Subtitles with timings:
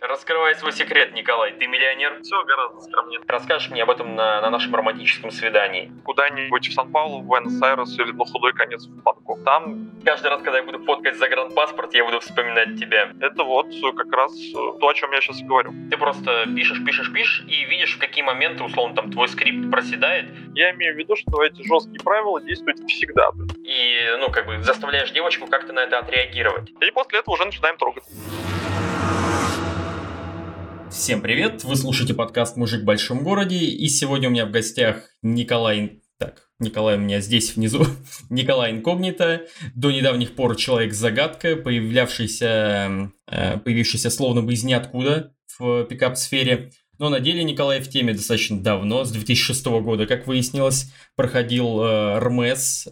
[0.00, 1.52] Раскрывай свой секрет, Николай.
[1.52, 2.20] Ты миллионер?
[2.22, 3.20] Все гораздо скромнее.
[3.26, 5.90] Расскажешь мне об этом на, на нашем романтическом свидании.
[6.04, 9.42] Куда-нибудь в Сан-Паулу, в Буэнос-Айрес или на худой конец в Бангкок.
[9.44, 13.10] Там Каждый раз, когда я буду фоткать загранпаспорт, я буду вспоминать тебя.
[13.20, 15.72] это вот э, как раз э, то, о чем я сейчас и говорю.
[15.90, 20.26] Ты просто пишешь, пишешь, пишешь и видишь, в какие моменты, условно, там твой скрипт проседает,
[20.54, 23.30] Я имею в виду, что эти жесткие правила действуют всегда.
[23.64, 26.70] и, ну, как бы заставляешь девочку как-то на это отреагировать.
[26.80, 28.04] И после этого уже начинаем трогать.
[30.96, 31.62] Всем привет!
[31.62, 36.00] Вы слушаете подкаст «Мужик в большом городе», и сегодня у меня в гостях Николай...
[36.18, 37.84] Так, Николай у меня здесь внизу.
[38.30, 39.42] Николай Инкогнито,
[39.74, 46.70] до недавних пор человек-загадка, появлявшийся, э, появившийся словно бы из ниоткуда в пикап-сфере.
[46.98, 52.20] Но на деле Николай в теме достаточно давно, с 2006 года, как выяснилось, проходил э,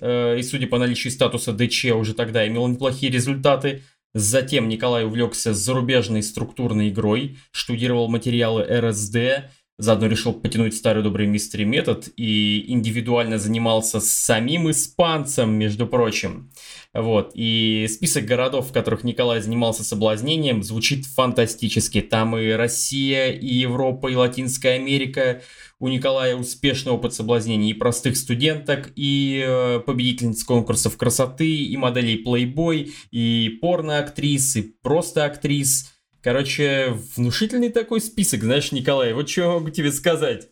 [0.02, 3.82] э, и судя по наличию статуса ДЧ, уже тогда имел неплохие результаты.
[4.14, 11.64] Затем Николай увлекся зарубежной структурной игрой, штудировал материалы РСД, заодно решил потянуть старый добрый мистери
[11.64, 16.52] метод и индивидуально занимался с самим испанцем, между прочим.
[16.92, 22.00] Вот, и список городов, в которых Николай занимался соблазнением, звучит фантастически.
[22.00, 25.42] Там и Россия, и Европа, и Латинская Америка.
[25.78, 32.22] У Николая успешный опыт соблазнений и простых студенток, и э, победительниц конкурсов красоты, и моделей
[32.24, 35.92] Playboy, и порно-актрис, и просто актрис.
[36.22, 40.48] Короче, внушительный такой список, знаешь, Николай, вот что могу тебе сказать.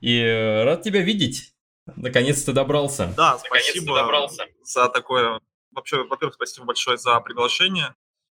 [0.00, 1.52] И э, рад тебя видеть.
[1.94, 3.12] Наконец-то добрался.
[3.16, 4.44] Да, Наконец-то спасибо добрался.
[4.64, 5.40] за такое...
[5.70, 7.94] Вообще, во-первых, спасибо большое за приглашение.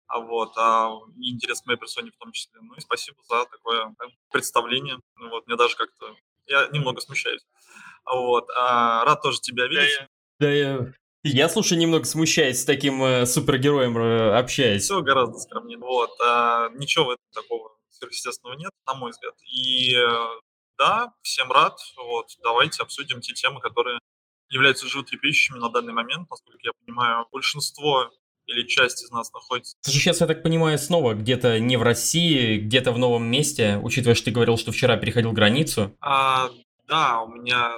[0.09, 2.61] А вот, а, и интерес к моей персоне в том числе.
[2.61, 3.95] Ну и спасибо за такое
[4.31, 4.99] представление.
[5.17, 6.15] Ну вот, мне даже как-то...
[6.47, 7.45] Я немного смущаюсь.
[8.05, 10.01] А Вот, а, рад тоже тебя видеть.
[10.39, 10.93] Да, я,
[11.25, 14.84] я, слушай, немного смущаюсь с таким э, супергероем э, общаясь.
[14.84, 15.79] Все гораздо скромнее.
[15.79, 19.34] Вот, а, ничего в этом такого сверхъестественного нет, на мой взгляд.
[19.43, 20.41] И э,
[20.79, 21.79] да, всем рад.
[21.97, 23.99] Вот, давайте обсудим те темы, которые
[24.50, 26.31] являются животрепещущими на данный момент.
[26.31, 28.11] Насколько я понимаю, большинство
[28.47, 32.59] или часть из нас находится Слушай, сейчас, я так понимаю, снова где-то не в России,
[32.59, 35.97] где-то в новом месте, учитывая, что ты говорил, что вчера переходил границу.
[36.01, 36.51] А,
[36.87, 37.75] да, у меня,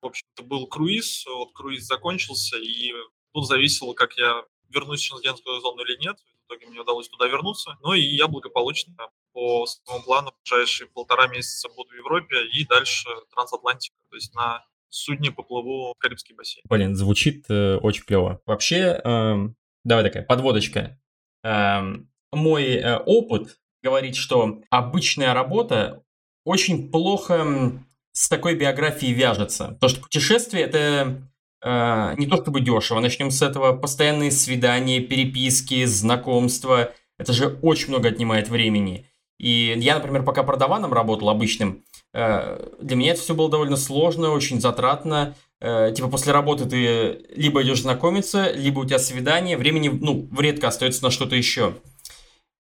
[0.00, 2.92] в общем-то, был круиз, вот круиз закончился, и
[3.32, 6.16] тут зависело, как я вернусь в шенгенскую зону или нет.
[6.44, 7.76] В итоге мне удалось туда вернуться.
[7.82, 8.94] Ну и я благополучно
[9.32, 14.34] по своему плану в ближайшие полтора месяца буду в Европе и дальше трансатлантика, то есть
[14.34, 16.62] на судне поплыву в Карибский бассейн.
[16.68, 18.40] Блин, звучит э, очень клево.
[18.46, 20.98] Вообще, эм, давай такая подводочка.
[21.42, 26.02] Эм, мой э, опыт говорит, что обычная работа
[26.44, 27.72] очень плохо
[28.12, 29.68] с такой биографией вяжется.
[29.68, 31.22] Потому что путешествие это
[31.62, 33.00] э, не то чтобы дешево.
[33.00, 33.76] Начнем с этого.
[33.76, 36.92] Постоянные свидания, переписки, знакомства.
[37.18, 39.08] Это же очень много отнимает времени.
[39.38, 44.30] И я, например, пока продаваном работал обычным, э, для меня это все было довольно сложно,
[44.30, 45.34] очень затратно.
[45.60, 50.68] Э, Типа после работы ты либо идешь знакомиться, либо у тебя свидание, времени, ну, редко
[50.68, 51.74] остается на что-то еще.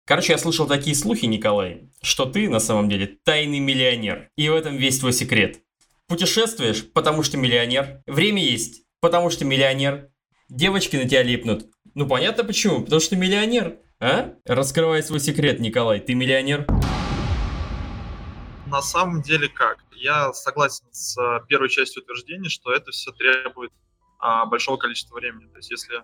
[0.05, 4.29] Короче, я слышал такие слухи, Николай, что ты на самом деле тайный миллионер.
[4.37, 5.61] И в этом весь твой секрет.
[6.07, 8.03] Путешествуешь, потому что миллионер.
[8.05, 10.09] Время есть, потому что миллионер.
[10.47, 11.65] Девочки на тебя липнут.
[11.95, 13.77] Ну понятно почему, потому что миллионер.
[13.99, 14.35] А?
[14.45, 16.67] Раскрывай свой секрет, Николай, ты миллионер?
[18.75, 19.77] На самом деле как?
[19.93, 23.71] Я согласен с э, первой частью утверждения, что это все требует
[24.19, 25.47] а, большого количества времени.
[25.47, 26.01] То есть если э,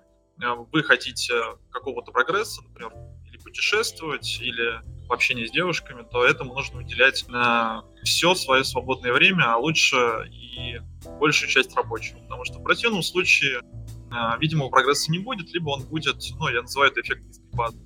[0.72, 1.34] вы хотите
[1.70, 2.94] какого-то прогресса, например,
[3.28, 9.52] или путешествовать, или в с девушками, то этому нужно уделять на все свое свободное время,
[9.54, 9.98] а лучше
[10.32, 10.80] и
[11.20, 12.20] большую часть рабочего.
[12.20, 13.64] Потому что в противном случае
[14.12, 17.80] а, видимого прогресса не будет, либо он будет, ну, я называю это эффект низкой базы.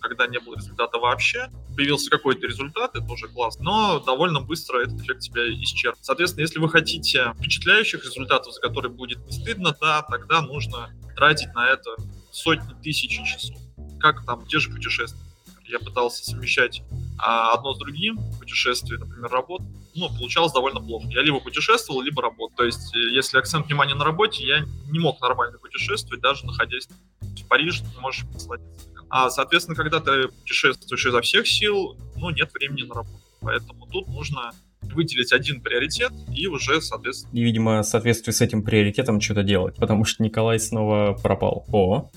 [0.00, 5.00] Когда не было результата вообще, появился какой-то результат, это уже классно, но довольно быстро этот
[5.00, 6.04] эффект себя исчерпает.
[6.04, 11.52] Соответственно, если вы хотите впечатляющих результатов, за которые будет не стыдно, да, тогда нужно тратить
[11.54, 11.96] на это
[12.30, 13.56] сотни тысяч часов.
[14.00, 15.20] Как там те же путешествия.
[15.64, 16.82] Я пытался совмещать
[17.18, 21.08] а, одно с другим, путешествие, например, работу, ну, получалось довольно плохо.
[21.10, 22.56] Я либо путешествовал, либо работал.
[22.56, 26.88] То есть, э, если акцент внимания на работе, я не мог нормально путешествовать, даже находясь
[27.20, 28.97] в Париже, ты можешь насладиться.
[29.10, 33.22] А, соответственно, когда ты путешествуешь изо всех сил, ну, нет времени на работу.
[33.40, 34.50] Поэтому тут нужно
[34.82, 37.36] выделить один приоритет и уже, соответственно...
[37.36, 41.64] И, видимо, в соответствии с этим приоритетом что-то делать, потому что Николай снова пропал.
[41.72, 42.10] О,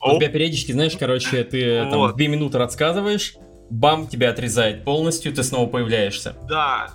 [0.00, 2.16] О, у тебя периодически, знаешь, короче, ты там Вот.
[2.16, 3.34] две минуты рассказываешь,
[3.70, 6.36] бам, тебя отрезает полностью, ты снова появляешься.
[6.48, 6.90] Да,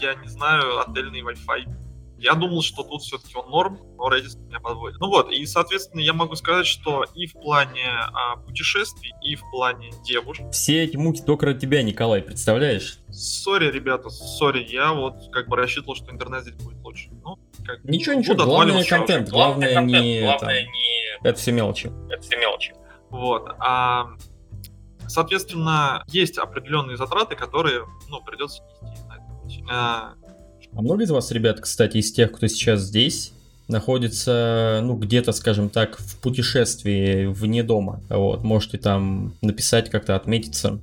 [0.00, 1.87] я не знаю, отельный Wi-Fi
[2.18, 4.98] Я думал, что тут все-таки он норм, но Redis меня подводит.
[5.00, 9.42] Ну вот, и, соответственно, я могу сказать, что и в плане а, путешествий, и в
[9.52, 10.50] плане девушек.
[10.50, 12.98] Все эти муки только ради тебя, Николай, представляешь?
[13.10, 17.10] Сори, ребята, сори, я вот как бы рассчитывал, что интернет здесь будет лучше.
[17.22, 20.20] Ну, как Ничего, ничего, буду главное контент, главное, контент, не...
[20.22, 21.28] главное там, не...
[21.28, 21.92] Это все мелочи.
[22.10, 22.74] Это все мелочи.
[23.10, 23.48] Вот.
[23.60, 24.10] А,
[25.06, 29.64] соответственно, есть определенные затраты, которые, ну, придется нести на этом пути.
[30.74, 33.32] А, много из вас, ребят, кстати, из тех, кто сейчас здесь,
[33.68, 38.00] находится, ну, где-то, скажем так, в путешествии вне дома.
[38.08, 40.80] Вот, можете там написать, как-то отметиться.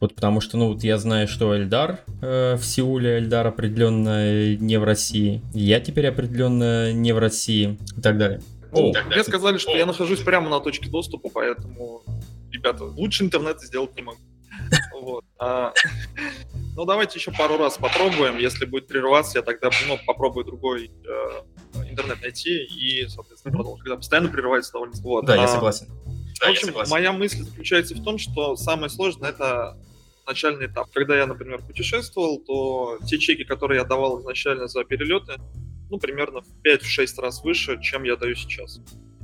[0.00, 4.78] Вот потому что, ну, вот я знаю, что Эльдар э, в Сеуле, Эльдар определенно не
[4.78, 5.40] в России.
[5.54, 8.40] Я теперь определенно не в России и так далее.
[8.72, 12.02] Ну, так, мне сказали, что я нахожусь прямо на точке доступа, поэтому,
[12.52, 14.18] ребята, лучше интернет сделать не могу.
[15.00, 15.24] Вот.
[15.38, 15.72] А,
[16.74, 18.38] ну, давайте еще пару раз попробуем.
[18.38, 23.82] Если будет прерываться, я тогда ну, попробую другой э, интернет найти и, соответственно, продолжу.
[23.82, 25.26] Когда постоянно прерывается довольно вот.
[25.26, 25.86] Да, я А, согласен.
[26.40, 29.78] Да, в общем, моя мысль заключается в том, что самое сложное это
[30.26, 30.90] начальный этап.
[30.92, 35.34] Когда я, например, путешествовал, то те чеки, которые я давал изначально за перелеты,
[35.88, 38.80] ну, примерно в 5-6 раз выше, чем я даю сейчас.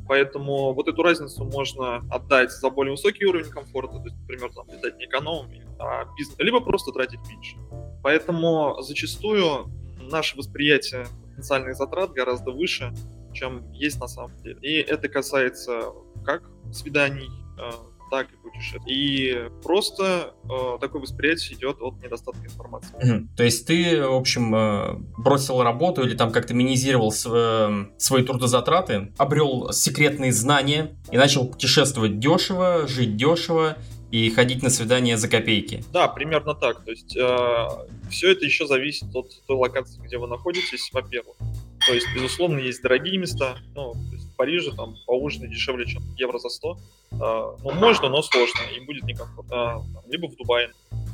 [0.09, 4.67] Поэтому вот эту разницу можно отдать за более высокий уровень комфорта, то есть, например, там,
[4.69, 7.57] летать не эконом, а бизнес, либо просто тратить меньше.
[8.03, 9.71] Поэтому зачастую
[10.01, 12.93] наше восприятие потенциальных затрат гораздо выше,
[13.33, 14.59] чем есть на самом деле.
[14.61, 15.93] И это касается
[16.25, 17.29] как свиданий,
[17.59, 17.71] э,
[18.13, 18.95] так и путешествий.
[18.95, 22.95] И просто э, такое восприятие идет от недостатка информации.
[23.03, 23.29] Мгм.
[23.35, 28.23] То есть ты, в общем, э, бросил работу или там как-то минимизировал св- э, свои
[28.23, 33.79] трудозатраты, обрел секретные знания и начал путешествовать дешево, жить дешево
[34.11, 35.83] и ходить на свидания за копейки.
[35.91, 36.85] Да, примерно так.
[36.85, 41.39] То есть все это еще зависит от той локации, где вы находитесь, во-первых.
[41.87, 43.57] То есть, безусловно, есть дорогие места.
[43.75, 46.77] Ну, то есть Париже там поужинать дешевле, чем евро за 100.
[47.21, 49.57] А, ну, можно, но сложно, и будет некомфортно.
[49.57, 50.73] А, либо в Дубае.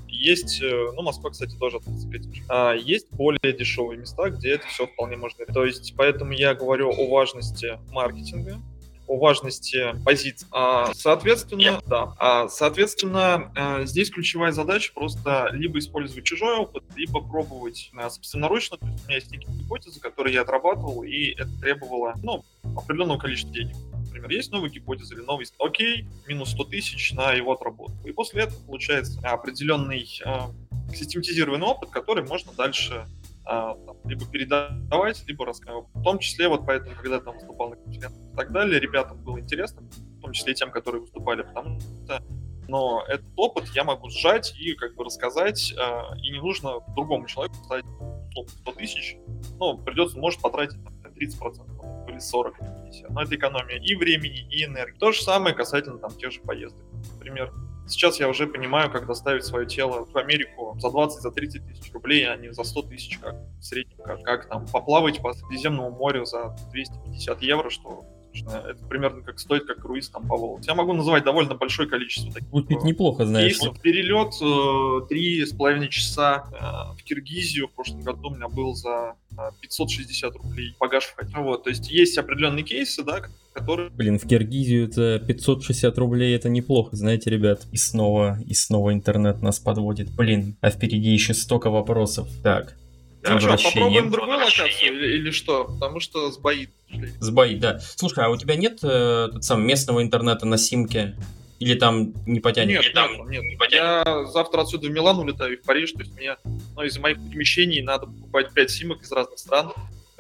[0.09, 2.43] Есть, э, ну, Москва, кстати, тоже этим же.
[2.49, 5.45] А, есть более дешевые места, где это все вполне можно.
[5.45, 8.63] То есть, поэтому я говорю о важности маркетинга,
[9.09, 10.47] о важности позиций.
[10.53, 12.15] А, соответственно, да.
[12.19, 18.77] А, соответственно, э, здесь ключевая задача просто либо использовать чужой опыт, либо пробовать э, собственноручно.
[18.77, 22.45] То есть у меня есть некие гипотезы, которые я отрабатывал, и это требовало, ну,
[22.77, 23.75] определенного количества денег.
[24.07, 28.07] Например, есть новая гипотеза или новый, окей, минус 100 тысяч на его отработку.
[28.07, 33.07] И после этого получается определенный э, систематизированный опыт, который можно дальше
[34.05, 35.89] либо передавать, либо рассказывать.
[35.95, 39.23] В том числе, вот поэтому, когда я там выступал на конференциях и так далее, ребятам
[39.23, 42.23] было интересно, в том числе тем, которые выступали, потому что
[42.69, 47.27] но этот опыт я могу сжать и как бы рассказать, э, и не нужно другому
[47.27, 48.19] человеку условно
[48.61, 49.17] 100 тысяч,
[49.59, 54.47] ну, придется, может потратить там, 30% или 40, или 50, но это экономия и времени,
[54.51, 54.99] и энергии.
[54.99, 56.85] То же самое касательно там тех же поездок.
[57.15, 57.53] Например,
[57.89, 61.93] Сейчас я уже понимаю, как доставить свое тело в Америку за 20, за 30 тысяч
[61.93, 63.97] рублей, а не за 100 тысяч, как в среднем.
[64.05, 69.67] Как, как там поплавать по Средиземному морю за 250 евро, что это примерно как стоит,
[69.67, 70.65] как круиз там по Волге.
[70.67, 73.53] Я могу называть довольно большое количество таких Звучит неплохо, знаешь.
[73.53, 73.81] кейсов.
[73.81, 78.75] Перелет э, три с половиной часа э, в Киргизию в прошлом году у меня был
[78.75, 81.43] за э, 560 рублей багаж входил.
[81.43, 83.23] Вот, то есть есть определенные кейсы, да,
[83.53, 87.67] которые Блин, в Киргизию это 560 рублей, это неплохо, знаете, ребят.
[87.73, 90.11] И снова, и снова интернет нас подводит.
[90.15, 92.29] Блин, а впереди еще столько вопросов.
[92.43, 92.77] Так,
[93.29, 93.75] Что, Возвращение.
[93.75, 95.65] попробуем другую локацию или, что?
[95.65, 96.71] Потому что сбоит.
[97.21, 97.79] сбоит, да.
[97.81, 101.17] Слушай, а у тебя нет э, тот самый, местного интернета на симке?
[101.59, 102.69] Или там не потянет?
[102.69, 103.43] Нет, Или там нет, нет.
[103.43, 104.07] не потянет?
[104.07, 106.37] Я завтра отсюда в Милан улетаю и в Париж, то есть мне
[106.77, 109.73] ну, из моих перемещений надо покупать 5 симок из разных стран,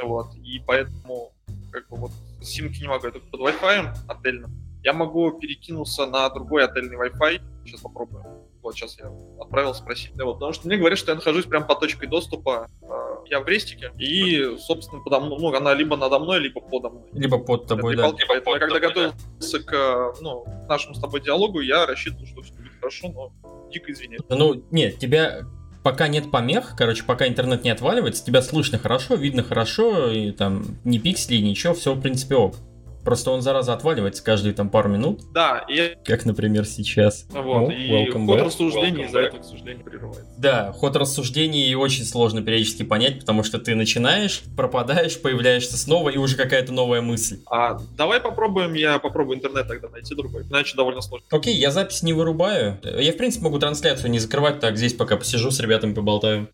[0.03, 1.33] вот, и поэтому
[1.71, 2.11] как бы вот
[2.43, 4.51] симки не могу, я только под Wi-Fi отельным.
[4.83, 8.25] Я могу перекинуться на другой отельный Wi-Fi, сейчас попробую.
[8.63, 9.11] Вот, сейчас я
[9.41, 10.13] отправил спросить.
[10.15, 12.69] Да, вот, потому что мне говорят, что я нахожусь прям по точке доступа.
[12.83, 12.87] э,
[13.31, 17.05] Я в Рестике, и, собственно, подо мной, ну, она либо надо мной, либо подо мной.
[17.13, 18.09] Либо под тобой, этой да.
[18.09, 18.25] балки.
[18.29, 19.13] Поэтому я под когда тобой, да.
[19.13, 23.33] готовился к ну, нашему с тобой диалогу, я рассчитывал, что все будет хорошо, но
[23.71, 24.23] дико извиняюсь.
[24.29, 25.43] Ну, нет, тебя
[25.83, 30.65] пока нет помех, короче, пока интернет не отваливается, тебя слышно хорошо, видно хорошо, и там
[30.85, 32.57] ни пикселей, ничего, все в принципе ок.
[33.05, 37.27] Просто он, зараза, отваливается каждые там пару минут, Да, и, как, например, сейчас.
[37.31, 38.43] вот, Ну, и ход back.
[38.45, 40.25] рассуждений из-за этого, к сожалению, прерывается.
[40.37, 46.19] Да, ход рассуждений очень сложно периодически понять, потому что ты начинаешь, пропадаешь, появляешься снова, и
[46.19, 47.41] уже какая-то новая мысль.
[47.51, 51.27] А давай попробуем, я попробую интернет тогда найти другой, иначе довольно сложно.
[51.31, 52.79] Окей, я запись не вырубаю.
[52.83, 56.49] Я, в принципе, могу трансляцию не закрывать, так, здесь пока посижу с ребятами поболтаю.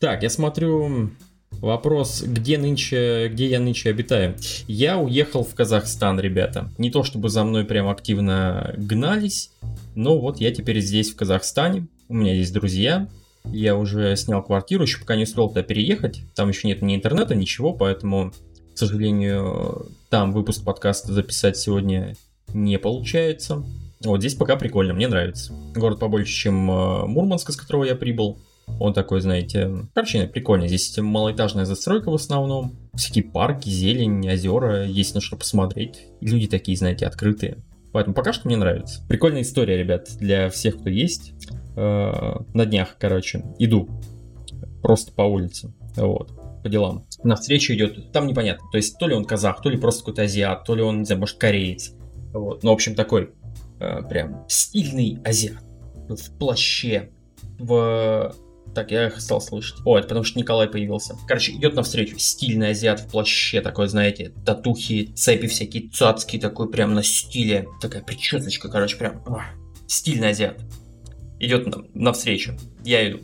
[0.00, 1.10] Так, я смотрю...
[1.62, 4.34] Вопрос, где нынче, где я нынче обитаю?
[4.66, 6.68] Я уехал в Казахстан, ребята.
[6.76, 9.52] Не то чтобы за мной прям активно гнались,
[9.94, 11.86] но вот я теперь здесь, в Казахстане.
[12.08, 13.08] У меня есть друзья.
[13.44, 16.22] Я уже снял квартиру, еще пока не успел туда переехать.
[16.34, 18.32] Там еще нет ни интернета, ничего, поэтому,
[18.74, 22.16] к сожалению, там выпуск подкаста записать сегодня
[22.52, 23.62] не получается.
[24.04, 25.52] Вот здесь пока прикольно, мне нравится.
[25.76, 28.40] Город побольше, чем э, Мурманск, из которого я прибыл.
[28.80, 30.66] Он такой, знаете, короче, прикольно.
[30.66, 32.76] Здесь малоэтажная застройка в основном.
[32.94, 36.06] Всякие парки, зелень, озера, есть на что посмотреть.
[36.20, 37.58] Люди такие, знаете, открытые.
[37.92, 39.06] Поэтому пока что мне нравится.
[39.08, 41.32] Прикольная история, ребят, для всех, кто есть.
[41.76, 43.88] Э, на днях, короче, иду
[44.82, 45.72] просто по улице.
[45.96, 47.04] Вот по делам.
[47.24, 48.66] На встречу идет, там непонятно.
[48.70, 51.04] То есть, то ли он казах, то ли просто какой-то азиат, то ли он, не
[51.04, 51.92] знаю, может, кореец.
[52.32, 52.62] Вот.
[52.62, 53.32] Ну, в общем, такой
[53.80, 55.62] э, прям стильный азиат.
[56.08, 57.10] В плаще,
[57.58, 58.34] в
[58.74, 59.76] так, я их стал слышать.
[59.84, 61.16] О, это потому что Николай появился.
[61.28, 62.18] Короче, идет навстречу.
[62.18, 67.68] Стильный азиат в плаще, такой, знаете, татухи, цепи всякие, цацки, такой прям на стиле.
[67.80, 69.22] Такая причесочка, короче, прям
[69.86, 70.58] стильный азиат.
[71.38, 72.56] Идет навстречу.
[72.84, 73.20] Я иду.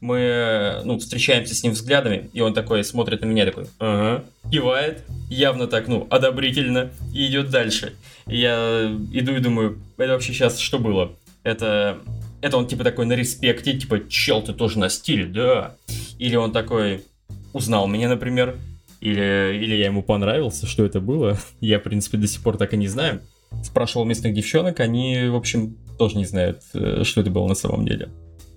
[0.00, 5.02] Мы, ну, встречаемся с ним взглядами, и он такой смотрит на меня, такой, ага, кивает,
[5.28, 7.94] явно так, ну, одобрительно, и идет дальше.
[8.28, 11.16] И я иду и думаю, это вообще сейчас что было?
[11.42, 11.98] Это
[12.40, 15.76] это он типа такой на респекте, типа, чел, ты тоже на стиле, да.
[16.18, 17.04] Или он такой
[17.52, 18.58] узнал меня, например,
[19.00, 21.38] или, или я ему понравился, что это было.
[21.60, 23.22] Я, в принципе, до сих пор так и не знаю.
[23.62, 27.86] Спрашивал местных девчонок, они, в общем, тоже не знают, э, что это было на самом
[27.86, 28.10] деле.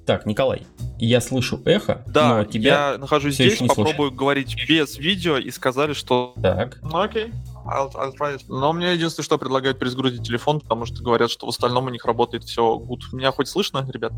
[0.06, 0.64] Так, Николай,
[1.00, 4.16] я слышу эхо, да, но тебя я нахожусь здесь, попробую слышу.
[4.16, 6.34] говорить без видео, и сказали, что...
[6.42, 6.80] Так.
[6.82, 7.28] Ну, окей.
[7.66, 8.42] It.
[8.48, 12.06] Но мне единственное, что предлагают перезагрузить телефон, потому что говорят, что в остальном у них
[12.06, 13.02] работает все good.
[13.14, 14.14] Меня хоть слышно, ребят?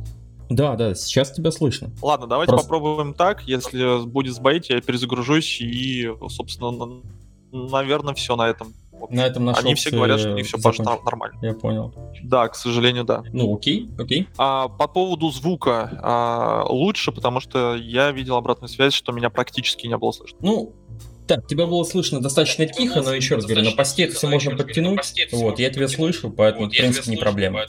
[0.49, 1.91] Да, да, сейчас тебя слышно.
[2.01, 2.67] Ладно, давайте Просто...
[2.67, 3.43] попробуем так.
[3.43, 7.01] Если будет сбоить, я перезагружусь и, собственно,
[7.51, 8.73] наверное, все на этом.
[9.09, 11.37] На этом нашелся Они все говорят, что у них все пошло нормально.
[11.41, 11.93] Я понял.
[12.23, 13.23] Да, к сожалению, да.
[13.33, 14.27] Ну, окей, окей.
[14.37, 19.87] А, по поводу звука а, лучше, потому что я видел обратную связь, что меня практически
[19.87, 20.37] не было слышно.
[20.41, 20.73] Ну,
[21.27, 24.55] так, тебя было слышно достаточно тихо, но еще раз говорю, на посте это все можно
[24.55, 25.13] подтянуть.
[25.31, 27.65] Вот, я тебя слышу, поэтому, в принципе, не проблема.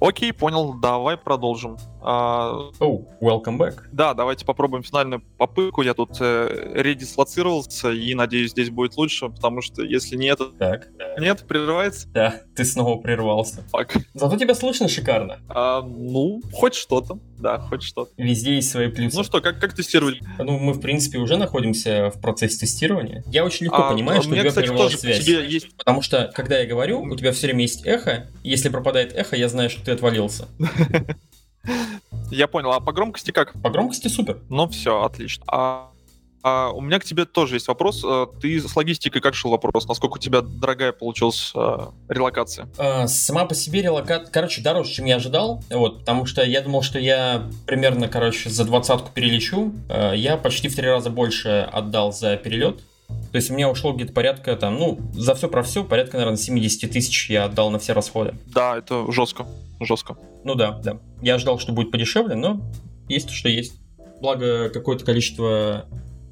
[0.00, 1.76] Окей, понял, давай продолжим.
[2.00, 3.80] Оу, oh, welcome back.
[3.92, 5.82] Да, давайте попробуем финальную попытку.
[5.82, 10.38] Я тут э, редислоцировался и надеюсь, здесь будет лучше, потому что если нет...
[10.58, 10.88] Так.
[11.18, 12.08] Нет, прерывается?
[12.08, 13.62] Да, ты снова прервался.
[13.70, 13.96] Фак.
[14.14, 15.40] Зато тебя слышно шикарно.
[15.48, 17.18] А, ну, хоть что-то.
[17.38, 18.10] Да, хоть что-то.
[18.16, 19.16] Везде есть свои плюсы.
[19.16, 20.20] Ну что, как, как тестировать?
[20.38, 23.22] Ну, мы, в принципе, уже находимся в процессе тестирования.
[23.26, 25.26] Я очень легко а, понимаю, что у тебя прервалась связь.
[25.26, 25.76] Есть...
[25.76, 28.26] Потому что, когда я говорю, у тебя все время есть эхо.
[28.42, 30.48] Если пропадает эхо, я знаю, что ты отвалился.
[32.30, 32.72] Я понял.
[32.72, 33.60] А по громкости как?
[33.62, 34.40] По громкости супер.
[34.48, 35.44] Ну все, отлично.
[35.48, 35.90] А
[36.42, 38.02] а у меня к тебе тоже есть вопрос.
[38.04, 39.88] А, ты с логистикой как шел вопрос?
[39.88, 42.68] Насколько у тебя дорогая получилась а, релокация?
[42.78, 45.62] А, сама по себе релокация, короче, дороже, чем я ожидал.
[45.70, 49.72] Вот, потому что я думал, что я примерно, короче, за двадцатку перелечу.
[50.14, 52.80] Я почти в три раза больше отдал за перелет.
[53.08, 56.38] То есть у меня ушло где-то порядка там, ну, за все про все, порядка, наверное,
[56.38, 58.34] 70 тысяч я отдал на все расходы.
[58.46, 59.46] Да, это жестко,
[59.80, 60.16] жестко.
[60.44, 60.98] Ну да, да.
[61.20, 62.60] Я ожидал, что будет подешевле, но
[63.08, 63.74] есть то, что есть.
[64.20, 65.86] Благо, какое-то количество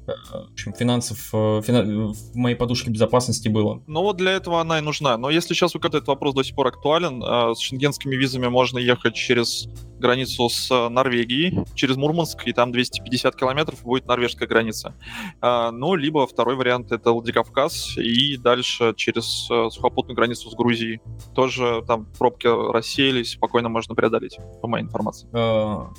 [0.07, 2.13] в общем, финансов э, фина...
[2.13, 3.81] в моей подушке безопасности было.
[3.87, 5.17] Ну вот для этого она и нужна.
[5.17, 8.47] Но если сейчас у кого-то этот вопрос до сих пор актуален, э, с шенгенскими визами
[8.47, 9.67] можно ехать через
[9.99, 14.93] границу с э, Норвегией, через Мурманск, и там 250 километров будет норвежская граница.
[15.41, 21.01] Ну, либо второй вариант— это Владикавказ, и дальше через сухопутную границу с Грузией.
[21.35, 25.27] Тоже там пробки рассеялись, спокойно можно преодолеть, по моей информации.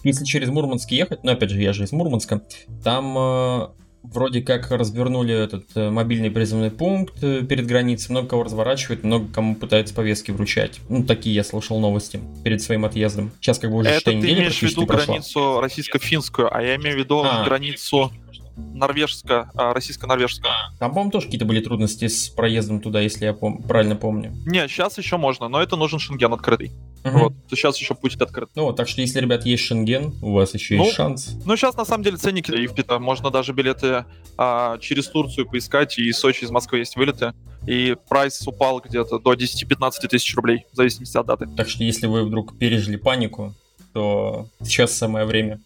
[0.04, 2.42] Если через Мурманск ехать, ну, опять же, я же из Мурманска,
[2.82, 9.04] там вроде как развернули этот э, мобильный призывный пункт э, перед границей, много кого разворачивает,
[9.04, 10.80] много кому пытается повестки вручать.
[10.88, 13.30] Ну, такие я слышал новости перед своим отъездом.
[13.40, 16.99] Сейчас как бы уже Это ты имеешь в виду границу российско-финскую, а я имею в
[16.99, 17.45] виду а.
[17.45, 18.12] границу
[18.59, 20.52] норвежская, а, российско-норвежская.
[20.78, 24.35] Там, по-моему, тоже какие-то были трудности с проездом туда, если я пом- правильно помню.
[24.47, 26.73] Не, сейчас еще можно, но это нужен шенген открытый.
[27.04, 27.18] Угу.
[27.18, 28.50] Вот, сейчас еще путь открыт.
[28.54, 31.37] Ну, так что если, ребят, есть шенген, у вас еще ну, есть шанс.
[31.45, 32.99] Ну, сейчас на самом деле ценники и впита.
[32.99, 34.04] Можно даже билеты
[34.37, 37.33] а, через Турцию поискать, и из Сочи, из Москвы есть вылеты.
[37.66, 41.47] И прайс упал где-то до 10-15 тысяч рублей, в зависимости от даты.
[41.57, 43.54] Так что если вы вдруг пережили панику,
[43.98, 45.60] то сейчас самое время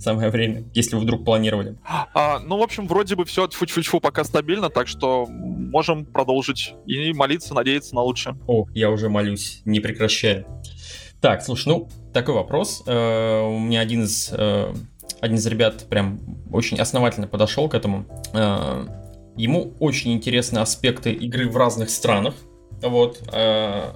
[0.00, 1.76] самое время, если вы вдруг планировали.
[1.84, 6.04] А, ну, в общем, вроде бы все фу фу фу пока стабильно, так что можем
[6.04, 8.36] продолжить и молиться, надеяться на лучшее.
[8.48, 10.44] О, я уже молюсь, не прекращаю.
[11.20, 12.82] Так, слушай, ну, такой вопрос.
[12.86, 14.74] Э, у меня один из э,
[15.20, 16.20] один из ребят прям
[16.52, 18.04] очень основательно подошел к этому.
[18.34, 18.86] Э,
[19.36, 22.34] ему очень интересны аспекты игры в разных странах,
[22.82, 23.92] вот, э,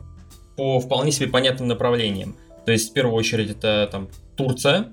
[0.56, 2.36] по вполне себе понятным направлениям.
[2.70, 4.92] То есть, в первую очередь, это там Турция,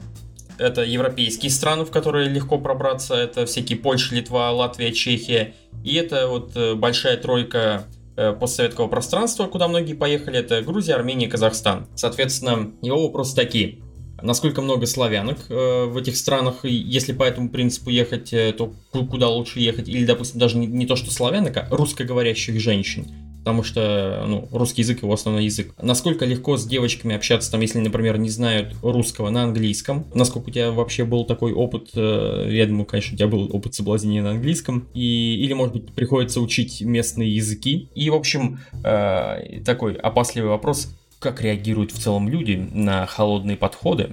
[0.58, 5.54] это европейские страны, в которые легко пробраться, это всякие Польша, Литва, Латвия, Чехия,
[5.84, 7.84] и это вот э, большая тройка
[8.16, 11.86] э, постсоветского пространства, куда многие поехали, это Грузия, Армения, Казахстан.
[11.94, 13.78] Соответственно, его вопросы такие.
[14.24, 18.74] Насколько много славянок э, в этих странах, и если по этому принципу ехать, э, то
[18.92, 19.88] куда лучше ехать?
[19.88, 24.82] Или, допустим, даже не, не то, что славянок, а русскоговорящих женщин потому что ну, русский
[24.82, 25.74] язык его основной язык.
[25.82, 30.06] Насколько легко с девочками общаться, там, если, например, не знают русского на английском?
[30.14, 31.92] Насколько у тебя вообще был такой опыт?
[31.96, 34.90] Э, я думаю, конечно, у тебя был опыт соблазнения на английском.
[34.94, 37.88] И, или, может быть, приходится учить местные языки.
[37.96, 40.94] И, в общем, э, такой опасливый вопрос.
[41.20, 44.10] Как реагируют в целом люди на холодные подходы?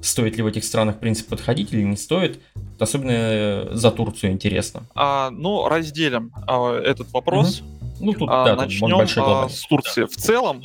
[0.00, 2.40] Стоит ли в этих странах, в принципе, подходить или не стоит?
[2.78, 4.84] Особенно э, за Турцию интересно.
[4.94, 7.60] А, ну, разделим а, этот вопрос.
[7.60, 10.04] Угу ну, тут, а, да, начнем а, с Турции.
[10.04, 10.62] В целом,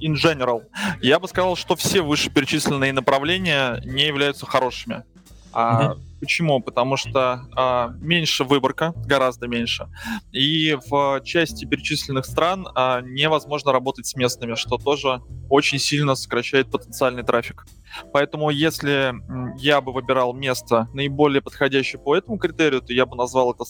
[0.00, 0.62] in general,
[1.00, 5.04] я бы сказал, что все вышеперечисленные направления не являются хорошими.
[5.52, 6.00] А, угу.
[6.20, 6.60] Почему?
[6.60, 9.88] Потому что а, меньше выборка, гораздо меньше.
[10.32, 16.70] И в части перечисленных стран а, невозможно работать с местными, что тоже очень сильно сокращает
[16.70, 17.66] потенциальный трафик.
[18.12, 19.14] Поэтому если
[19.58, 23.64] я бы выбирал место наиболее подходящее по этому критерию, то я бы назвал это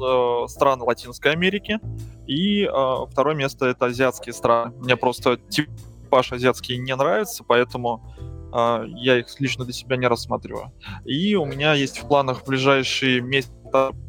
[0.00, 1.80] э, страны Латинской Америки,
[2.26, 4.72] и э, второе место это азиатские страны.
[4.78, 8.14] Мне просто типаж азиатский не нравится, поэтому
[8.52, 10.72] э, я их лично для себя не рассматриваю.
[11.04, 13.52] И у меня есть в планах в ближайшие месяцы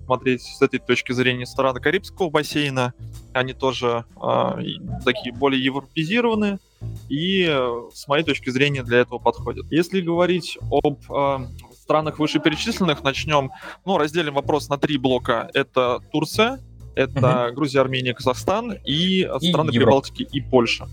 [0.06, 2.94] смотреть с этой точки зрения страны Карибского бассейна.
[3.34, 4.52] Они тоже э,
[5.06, 6.60] такие более европезированные
[7.10, 9.72] и э, с моей точки зрения для этого подходят.
[9.72, 11.48] Если говорить об э,
[11.92, 13.52] странах вышеперечисленных начнем,
[13.86, 15.50] ну, разделим вопрос на три блока.
[15.54, 16.62] Это Турция,
[16.96, 17.56] это угу.
[17.56, 19.72] Грузия, Армения, Казахстан и, и страны Европа.
[19.72, 20.88] Прибалтики и Польша.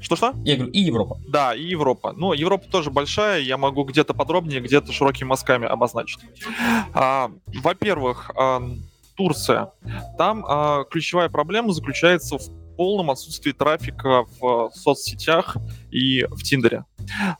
[0.00, 0.34] Что-что?
[0.44, 1.20] Я говорю, и Европа.
[1.28, 2.12] Да, и Европа.
[2.16, 6.18] Ну, Европа тоже большая, я могу где-то подробнее, где-то широкими мазками обозначить.
[6.92, 8.60] А, во-первых, а,
[9.16, 9.70] Турция.
[10.16, 15.56] Там а, ключевая проблема заключается в полном отсутствии трафика в соцсетях
[15.92, 16.84] и в Тиндере.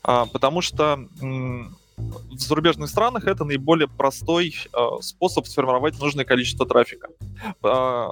[0.01, 0.99] А, потому что
[1.99, 7.09] в зарубежных странах это наиболее простой э, способ сформировать нужное количество трафика.
[7.63, 8.07] Э,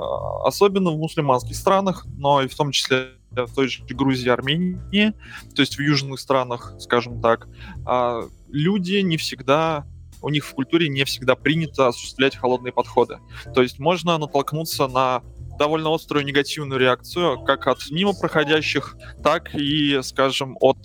[0.45, 5.13] особенно в мусульманских странах, но и в том числе в той же Грузии, Армении,
[5.55, 7.47] то есть в южных странах, скажем так,
[7.87, 9.85] э, люди не всегда
[10.21, 13.19] у них в культуре не всегда принято осуществлять холодные подходы.
[13.53, 15.21] То есть можно натолкнуться на
[15.57, 20.77] довольно острую негативную реакцию как от мимо проходящих, так и, скажем, от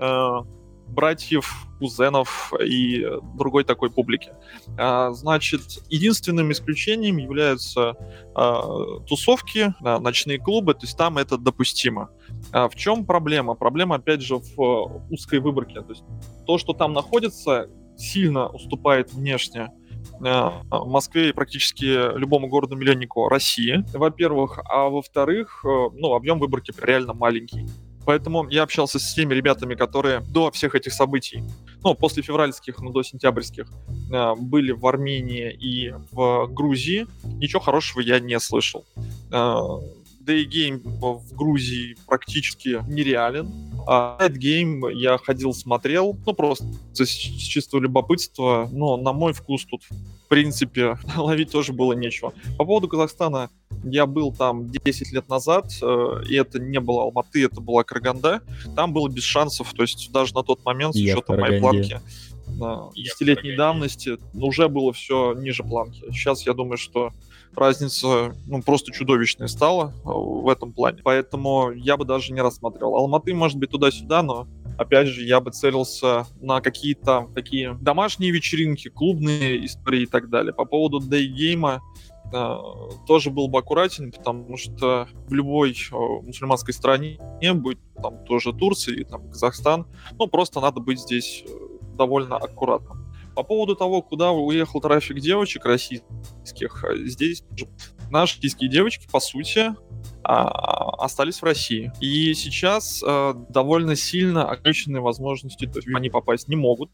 [0.00, 0.40] э,
[0.86, 3.04] братьев, кузенов и
[3.36, 4.32] другой такой публики.
[4.78, 7.94] А, значит, единственным исключением являются
[8.34, 12.10] а, тусовки, ночные клубы, то есть там это допустимо.
[12.52, 13.54] А в чем проблема?
[13.54, 15.82] Проблема, опять же, в узкой выборке.
[15.82, 16.04] То есть
[16.46, 19.70] то, что там находится, сильно уступает внешне
[20.20, 27.66] Москве и практически любому городу-миллионнику России, во-первых, а во-вторых, э, ну, объем выборки реально маленький.
[28.06, 31.42] Поэтому я общался с теми ребятами, которые до всех этих событий,
[31.82, 33.66] ну, после февральских, ну, до сентябрьских,
[34.12, 37.06] э, были в Армении и в Грузии.
[37.24, 38.84] Ничего хорошего я не слышал.
[40.26, 43.48] Э, Day Game в Грузии практически нереален.
[43.86, 49.64] А Night Game я ходил, смотрел, ну просто с чистого любопытства, но на мой вкус
[49.64, 52.32] тут в принципе ловить тоже было нечего.
[52.58, 53.50] По поводу Казахстана,
[53.84, 58.42] я был там 10 лет назад, э, и это не было Алматы, это была Караганда.
[58.74, 62.00] Там было без шансов, то есть даже на тот момент, с учетом моей планки,
[62.96, 66.02] десятилетней давности, уже было все ниже планки.
[66.10, 67.12] Сейчас я думаю, что
[67.56, 71.00] разница ну, просто чудовищная стала э, в этом плане.
[71.02, 72.96] Поэтому я бы даже не рассматривал.
[72.96, 74.46] Алматы, может быть, туда-сюда, но
[74.78, 80.52] опять же, я бы целился на какие-то такие домашние вечеринки, клубные истории и так далее.
[80.52, 81.82] По поводу дейгейма
[82.32, 82.56] э,
[83.06, 87.18] тоже был бы аккуратен, потому что в любой э, мусульманской стране,
[87.54, 89.86] будет там тоже Турция или там Казахстан,
[90.18, 91.50] ну просто надо быть здесь э,
[91.96, 93.05] довольно аккуратным.
[93.36, 97.44] По поводу того, куда уехал трафик девочек российских, э, здесь
[98.10, 99.74] наши российские девочки, по сути,
[100.22, 101.92] а, остались в России.
[102.00, 106.90] И сейчас э, довольно сильно ограниченные возможности, то есть они попасть не могут.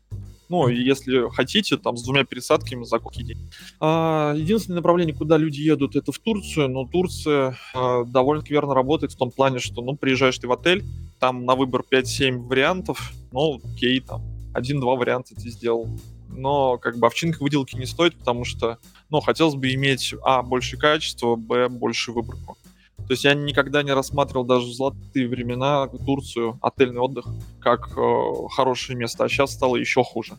[0.49, 3.51] Ну, если хотите, там, с двумя пересадками за какой день.
[3.81, 9.13] А, единственное направление, куда люди едут, это в Турцию, но Турция а, довольно верно работает
[9.13, 10.85] в том плане, что, ну, приезжаешь ты в отель,
[11.21, 15.89] там на выбор 5-7 вариантов, ну, окей, там, один-два варианта ты сделал
[16.33, 18.79] но как бы овчинка выделки не стоит, потому что,
[19.11, 22.57] ну, хотелось бы иметь, а, больше качества, б, больше выборку.
[22.99, 27.27] То есть я никогда не рассматривал даже в золотые времена Турцию, отельный отдых,
[27.61, 30.39] как э, хорошее место, а сейчас стало еще хуже.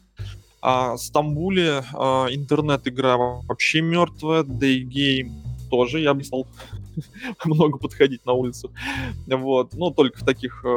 [0.62, 5.32] А в Стамбуле э, интернет-игра вообще мертвая, Daygame
[5.74, 6.46] тоже, я бы стал
[7.46, 8.72] много подходить на улицу.
[9.26, 9.74] Вот.
[9.74, 10.68] Ну, только в таких э,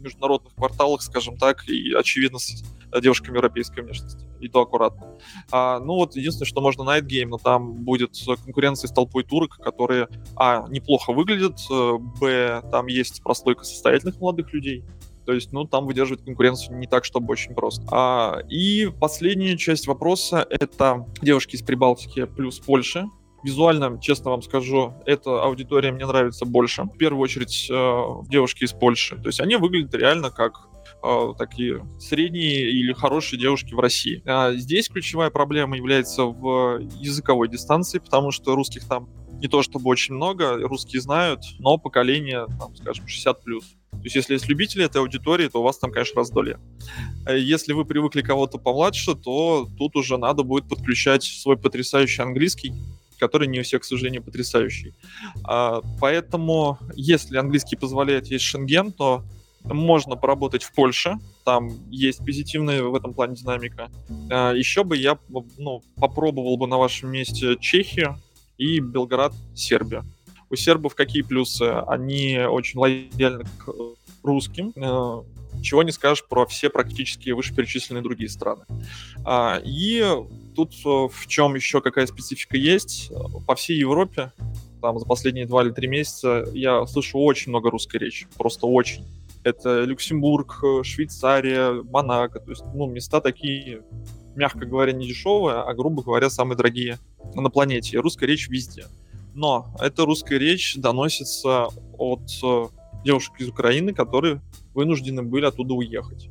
[0.00, 2.64] международных кварталах, скажем так, и, очевидно, с
[3.00, 4.26] девушками европейской внешности.
[4.40, 5.16] И то аккуратно.
[5.52, 9.58] А, ну, вот единственное, что можно Night Game, но там будет конкуренция с толпой турок,
[9.58, 14.82] которые, а, неплохо выглядят, э, б, там есть прослойка состоятельных молодых людей,
[15.24, 17.84] то есть, ну, там выдерживать конкуренцию не так, чтобы очень просто.
[17.90, 23.08] А, и последняя часть вопроса— это девушки из Прибалтики плюс Польша.
[23.46, 26.82] Визуально, честно вам скажу, эта аудитория мне нравится больше.
[26.82, 29.14] В первую очередь э, девушки из Польши.
[29.14, 30.66] То есть они выглядят реально как
[31.04, 34.20] э, такие средние или хорошие девушки в России.
[34.26, 39.90] А здесь ключевая проблема является в языковой дистанции, потому что русских там не то чтобы
[39.90, 43.36] очень много, русские знают, но поколение, там, скажем, 60+.
[43.44, 43.64] плюс.
[43.92, 46.58] То есть если есть любители этой аудитории, то у вас там, конечно, раздолье.
[47.24, 52.72] Э, если вы привыкли кого-то помладше, то тут уже надо будет подключать свой потрясающий английский,
[53.18, 54.94] который не у всех, к сожалению, потрясающий.
[55.44, 59.24] А, поэтому, если английский позволяет есть Шенген, то
[59.64, 63.90] можно поработать в Польше, там есть позитивная в этом плане динамика.
[64.30, 65.18] А, еще бы я
[65.58, 68.16] ну, попробовал бы на вашем месте Чехию
[68.58, 70.04] и Белград, Сербия.
[70.48, 71.64] У сербов какие плюсы?
[71.88, 73.68] Они очень лояльны к
[74.22, 75.22] русским, э,
[75.62, 78.64] чего не скажешь про все практически вышеперечисленные другие страны.
[79.24, 80.04] А, и
[80.56, 83.12] тут э, в чем еще какая специфика есть?
[83.46, 84.32] По всей Европе,
[84.80, 89.04] там за последние два или три месяца, я слышу очень много русской речи, просто очень.
[89.44, 93.82] Это Люксембург, Швейцария, Монако, то есть, ну, места такие,
[94.34, 96.98] мягко говоря, не дешевые, а, грубо говоря, самые дорогие
[97.34, 98.00] на планете.
[98.00, 98.86] Русская речь везде.
[99.34, 102.64] Но эта русская речь доносится от э,
[103.04, 104.40] девушек из Украины, которые
[104.74, 106.28] вынуждены были оттуда уехать.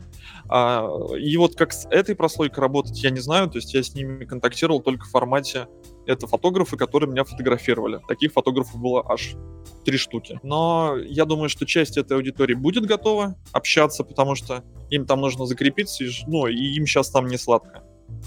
[0.47, 3.93] А, и вот как с этой прослойкой работать, я не знаю, то есть я с
[3.93, 5.67] ними контактировал только в формате
[6.05, 7.99] это фотографы, которые меня фотографировали.
[8.07, 9.35] Таких фотографов было аж
[9.83, 10.39] три штуки.
[10.43, 15.45] Но я думаю, что часть этой аудитории будет готова общаться, потому что им там нужно
[15.45, 17.83] закрепиться, ну, и им сейчас там не сладко.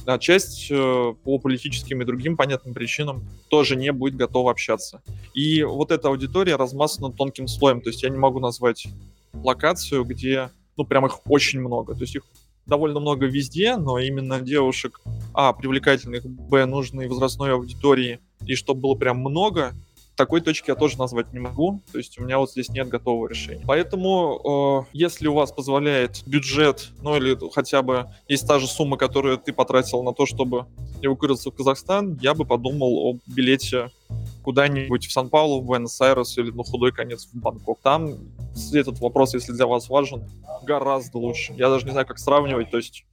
[0.07, 5.03] А часть э, по политическим и другим понятным причинам тоже не будет готова общаться.
[5.35, 7.81] И вот эта аудитория размазана тонким слоем.
[7.81, 8.87] То есть я не могу назвать
[9.35, 11.95] локацию, где, ну, прям их очень много.
[11.95, 12.23] То есть их
[12.67, 15.01] довольно много везде, но именно девушек,
[15.35, 19.75] а, привлекательных, б, нужной возрастной аудитории, и чтобы было прям много,
[20.19, 21.81] такой точки я тоже назвать не могу.
[21.93, 23.65] То есть у меня вот здесь нет готового решения.
[23.67, 28.97] Поэтому, э, если у вас позволяет бюджет, ну или хотя бы есть та же сумма,
[28.97, 30.67] которую ты потратил на то, чтобы
[31.03, 33.91] эвакуироваться в Казахстан, я бы подумал о билете
[34.49, 37.81] куда-нибудь в Сан-Паулу, в Буэнос-Айрес или на худой конец в Бангкок.
[37.83, 38.15] Там
[38.73, 40.25] этот вопрос, если для вас важен,
[40.63, 41.53] гораздо лучше.
[41.59, 43.05] Я даже не знаю, как сравнивать, то есть,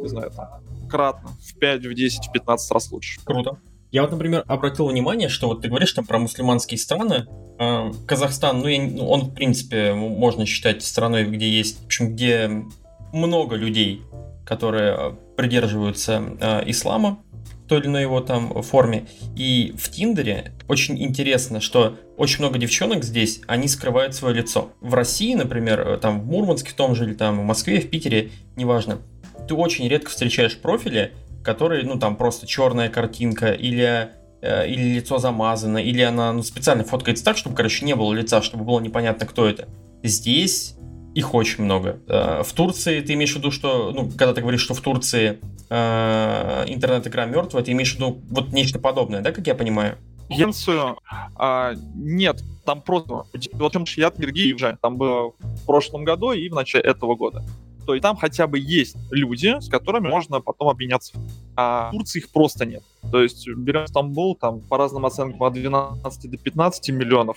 [0.00, 0.48] не знаю, там,
[0.90, 3.20] кратно, в 5, в 10, в 15 раз лучше.
[3.22, 3.60] Круто.
[3.92, 7.28] Я вот, например, обратил внимание, что вот ты говоришь там про мусульманские страны.
[7.60, 12.14] Э, Казахстан, ну, я, ну, он, в принципе, можно считать страной, где есть, в общем,
[12.14, 12.64] где
[13.12, 14.02] много людей,
[14.44, 17.22] которые придерживаются э, ислама
[17.70, 19.06] той или иной его там форме.
[19.36, 24.72] И в Тиндере очень интересно, что очень много девчонок здесь, они скрывают свое лицо.
[24.80, 27.88] В России, например, э, там в Мурманске в том же, или там в Москве, в
[27.88, 28.98] Питере, неважно,
[29.46, 31.12] ты очень редко встречаешь профили,
[31.44, 34.10] который, ну, там просто черная картинка, или,
[34.42, 38.42] э, или лицо замазано, или она ну, специально фоткается так, чтобы, короче, не было лица,
[38.42, 39.68] чтобы было непонятно, кто это.
[40.02, 40.74] Здесь
[41.14, 42.00] их очень много.
[42.08, 45.38] Э, в Турции ты имеешь в виду, что, ну, когда ты говоришь, что в Турции
[45.70, 49.96] интернет-игра мертвая, ты имеешь в виду вот нечто подобное, да, как я понимаю?
[50.28, 50.98] Янцию
[51.36, 53.24] а, нет, там просто...
[53.52, 57.44] Вот чем я от уже, там было в прошлом году и в начале этого года
[57.90, 61.12] то и там хотя бы есть люди, с которыми можно потом обменяться.
[61.56, 62.84] А в Турции их просто нет.
[63.10, 67.36] То есть берем Стамбул, там по разным оценкам от 12 до 15 миллионов,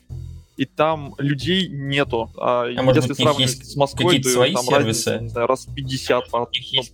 [0.56, 2.30] и там людей нету.
[2.38, 5.10] А, а если быть, сравнивать с Москвой, то свои там сервисы?
[5.10, 6.24] разница, не знаю, раз 50.
[6.32, 6.94] У них есть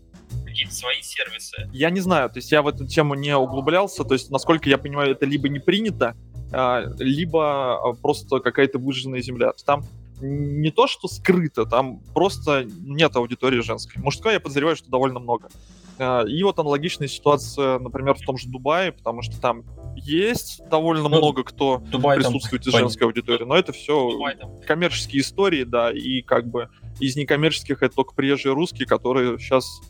[0.60, 1.70] какие-то свои сервисы?
[1.72, 4.78] Я не знаю, то есть я в эту тему не углублялся, то есть, насколько я
[4.78, 6.16] понимаю, это либо не принято,
[6.52, 9.54] а, либо а, просто какая-то выжженная земля.
[9.66, 9.84] Там
[10.22, 14.02] не то, что скрыто, там просто нет аудитории женской.
[14.02, 15.50] Мужской я подозреваю, что довольно много.
[15.98, 19.64] А, и вот аналогичная ситуация, например, в том же Дубае, потому что там
[19.96, 24.38] есть довольно ну, много кто Дубай присутствует там, из женской аудитории, но это все Дубай,
[24.66, 26.70] коммерческие истории, да, и как бы
[27.00, 29.82] из некоммерческих это только приезжие русские, которые сейчас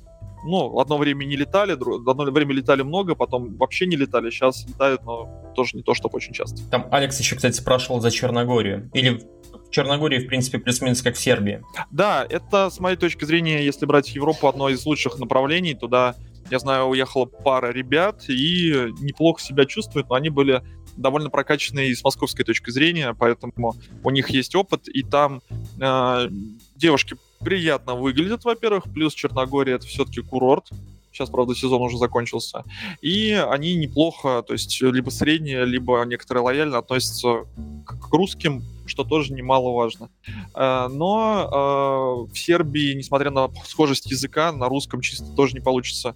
[0.44, 5.04] ну, одно время не летали, одно время летали много, потом вообще не летали, сейчас летают,
[5.04, 6.62] но тоже не то, чтобы очень часто.
[6.70, 8.90] Там Алекс еще, кстати, спрашивал за Черногорию.
[8.94, 9.22] Или
[9.70, 11.64] в Черногории, в принципе, плюс-минус как в Сербии.
[11.92, 15.74] Да, это, с моей точки зрения, если брать Европу, одно из лучших направлений.
[15.76, 16.16] Туда,
[16.50, 20.64] я знаю, уехала пара ребят и неплохо себя чувствуют, но они были
[20.98, 25.42] довольно прокачанные с московской точки зрения, поэтому у них есть опыт, и там
[25.80, 26.30] э,
[26.76, 30.70] девушки приятно выглядят, во-первых, плюс Черногория это все-таки курорт,
[31.12, 32.64] Сейчас, правда, сезон уже закончился.
[33.02, 37.46] И они неплохо, то есть либо средние, либо некоторые лояльно относятся
[37.86, 40.10] к русским, что тоже немаловажно.
[40.56, 46.16] Э, но э, в Сербии, несмотря на схожесть языка, на русском чисто тоже не получится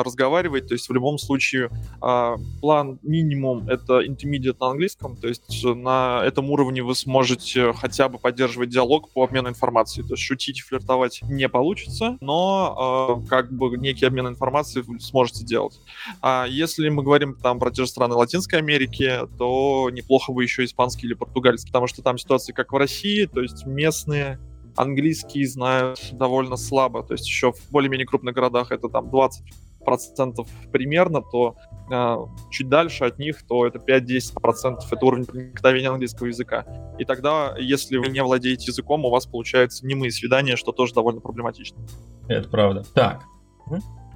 [0.00, 5.64] разговаривать, то есть в любом случае а, план минимум это intermediate на английском, то есть
[5.64, 10.60] на этом уровне вы сможете хотя бы поддерживать диалог по обмену информацией, то есть шутить,
[10.60, 15.78] флиртовать не получится, но а, как бы некий обмен информацией вы сможете делать.
[16.20, 20.64] А если мы говорим там про те же страны Латинской Америки, то неплохо бы еще
[20.64, 24.38] испанский или португальский, потому что там ситуация как в России, то есть местные
[24.76, 29.44] английский знают довольно слабо, то есть еще в более-менее крупных городах это там 20
[29.84, 31.56] процентов примерно, то
[31.90, 32.16] э,
[32.50, 36.66] чуть дальше от них, то это 5-10 процентов, это уровень проникновения английского языка.
[36.98, 41.20] И тогда, если вы не владеете языком, у вас получается немые свидания, что тоже довольно
[41.20, 41.78] проблематично.
[42.28, 42.84] Это правда.
[42.94, 43.22] Так.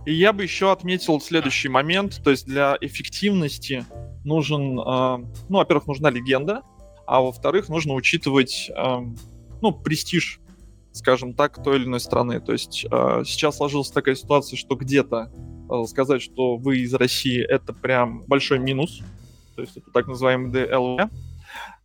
[0.04, 3.84] И я бы еще отметил следующий момент, то есть для эффективности
[4.24, 5.16] нужен, э,
[5.48, 6.62] ну, во-первых, нужна легенда,
[7.06, 8.98] а во-вторых, нужно учитывать, э,
[9.60, 10.40] ну, престиж
[10.96, 12.40] скажем так, той или иной страны.
[12.40, 15.30] То есть э, сейчас сложилась такая ситуация, что где-то
[15.86, 19.00] сказать, что вы из России, это прям большой минус.
[19.54, 21.10] То есть это так называемый DLV.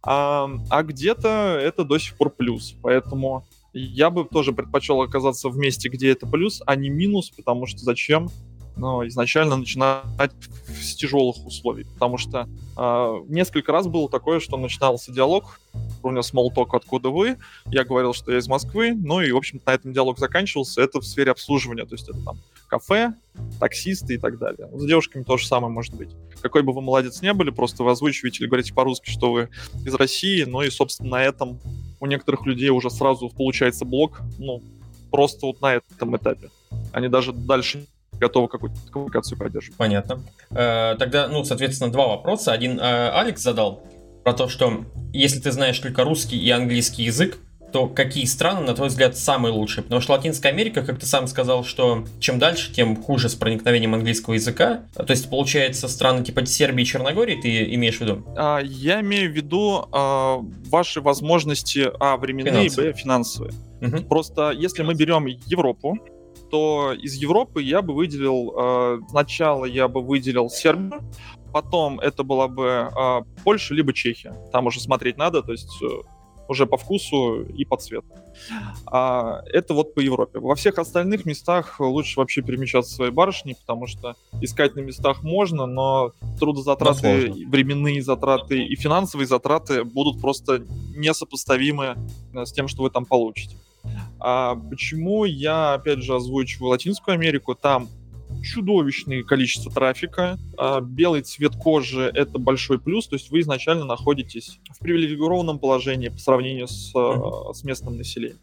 [0.03, 2.75] А, а где-то это до сих пор плюс.
[2.81, 7.65] Поэтому я бы тоже предпочел оказаться в месте, где это плюс, а не минус, потому
[7.65, 8.29] что зачем
[8.77, 10.31] ну, изначально начинать
[10.67, 11.85] с тяжелых условий.
[11.85, 15.59] Потому что э, несколько раз было такое, что начинался диалог,
[16.01, 19.69] уровня small talk, откуда вы, я говорил, что я из Москвы, ну и, в общем-то,
[19.69, 22.37] на этом диалог заканчивался, это в сфере обслуживания, то есть это там
[22.71, 23.13] кафе,
[23.59, 24.69] таксисты и так далее.
[24.73, 26.09] С девушками то же самое может быть.
[26.41, 29.49] Какой бы вы молодец не были, просто вы озвучиваете или говорите по-русски, что вы
[29.85, 31.59] из России, ну и, собственно, на этом
[31.99, 34.63] у некоторых людей уже сразу получается блок, ну,
[35.11, 36.49] просто вот на этом этапе.
[36.93, 39.77] Они даже дальше готовы какую-то коммуникацию поддерживать.
[39.77, 40.23] Понятно.
[40.51, 42.53] Э, тогда, ну, соответственно, два вопроса.
[42.53, 43.83] Один э, Алекс задал
[44.23, 47.37] про то, что если ты знаешь только русский и английский язык,
[47.71, 49.83] то какие страны, на твой взгляд, самые лучшие?
[49.83, 53.93] Потому что Латинская Америка, как ты сам сказал, что чем дальше, тем хуже с проникновением
[53.93, 54.81] английского языка.
[54.95, 58.23] То есть, получается, страны типа Сербии и Черногории ты имеешь в виду?
[58.35, 63.53] А, я имею в виду а, ваши возможности, а, временные, б, финансовые.
[63.81, 64.03] Угу.
[64.03, 65.97] Просто если мы берем Европу,
[66.51, 71.01] то из Европы я бы выделил, э, сначала я бы выделил Сербию,
[71.53, 74.35] потом это была бы э, Польша либо Чехия.
[74.51, 75.87] Там уже смотреть надо, то есть э,
[76.51, 78.07] уже по вкусу и по цвету.
[78.85, 80.39] А, это вот по Европе.
[80.39, 85.65] Во всех остальных местах лучше вообще перемещаться своей барышней, потому что искать на местах можно,
[85.65, 91.95] но трудозатраты, но временные затраты и финансовые затраты будут просто несопоставимы
[92.33, 93.55] э, с тем, что вы там получите.
[94.19, 97.55] А почему я, опять же, озвучиваю Латинскую Америку?
[97.55, 97.87] Там
[98.41, 100.37] чудовищное количество трафика.
[100.57, 106.09] А белый цвет кожи— это большой плюс, то есть вы изначально находитесь в привилегированном положении
[106.09, 107.53] по сравнению с, mm-hmm.
[107.53, 108.39] с местным населением.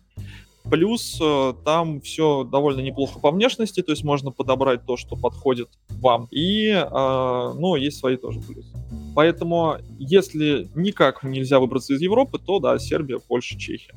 [0.70, 5.70] Плюс э, там все довольно неплохо по внешности, то есть можно подобрать то, что подходит
[5.88, 6.28] вам.
[6.30, 8.68] И, а, ну, есть свои тоже плюсы.
[9.14, 13.94] Поэтому, если никак нельзя выбраться из Европы, то да, Сербия, Польша, Чехия.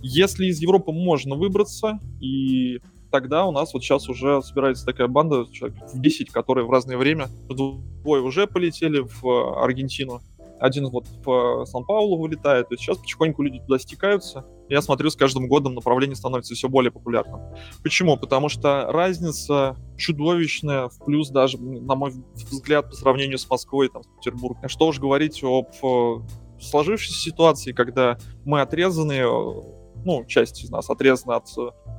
[0.00, 2.80] Если из Европы можно выбраться, и
[3.12, 6.96] тогда у нас вот сейчас уже собирается такая банда, человек в 10, которые в разное
[6.96, 10.20] время, двое уже полетели в Аргентину,
[10.58, 14.46] один вот в Сан-Паулу вылетает, то есть сейчас потихоньку люди туда стекаются.
[14.68, 17.40] Я смотрю, с каждым годом направление становится все более популярным.
[17.82, 18.16] Почему?
[18.16, 24.04] Потому что разница чудовищная, в плюс даже, на мой взгляд, по сравнению с Москвой, там,
[24.04, 24.68] с Петербургом.
[24.68, 30.88] Что уж говорить об э, сложившейся ситуации, когда мы отрезаны, э, ну, часть из нас
[30.90, 31.48] отрезана от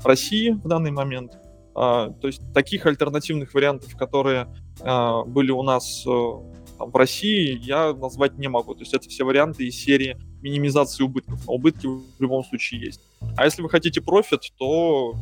[0.03, 1.37] России в данный момент.
[1.75, 4.47] А, то есть таких альтернативных вариантов, которые
[4.81, 6.31] а, были у нас э,
[6.77, 8.73] там, в России я назвать не могу.
[8.75, 11.45] То есть это все варианты из серии минимизации убытков.
[11.47, 13.01] Но убытки в любом случае есть.
[13.37, 15.15] А если вы хотите профит, то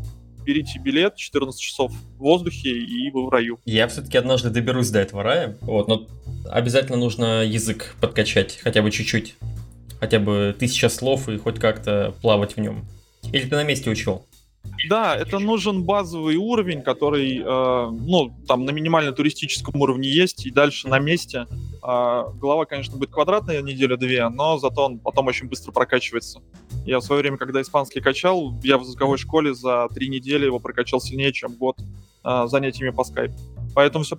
[0.44, 3.60] берите билет, 14 часов в воздухе, и вы в раю.
[3.66, 6.08] Я все-таки однажды доберусь до этого рая, вот, но
[6.50, 9.36] обязательно нужно язык подкачать, хотя бы чуть-чуть.
[10.02, 12.86] Хотя бы тысяча слов и хоть как-то плавать в нем.
[13.32, 14.26] Или ты на месте учил?
[14.90, 20.50] Да, это нужен базовый уровень, который, э, ну, там на минимально туристическом уровне есть, и
[20.50, 21.46] дальше на месте.
[21.84, 26.42] Э, голова, конечно, будет квадратная неделю-две, но зато он потом очень быстро прокачивается.
[26.84, 30.58] Я в свое время, когда испанский качал, я в языковой школе за три недели его
[30.58, 31.78] прокачал сильнее, чем год
[32.24, 33.36] э, занятиями по скайпу.
[33.76, 34.18] Поэтому все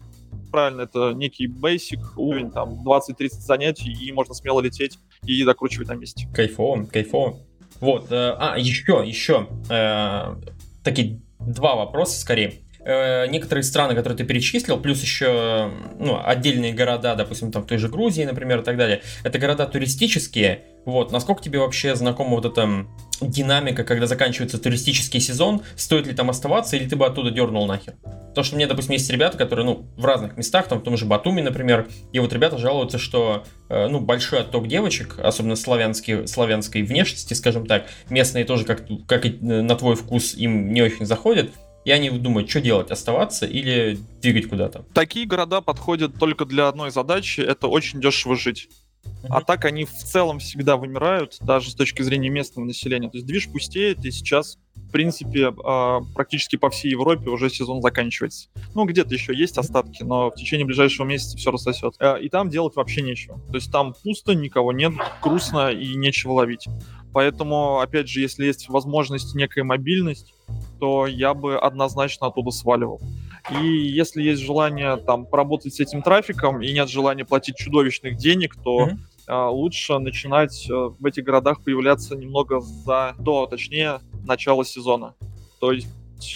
[0.52, 5.94] правильно, это некий basic уровень, там 20-30 занятий, и можно смело лететь и докручивать на
[5.94, 6.28] месте.
[6.34, 7.38] Кайфово, кайфово.
[7.80, 10.36] Вот, э, а, еще, еще, э,
[10.82, 12.54] такие два вопроса скорее.
[12.84, 17.78] Э, некоторые страны, которые ты перечислил, плюс еще ну, отдельные города, допустим, там в той
[17.78, 20.62] же Грузии, например, и так далее, это города туристические.
[20.84, 22.86] Вот, насколько тебе вообще знакома вот эта
[23.20, 27.94] динамика, когда заканчивается туристический сезон, стоит ли там оставаться, или ты бы оттуда дернул нахер?
[28.34, 31.04] То, что меня, допустим, есть ребята, которые, ну, в разных местах, там, в том же
[31.04, 36.82] Батуми, например, и вот ребята жалуются, что, э, ну, большой отток девочек, особенно славянские, славянской
[36.82, 41.50] внешности, скажем так, местные тоже, как, как и на твой вкус, им не очень заходят,
[41.84, 44.84] и они думают, что делать, оставаться или двигать куда-то.
[44.94, 48.68] Такие города подходят только для одной задачи, это очень дешево жить.
[49.04, 49.28] Uh-huh.
[49.30, 53.08] А так они в целом всегда вымирают, даже с точки зрения местного населения.
[53.08, 57.82] То есть движ пустеет, и сейчас, в принципе, а, практически по всей Европе уже сезон
[57.82, 58.48] заканчивается.
[58.74, 61.94] Ну, где-то еще есть остатки, но в течение ближайшего месяца все рассосет.
[61.98, 63.38] А, и там делать вообще нечего.
[63.48, 66.66] То есть там пусто, никого нет, грустно и нечего ловить.
[67.12, 70.34] Поэтому, опять же, если есть возможность, некая мобильность,
[70.80, 73.00] то я бы однозначно оттуда сваливал.
[73.50, 78.56] И если есть желание там поработать с этим трафиком и нет желания платить чудовищных денег,
[78.62, 79.50] то mm-hmm.
[79.50, 85.14] лучше начинать а, в этих городах появляться немного за до, точнее, начала сезона.
[85.60, 85.88] То есть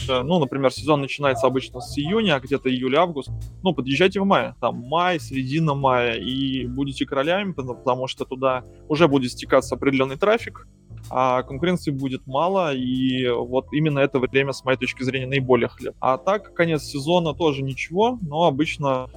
[0.08, 3.30] э, ну, например, сезон начинается обычно с июня, а где-то июль-август.
[3.62, 4.56] Ну, подъезжайте в мае.
[4.60, 10.66] Там май, середина мая, и будете королями, потому что туда уже будет стекаться определенный трафик,
[11.10, 15.94] а конкуренции будет мало, и вот именно это время, с моей точки зрения, наиболее хлеб.
[16.00, 19.08] А так, конец сезона тоже ничего, но обычно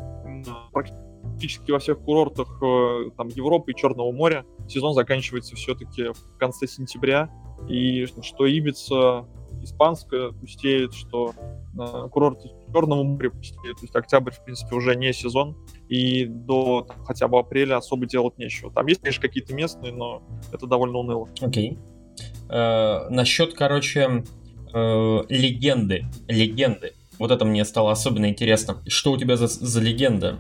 [0.72, 6.68] практически во всех курортах э, там, Европы и Черного моря сезон заканчивается все-таки в конце
[6.68, 7.30] сентября,
[7.68, 9.26] и что Ибица
[9.64, 11.34] испанская пустеет, что
[11.78, 13.78] э, курорты Черного моря пустеют.
[13.78, 18.06] То есть октябрь, в принципе, уже не сезон, и до там, хотя бы апреля особо
[18.06, 18.72] делать нечего.
[18.72, 21.30] Там есть, конечно, какие-то местные, но это довольно уныло.
[21.42, 21.74] Окей.
[21.74, 22.00] Okay.
[22.50, 24.24] Э, насчет, короче,
[24.74, 26.06] э, легенды.
[26.28, 26.94] Легенды.
[27.18, 28.78] Вот это мне стало особенно интересно.
[28.88, 30.38] Что у тебя за, за легенда?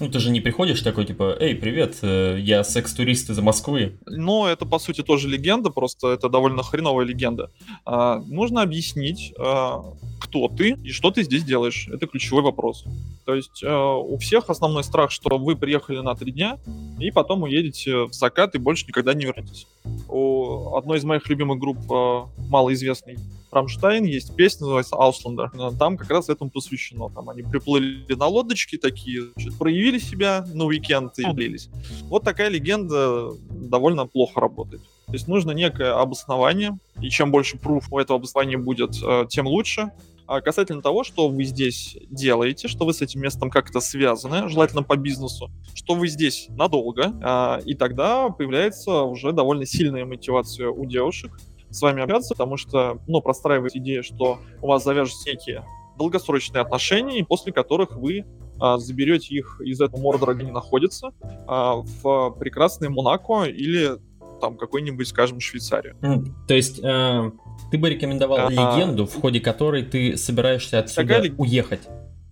[0.00, 3.96] Ну, ты же не приходишь такой, типа, эй, привет, э, я секс-турист из Москвы.
[4.06, 7.50] Ну, это, по сути, тоже легенда, просто это довольно хреновая легенда.
[7.84, 9.84] А, нужно объяснить, а,
[10.20, 11.88] кто ты и что ты здесь делаешь.
[11.92, 12.84] Это ключевой вопрос.
[13.24, 16.58] То есть а, у всех основной страх, что вы приехали на три дня,
[16.98, 19.68] и потом уедете в закат и больше никогда не вернетесь.
[20.08, 23.16] У одной из моих любимых групп, а, малоизвестной,
[23.54, 25.50] Рамштайн, есть песня, называется Аусландер.
[25.78, 27.08] Там как раз этому посвящено.
[27.10, 31.68] Там они приплыли на лодочке такие, значит, проявили себя на уикенд и длились.
[32.04, 34.82] Вот такая легенда довольно плохо работает.
[35.06, 39.46] То есть нужно некое обоснование, и чем больше пруф у этого обоснования будет, э, тем
[39.46, 39.92] лучше.
[40.26, 44.82] А касательно того, что вы здесь делаете, что вы с этим местом как-то связаны, желательно
[44.82, 50.86] по бизнесу, что вы здесь надолго, а, и тогда появляется уже довольно сильная мотивация у
[50.86, 51.38] девушек
[51.74, 55.64] с вами общаться, потому что, ну, простраивается идея, что у вас завяжутся некие
[55.98, 58.24] долгосрочные отношения, после которых вы
[58.60, 61.12] а, заберете их из этого Мордора, где они находятся,
[61.46, 63.98] а, в прекрасный Монако или
[64.40, 65.96] там какой-нибудь, скажем, Швейцарию.
[66.02, 67.30] Mm, то есть э,
[67.70, 71.34] ты бы рекомендовал а, легенду, в ходе которой ты собираешься отсюда такая...
[71.38, 71.88] уехать?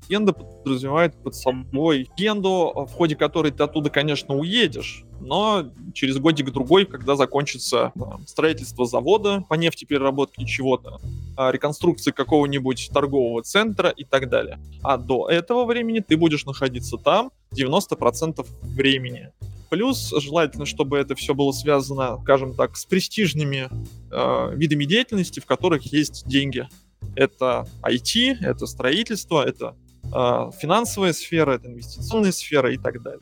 [0.09, 6.85] Легенда подразумевает под собой легенду, в ходе которой ты оттуда, конечно, уедешь, но через годик-другой,
[6.85, 7.93] когда закончится
[8.27, 11.01] строительство завода по нефтепереработке чего-то,
[11.37, 14.59] а, реконструкции какого-нибудь торгового центра и так далее.
[14.83, 19.31] А до этого времени ты будешь находиться там 90% времени.
[19.71, 23.71] Плюс желательно, чтобы это все было связано, скажем так, с престижными
[24.11, 26.69] э, видами деятельности, в которых есть деньги.
[27.17, 29.75] Это IT, это строительство, это
[30.13, 33.21] финансовая сфера, это инвестиционная сфера и так далее.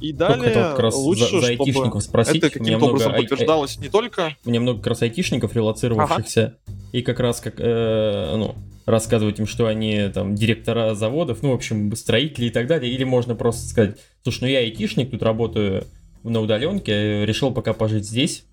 [0.00, 2.36] И далее это как раз лучше, за, за чтобы спросить.
[2.36, 3.28] это каким-то образом много...
[3.28, 4.36] подтверждалось не только...
[4.44, 6.78] Мне много как раз айтишников, релацировавшихся, ага.
[6.92, 8.56] и как раз как, э, ну,
[8.86, 13.04] рассказывать им, что они там директора заводов, ну, в общем, строители и так далее, или
[13.04, 15.84] можно просто сказать, слушай, ну я айтишник, тут работаю
[16.24, 18.44] на удаленке, решил пока пожить здесь,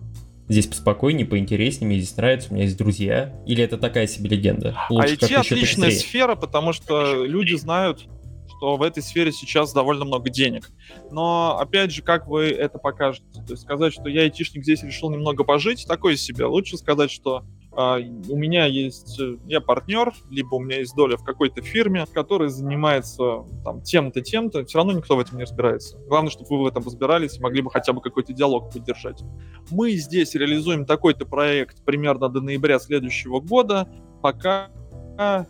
[0.50, 3.40] здесь поспокойнее, поинтереснее, мне здесь нравится, у меня есть друзья.
[3.46, 4.76] Или это такая себе легенда?
[4.90, 8.08] Лучше IT отличная сфера, потому что люди знают,
[8.48, 10.70] что в этой сфере сейчас довольно много денег.
[11.12, 13.24] Но, опять же, как вы это покажете?
[13.46, 16.46] То есть сказать, что я айтишник здесь решил немного пожить, такое себе.
[16.46, 21.16] Лучше сказать, что а, у меня есть, э, я партнер, либо у меня есть доля
[21.16, 25.96] в какой-то фирме, которая занимается там тем-то, тем-то, все равно никто в этом не разбирается.
[26.08, 29.22] Главное, чтобы вы в этом разбирались и могли бы хотя бы какой-то диалог поддержать.
[29.70, 33.88] Мы здесь реализуем такой-то проект примерно до ноября следующего года,
[34.20, 34.70] пока
[35.16, 35.44] э,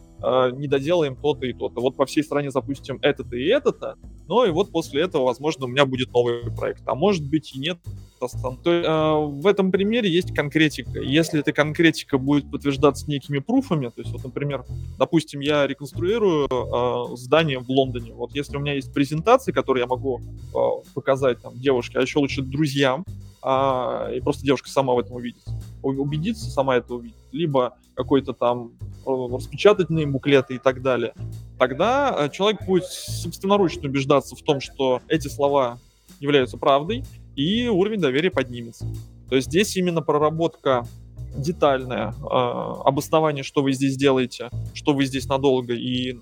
[0.52, 1.80] не доделаем то-то и то-то.
[1.80, 3.96] Вот по всей стране запустим это-то и это-то,
[4.28, 6.82] но и вот после этого, возможно, у меня будет новый проект.
[6.86, 7.78] А может быть и нет,
[8.62, 11.00] То, э, в этом примере есть конкретика.
[11.00, 14.64] Если эта конкретика будет подтверждаться некими пруфами, то есть вот, например,
[14.98, 18.12] допустим, я реконструирую э, здание в Лондоне.
[18.12, 20.58] Вот если у меня есть презентации, которые я могу э,
[20.94, 23.04] показать там девушке, а еще лучше друзьям,
[23.42, 25.42] а, и просто девушка сама в этом увидит.
[25.82, 27.16] Убедится, сама это увидит.
[27.32, 28.72] Либо какой-то там
[29.06, 31.14] распечатательные буклеты и так далее.
[31.58, 35.78] Тогда человек будет собственноручно убеждаться в том, что эти слова
[36.20, 37.02] являются правдой,
[37.36, 38.86] и уровень доверия поднимется.
[39.28, 40.84] То есть здесь именно проработка
[41.36, 42.24] детальная, э,
[42.84, 46.18] обоснование, что вы здесь делаете, что вы здесь надолго и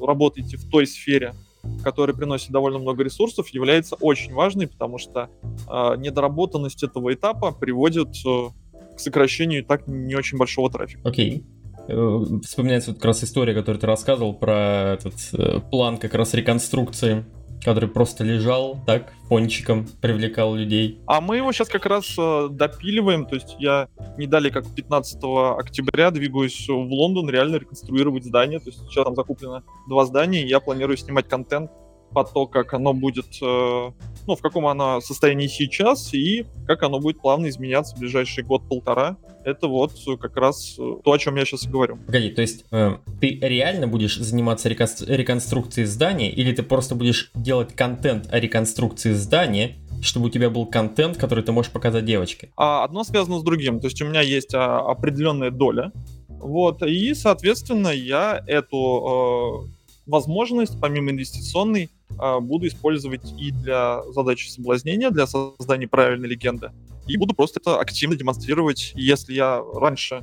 [0.00, 1.34] работаете в той сфере,
[1.82, 5.28] который приносит довольно много ресурсов, является очень важной, потому что
[5.68, 8.48] э, недоработанность этого этапа приводит э,
[8.96, 11.08] к сокращению так не очень большого трафика.
[11.08, 11.38] Окей.
[11.38, 11.44] Okay.
[11.88, 16.34] Э, вспоминается вот как раз история, которую ты рассказывал про этот э, план как раз
[16.34, 17.24] реконструкции
[17.64, 21.00] который просто лежал так, фончиком привлекал людей.
[21.06, 23.88] А мы его сейчас как раз э, допиливаем, то есть я
[24.18, 25.18] не далее как 15
[25.58, 30.48] октября двигаюсь в Лондон реально реконструировать здание, то есть сейчас там закуплено два здания, и
[30.48, 31.70] я планирую снимать контент
[32.12, 33.90] по то, как оно будет, э,
[34.26, 39.16] ну, в каком оно состоянии сейчас и как оно будет плавно изменяться в ближайший год-полтора.
[39.44, 41.98] Это вот как раз то, о чем я сейчас и говорю.
[42.06, 47.74] Погоди, то есть э, ты реально будешь заниматься реконструкцией здания или ты просто будешь делать
[47.74, 52.50] контент о реконструкции здания, чтобы у тебя был контент, который ты можешь показать девочке?
[52.56, 53.80] А одно связано с другим.
[53.80, 55.92] То есть у меня есть а, определенная доля.
[56.28, 64.48] Вот, и, соответственно, я эту э, возможность, помимо инвестиционной, а, буду использовать и для задачи
[64.48, 66.70] соблазнения, для создания правильной легенды,
[67.06, 68.92] и буду просто это активно демонстрировать.
[68.94, 70.22] Если я раньше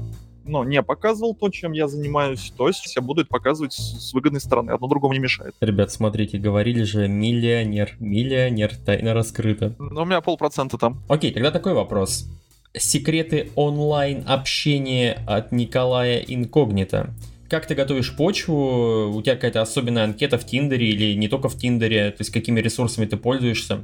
[0.50, 4.42] но не показывал то, чем я занимаюсь, то есть я буду это показывать с выгодной
[4.42, 4.72] стороны.
[4.72, 5.56] Одно другому не мешает.
[5.62, 7.96] Ребят, смотрите, говорили же миллионер.
[8.00, 9.76] Миллионер, тайна раскрыта.
[9.80, 11.04] Ну, у меня полпроцента там.
[11.08, 12.28] Окей, тогда такой вопрос.
[12.76, 17.14] Секреты онлайн общения от Николая Инкогнито
[17.50, 21.58] как ты готовишь почву, у тебя какая-то особенная анкета в Тиндере или не только в
[21.58, 23.84] Тиндере, то есть какими ресурсами ты пользуешься,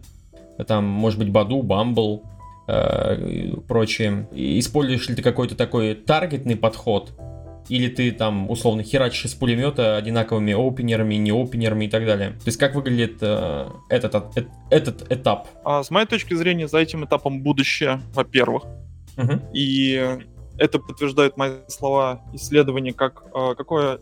[0.67, 2.23] там, может быть, Баду, Бамбл,
[2.67, 4.27] э, прочее.
[4.33, 7.11] Используешь ли ты какой-то такой таргетный подход,
[7.67, 12.31] или ты там условно херачишь из пулемета одинаковыми опенерами, не опенерами и так далее.
[12.31, 15.47] То есть как выглядит э, этот, э, этот этап?
[15.63, 18.65] А, с моей точки зрения, за этим этапом будущее, во-первых.
[19.17, 19.49] Угу.
[19.53, 20.19] И
[20.57, 23.99] это подтверждает мои слова исследования, как э, какое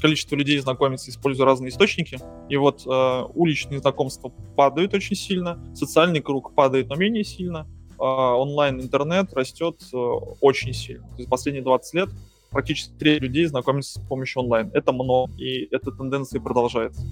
[0.00, 2.18] количество людей знакомится, используя разные источники.
[2.48, 8.02] И вот э, уличные знакомства падают очень сильно, социальный круг падает, но менее сильно, э,
[8.02, 11.06] онлайн, интернет растет э, очень сильно.
[11.10, 12.08] То есть последние 20 лет
[12.52, 14.70] практически треть людей знакомятся с помощью онлайн.
[14.74, 17.02] Это много, и эта тенденция продолжается.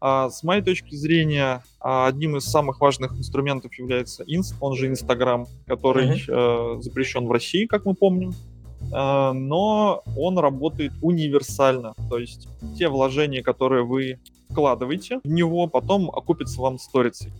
[0.00, 4.86] А с моей точки зрения, а, одним из самых важных инструментов является Инст, он же
[4.86, 6.78] Инстаграм, который mm-hmm.
[6.78, 8.32] э, запрещен в России, как мы помним.
[8.92, 11.94] Э, но он работает универсально.
[12.10, 14.20] То есть те вложения, которые вы
[14.50, 17.32] вкладываете в него, потом окупятся вам сторицей.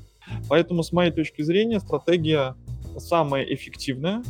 [0.49, 2.55] Поэтому, с моей точки зрения, стратегия
[2.99, 4.23] самая эффективная,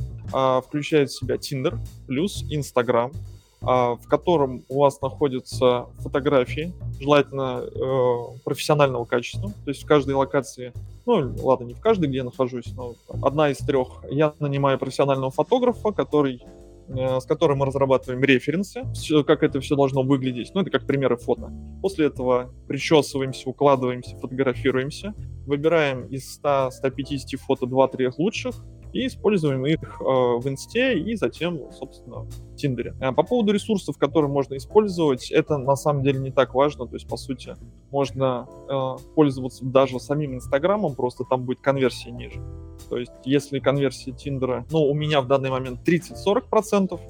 [0.66, 3.12] включает в себя Tinder плюс Instagram,
[3.61, 10.14] а, в котором у вас находятся фотографии, желательно э, профессионального качества, то есть в каждой
[10.14, 10.72] локации,
[11.07, 15.30] ну ладно, не в каждой, где я нахожусь, но одна из трех, я нанимаю профессионального
[15.30, 16.43] фотографа, который
[16.89, 18.82] Э, с которым мы разрабатываем референсы,
[19.26, 20.51] как это все должно выглядеть.
[20.55, 21.51] Ну, это как примеры фото.
[21.80, 25.14] После этого причесываемся, укладываемся, фотографируемся,
[25.47, 28.57] выбираем из 100-150 фото 2-3 лучших,
[28.95, 32.95] и используем их э, в инсте и затем, собственно, в Тиндере.
[33.01, 36.86] А по поводу ресурсов, которые можно использовать, это на самом деле не так важно.
[36.86, 37.57] То есть, по сути,
[37.90, 42.40] можно э, пользоваться даже самим Инстаграмом, просто там будет конверсия ниже.
[42.88, 47.01] То есть, если конверсия Тиндера, ну, у меня в данный момент 30-40%,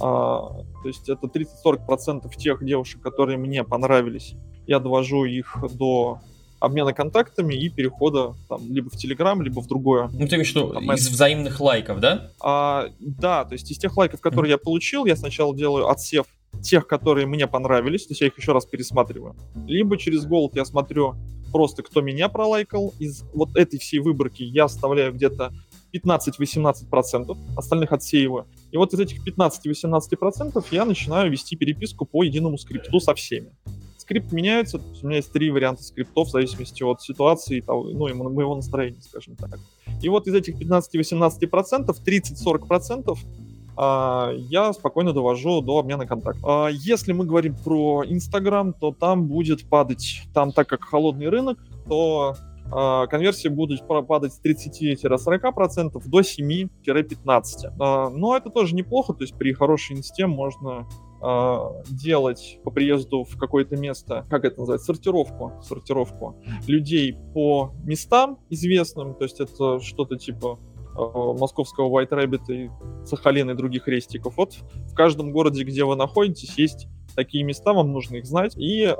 [0.00, 4.34] а, то есть это 30-40% тех девушек, которые мне понравились,
[4.66, 6.18] я довожу их до
[6.60, 10.10] обмена контактами и перехода там либо в Телеграм, либо в другое.
[10.12, 12.30] Ну, ты имеешь в виду там, из взаимных лайков, да?
[12.40, 14.58] А, да, то есть из тех лайков, которые mm-hmm.
[14.60, 16.26] я получил, я сначала делаю отсев
[16.62, 19.36] тех, которые мне понравились, то есть я их еще раз пересматриваю.
[19.66, 21.14] Либо через Gold я смотрю
[21.52, 22.94] просто, кто меня пролайкал.
[22.98, 25.52] Из вот этой всей выборки я оставляю где-то
[25.94, 28.46] 15-18%, остальных отсеиваю.
[28.70, 33.52] И вот из этих 15-18% я начинаю вести переписку по единому скрипту со всеми.
[34.08, 38.56] Скрипт меняется, у меня есть три варианта скриптов в зависимости от ситуации, ну и моего
[38.56, 39.58] настроения, скажем так.
[40.00, 43.18] И вот из этих 15-18%, 30-40%
[43.76, 46.42] а, я спокойно довожу до обмена контактов.
[46.42, 51.58] А, если мы говорим про Инстаграм, то там будет падать, там так как холодный рынок,
[51.86, 52.34] то
[52.72, 58.10] а, конверсии будут падать с 30-40% до 7-15%.
[58.16, 60.86] Но это тоже неплохо, то есть при хорошей инсте можно
[61.88, 69.14] делать по приезду в какое-то место, как это называется, сортировку, сортировку людей по местам известным,
[69.14, 70.58] то есть это что-то типа
[70.98, 72.70] Э, московского White Rabbit и
[73.06, 74.36] Сахалина и других рейстиков.
[74.36, 74.54] Вот
[74.90, 78.56] в каждом городе, где вы находитесь, есть такие места, вам нужно их знать.
[78.56, 78.94] И э,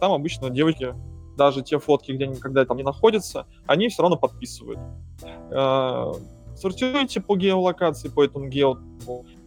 [0.00, 0.94] там обычно девочки,
[1.36, 4.80] даже те фотки, где они когда там не находятся, они все равно подписывают.
[5.52, 6.12] Э,
[6.56, 8.78] сортируйте по геолокации, по этому гео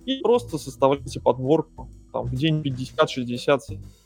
[0.06, 3.62] и просто составляйте подборку там, в день 50, 60,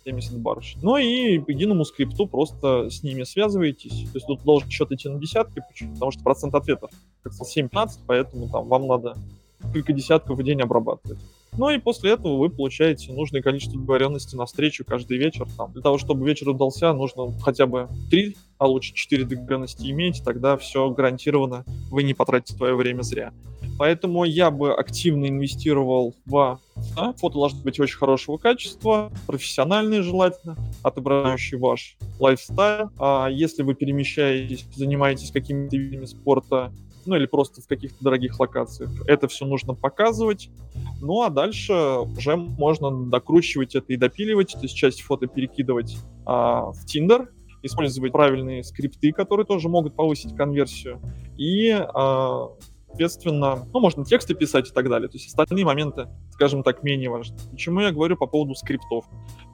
[0.05, 0.75] 70 барыш.
[0.81, 4.09] Ну и по единому скрипту просто с ними связываетесь.
[4.11, 5.61] То есть тут должен счет идти на десятки,
[5.93, 6.91] потому что процент ответов
[7.23, 9.15] как 7-15, поэтому там вам надо
[9.63, 11.19] несколько десятков в день обрабатывать.
[11.57, 15.47] Ну и после этого вы получаете нужное количество договоренностей на встречу каждый вечер.
[15.57, 15.71] Там.
[15.73, 20.57] Для того, чтобы вечер удался, нужно хотя бы 3, а лучше 4 договоренности иметь, тогда
[20.57, 23.33] все гарантированно, вы не потратите свое время зря.
[23.77, 26.59] Поэтому я бы активно инвестировал в
[26.95, 32.89] да, фото должно быть очень хорошего качества, профессиональные желательно, отображающие ваш лайфстайл.
[32.99, 36.71] А если вы перемещаетесь, занимаетесь какими-то видами спорта,
[37.05, 40.49] ну или просто в каких-то дорогих локациях, это все нужно показывать.
[41.01, 46.71] Ну а дальше уже можно докручивать это и допиливать, то есть часть фото перекидывать а,
[46.71, 47.27] в Tinder,
[47.61, 51.01] использовать правильные скрипты, которые тоже могут повысить конверсию,
[51.37, 52.49] и а,
[52.93, 55.09] соответственно, ну, можно тексты писать и так далее.
[55.09, 57.35] То есть остальные моменты, скажем так, менее важны.
[57.49, 59.05] Почему я говорю по поводу скриптов?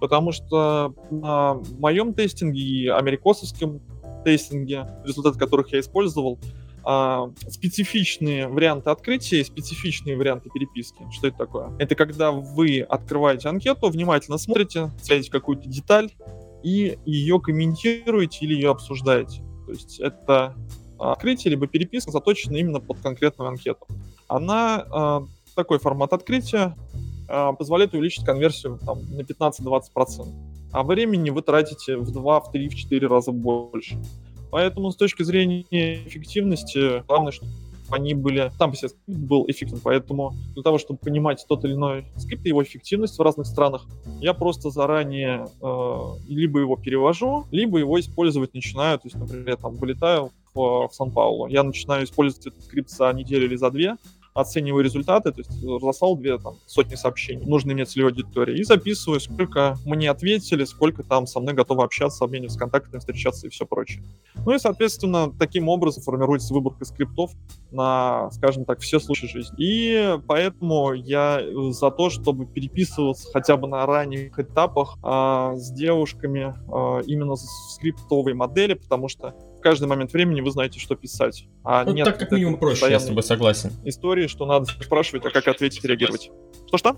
[0.01, 3.81] Потому что на моем тестинге и америкосовском
[4.25, 6.37] тестинге, результаты которых я использовал,
[6.83, 11.05] а, специфичные варианты открытия и специфичные варианты переписки.
[11.11, 11.71] Что это такое?
[11.79, 16.11] Это когда вы открываете анкету, внимательно смотрите, цепляете какую-то деталь
[16.63, 19.43] и ее комментируете или ее обсуждаете.
[19.65, 20.55] То есть это
[20.97, 23.87] открытие, либо переписка заточена именно под конкретную анкету.
[24.27, 26.75] Она, э, такой формат открытия,
[27.27, 30.27] э, позволяет увеличить конверсию там, на 15-20%.
[30.71, 33.97] А времени вы тратите в 2, в 3, в 4 раза больше.
[34.51, 37.51] Поэтому с точки зрения эффективности, главное, чтобы
[37.91, 38.51] они были...
[38.57, 42.49] Там все скрипт был эффективен, поэтому для того, чтобы понимать тот или иной скрипт и
[42.49, 43.85] его эффективность в разных странах,
[44.19, 48.99] я просто заранее э, либо его перевожу, либо его использовать начинаю.
[48.99, 51.47] То есть, например, я там вылетаю в, в Сан-Паулу.
[51.47, 53.95] Я начинаю использовать этот скрипт за неделю или за две,
[54.39, 59.19] оцениваю результаты, то есть разослал две там, сотни сообщений нужной мне целевой аудитории и записываю,
[59.19, 64.03] сколько мне ответили, сколько там со мной готовы общаться, обмениваться контактами, встречаться и все прочее.
[64.45, 67.31] Ну и, соответственно, таким образом формируется выборка скриптов
[67.71, 69.55] на, скажем так, все случаи жизни.
[69.57, 76.55] И поэтому я за то, чтобы переписываться хотя бы на ранних этапах а, с девушками
[76.71, 81.45] а, именно в скриптовой модели, потому что в каждый момент времени вы знаете, что писать.
[81.63, 83.71] А ну, нет так как минимум проще, я с тобой согласен.
[83.83, 86.31] Истории, что надо спрашивать, а как ответить, реагировать.
[86.67, 86.95] Что-что?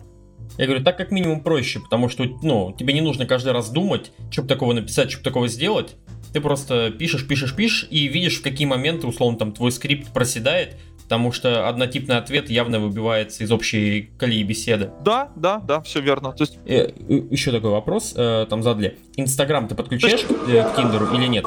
[0.58, 4.12] Я говорю, так как минимум проще, потому что, ну, тебе не нужно каждый раз думать,
[4.30, 5.96] что бы такого написать, что бы такого сделать.
[6.34, 10.78] Ты просто пишешь, пишешь, пишешь и видишь, в какие моменты, условно, там твой скрипт проседает,
[11.12, 14.92] потому что однотипный ответ явно выбивается из общей колеи беседы.
[15.02, 16.32] Да, да, да, все верно.
[16.32, 16.58] То есть...
[16.66, 16.90] Э,
[17.30, 18.98] еще такой вопрос, э, там задали.
[19.18, 21.46] Инстаграм ты подключаешь к, э, к Тиндеру или нет?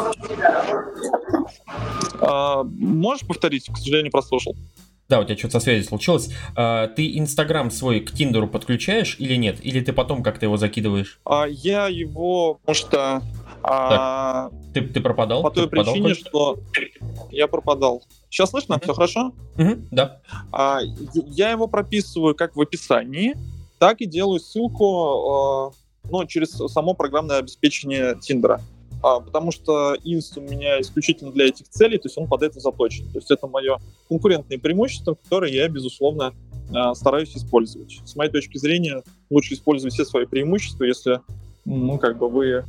[2.20, 3.66] А, можешь повторить?
[3.72, 4.54] К сожалению, прослушал.
[5.08, 6.28] Да, у тебя что-то со связью случилось.
[6.54, 9.64] А, ты Инстаграм свой к Тиндеру подключаешь или нет?
[9.64, 11.20] Или ты потом как-то его закидываешь?
[11.24, 13.22] А, я его, потому что...
[13.62, 15.42] А, ты, ты пропадал?
[15.42, 16.58] По той ты причине, пропадал, что
[17.30, 18.02] я пропадал.
[18.34, 18.80] Сейчас слышно?
[18.80, 19.32] Все хорошо?
[19.54, 20.20] Mm-hmm, да.
[20.50, 20.80] А,
[21.26, 23.36] я его прописываю как в описании,
[23.78, 28.60] так и делаю ссылку э, ну, через само программное обеспечение Тиндера.
[29.04, 32.58] А, потому что Inst у меня исключительно для этих целей, то есть он под это
[32.58, 33.08] заточен.
[33.12, 33.78] То есть это мое
[34.08, 36.34] конкурентное преимущество, которое я, безусловно,
[36.74, 38.00] а, стараюсь использовать.
[38.04, 41.20] С моей точки зрения, лучше использовать все свои преимущества, если
[41.64, 42.64] ну, как бы вы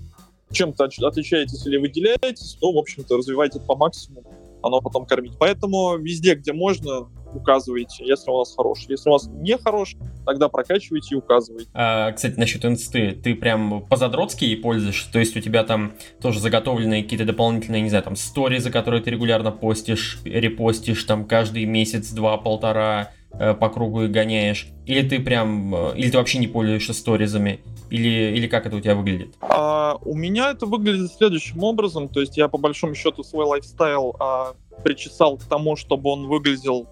[0.52, 4.35] чем-то отличаетесь или выделяетесь, то, в общем-то, развивайте это по максимуму
[4.66, 5.34] оно потом кормить.
[5.40, 8.88] Поэтому везде, где можно, указывайте, если у вас хороший.
[8.90, 9.96] Если у вас не хорош,
[10.26, 11.70] тогда прокачивайте и указывайте.
[11.74, 15.12] А, кстати, насчет инсты, ты прям по-задротски ей пользуешься?
[15.12, 19.04] То есть у тебя там тоже заготовленные какие-то дополнительные, не знаю, там, стори, за которые
[19.04, 24.68] ты регулярно постишь, репостишь там каждый месяц, два, полтора, по кругу и гоняешь?
[24.86, 27.60] Или ты прям, э, или ты вообще не пользуешься сторизами?
[27.90, 29.36] Или, или как это у тебя выглядит?
[29.42, 32.08] А, у меня это выглядит следующим образом.
[32.08, 36.88] То есть я по большому счету свой лайфстайл а, причесал к тому, чтобы он выглядел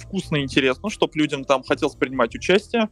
[0.00, 2.88] вкусно и интересно, чтобы людям там хотелось принимать участие.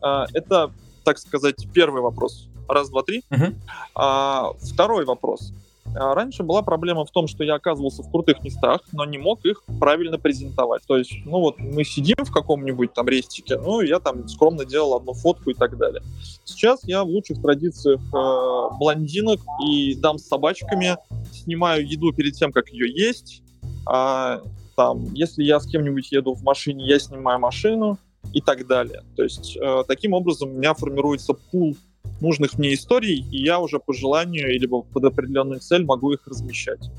[0.00, 0.72] А, это,
[1.04, 2.48] так сказать, первый вопрос.
[2.68, 3.22] Раз, два, три.
[3.30, 3.60] Мгм.
[3.94, 5.52] А, второй вопрос.
[5.94, 9.44] А, Раньше была проблема в том, что я оказывался в крутых местах, но не мог
[9.44, 10.82] их правильно презентовать.
[10.86, 14.96] То есть, ну вот мы сидим в каком-нибудь там рестике, ну я там скромно делал
[14.96, 16.02] одну фотку и так далее.
[16.44, 20.96] Сейчас я в лучших традициях э, блондинок и дам с собачками
[21.32, 23.42] снимаю еду перед тем, как ее есть.
[23.86, 24.40] А,
[24.76, 27.98] там, если я с кем-нибудь еду в машине, я снимаю машину
[28.32, 29.02] и так далее.
[29.16, 31.76] То есть э, таким образом у меня формируется пул
[32.22, 36.90] нужных мне историй, и я уже по желанию или под определенную цель могу их размещать.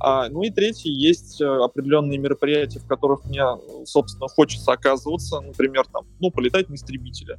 [0.00, 3.42] А, ну и третий, есть э, определенные мероприятия, в которых мне,
[3.84, 7.38] собственно, хочется оказываться, например, там, ну, полетать на истребителе.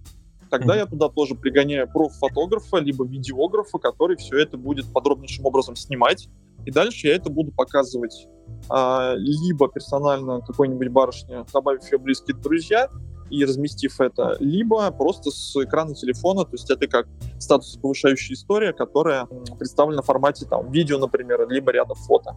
[0.50, 0.80] Тогда Мгм.
[0.80, 6.30] я туда тоже пригоняю проф-фотографа, либо видеографа, который все это будет подробнейшим образом снимать.
[6.66, 8.28] И дальше я это буду показывать
[8.70, 12.90] а, либо персонально какой-нибудь барышне, добавив ее близкие друзья,
[13.30, 17.08] и разместив это, либо просто с экрана телефона, то есть это как
[17.40, 19.26] статус повышающая история, которая
[19.58, 22.36] представлена в формате там видео, например, либо ряда фото.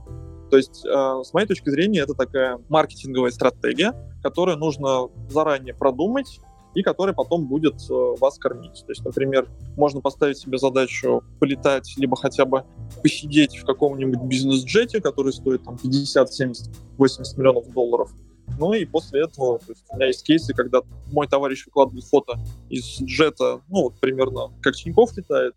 [0.51, 6.41] То есть, э, с моей точки зрения, это такая маркетинговая стратегия, которую нужно заранее продумать
[6.75, 8.85] и которая потом будет э, вас кормить.
[8.87, 12.65] То есть, например, можно поставить себе задачу полетать, либо хотя бы
[13.03, 18.13] посидеть в каком-нибудь бизнес-джете, который стоит там 50, 70, 80 миллионов долларов,
[18.59, 20.81] ну и после этого, то есть у меня есть кейсы, когда
[21.13, 22.39] мой товарищ выкладывает фото
[22.69, 25.55] из джета, ну вот примерно как Тиньков летает,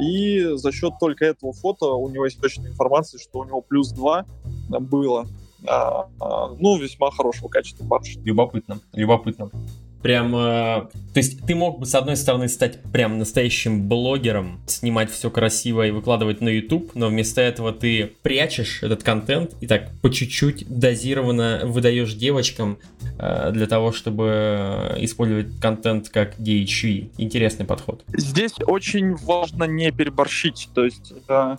[0.00, 3.90] и за счет только этого фото у него есть точная информация, что у него плюс
[3.90, 4.26] 2
[4.80, 5.26] было,
[5.66, 8.22] а, а, ну, весьма хорошего качества барышни.
[8.22, 9.50] Любопытно, любопытно.
[10.02, 15.10] Прям, э, то есть ты мог бы с одной стороны стать прям настоящим блогером, снимать
[15.10, 19.90] все красиво и выкладывать на YouTube, но вместо этого ты прячешь этот контент и так
[20.00, 22.78] по чуть-чуть дозированно выдаешь девочкам
[23.18, 27.10] э, для того, чтобы использовать контент как DHE.
[27.18, 28.04] Интересный подход.
[28.08, 31.56] Здесь очень важно не переборщить, то есть э,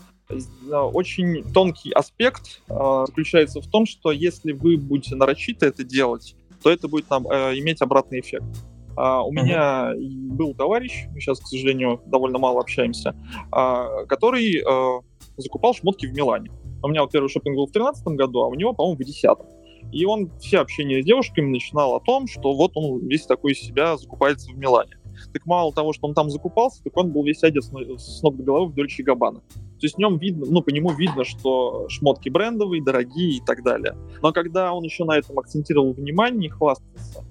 [0.71, 6.69] очень тонкий аспект э, заключается в том, что если вы будете нарочито это делать, то
[6.69, 8.45] это будет нам, э, иметь обратный эффект.
[8.95, 9.43] А, у Мгм.
[9.45, 9.93] меня
[10.35, 13.15] был товарищ, мы сейчас, к сожалению, довольно мало общаемся,
[13.51, 15.01] а, который э,
[15.37, 16.51] закупал шмотки в Милане.
[16.83, 19.37] У меня вот первый шопинг был в 2013 году, а у него, по-моему, в 2010.
[19.91, 23.59] И он все общение с девушками начинал о том, что вот он весь такой из
[23.59, 24.97] себя закупается в Милане.
[25.33, 28.37] Так мало того, что он там закупался, так он был весь одет с с ног
[28.37, 29.41] до головы в Дольче Габбана.
[29.79, 33.63] То есть в нем видно, ну, по нему видно, что шмотки брендовые, дорогие и так
[33.63, 33.95] далее.
[34.21, 37.25] Но когда он еще на этом акцентировал внимание и хвастался,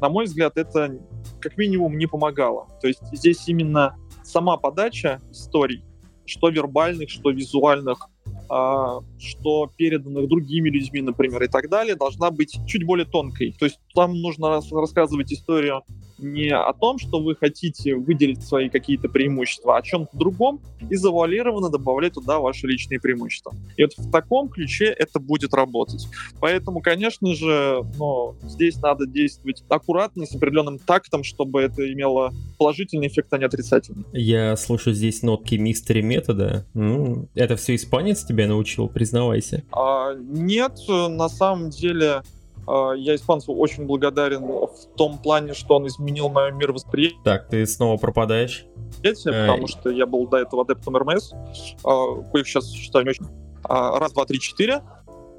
[0.00, 0.98] на мой взгляд, это
[1.40, 2.66] как минимум не помогало.
[2.80, 5.84] То есть здесь именно сама подача историй,
[6.26, 8.08] что вербальных, что визуальных,
[8.48, 13.54] а, что переданных другими людьми, например, и так далее, должна быть чуть более тонкой.
[13.58, 15.82] То есть там нужно рас- рассказывать историю
[16.22, 20.96] не о том, что вы хотите выделить свои какие-то преимущества, а о чем-то другом, и
[20.96, 23.54] завуалированно добавлять туда ваши личные преимущества.
[23.76, 26.06] И вот в таком ключе это будет работать.
[26.40, 33.08] Поэтому, конечно же, ну, здесь надо действовать аккуратно, с определенным тактом, чтобы это имело положительный
[33.08, 34.04] эффект, а не отрицательный.
[34.12, 36.66] Я слышу здесь нотки мистери метода.
[36.74, 39.62] Ну, это все испанец тебя научил, признавайся.
[39.72, 42.22] А, нет, на самом деле
[42.66, 47.96] я испанцу очень благодарен в том плане, что он изменил мое мировосприятие, Так, ты снова
[47.96, 48.66] пропадаешь.
[49.46, 51.32] потому что я был до этого адептом РМС,
[51.84, 53.26] а, коих сейчас считаю не очень.
[53.64, 54.82] А, Раз, два, три, четыре.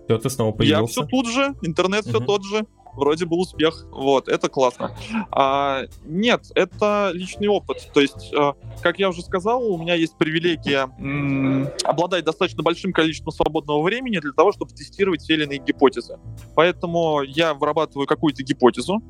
[0.05, 1.01] Все, ты снова Я появился.
[1.01, 2.65] все тут же, интернет все тот же.
[2.96, 3.86] Вроде был успех.
[3.91, 4.96] Вот, это классно.
[5.32, 7.89] А, нет, это личный опыт.
[7.94, 10.89] То есть, э, как я уже сказал, у меня есть привилегия
[11.84, 16.20] обладать достаточно большим количеством свободного времени для того, чтобы тестировать те или иные гипотезы.
[16.56, 19.02] Поэтому я вырабатываю какую-то гипотезу,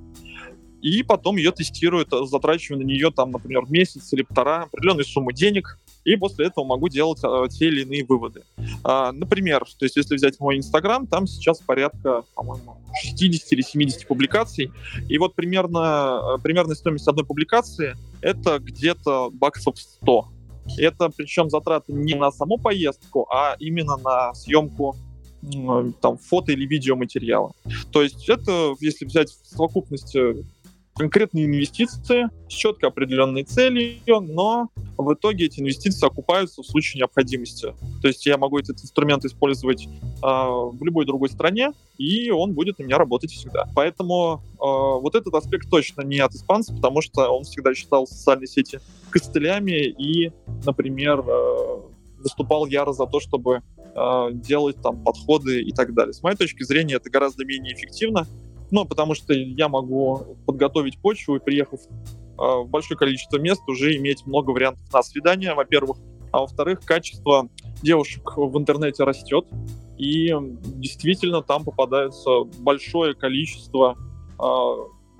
[0.81, 5.31] и потом ее тестирую, т- затрачиваю на нее, там, например, месяц или полтора, определенную сумму
[5.31, 8.43] денег, и после этого могу делать э, те или иные выводы.
[8.83, 14.07] А, например, то есть если взять мой Инстаграм, там сейчас порядка, по-моему, 60 или 70
[14.07, 14.71] публикаций,
[15.09, 20.27] и вот примерно, э, примерная стоимость одной публикации это где-то баксов 100.
[20.77, 24.95] Это причем затраты не на саму поездку, а именно на съемку
[26.01, 27.51] там фото или видеоматериала.
[27.91, 30.45] То есть это, если взять в совокупности
[30.95, 37.73] конкретные инвестиции с четко определенной целью, но в итоге эти инвестиции окупаются в случае необходимости.
[38.01, 39.89] То есть я могу этот инструмент использовать э,
[40.21, 43.67] в любой другой стране, и он будет у меня работать всегда.
[43.75, 48.47] Поэтому э, вот этот аспект точно не от испанца, потому что он всегда считал социальные
[48.47, 48.79] сети
[49.09, 50.31] костылями и,
[50.65, 51.81] например, э,
[52.19, 53.61] выступал яро за то, чтобы
[53.95, 56.13] э, делать там подходы и так далее.
[56.13, 58.27] С моей точки зрения, это гораздо менее эффективно,
[58.73, 63.95] ну, потому что я могу подготовить почву и, приехав э, в большое количество мест, уже
[63.97, 65.99] иметь много вариантов на свидание, во-первых,
[66.31, 67.47] а во-вторых, качество
[67.83, 69.45] девушек в интернете растет,
[69.99, 70.33] и
[70.65, 73.95] действительно там попадается большое количество
[74.39, 74.43] э,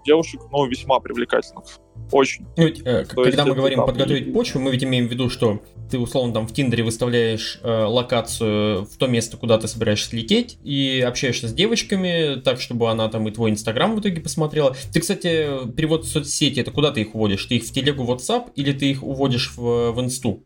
[0.06, 1.66] девушек, ну, весьма привлекательных.
[2.12, 2.46] Очень.
[2.58, 5.62] Ну, ведь, э, когда мы говорим там, подготовить почву, мы ведь имеем в виду, что
[5.90, 10.58] ты условно там в Тиндере выставляешь э, локацию в то место, куда ты собираешься лететь,
[10.64, 14.76] и общаешься с девочками, так, чтобы она там и твой инстаграм в итоге посмотрела.
[14.92, 17.46] Ты, кстати, перевод в соцсети, это куда ты их уводишь?
[17.46, 20.44] Ты их в телегу WhatsApp или ты их уводишь в, в инсту?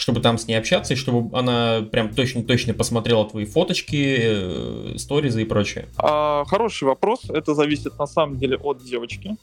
[0.00, 5.42] Чтобы там с ней общаться, и чтобы она прям точно-точно посмотрела твои фоточки, э, сторизы
[5.42, 5.88] и прочее?
[5.98, 7.28] А, хороший вопрос.
[7.28, 9.36] Это зависит на самом деле от девочки.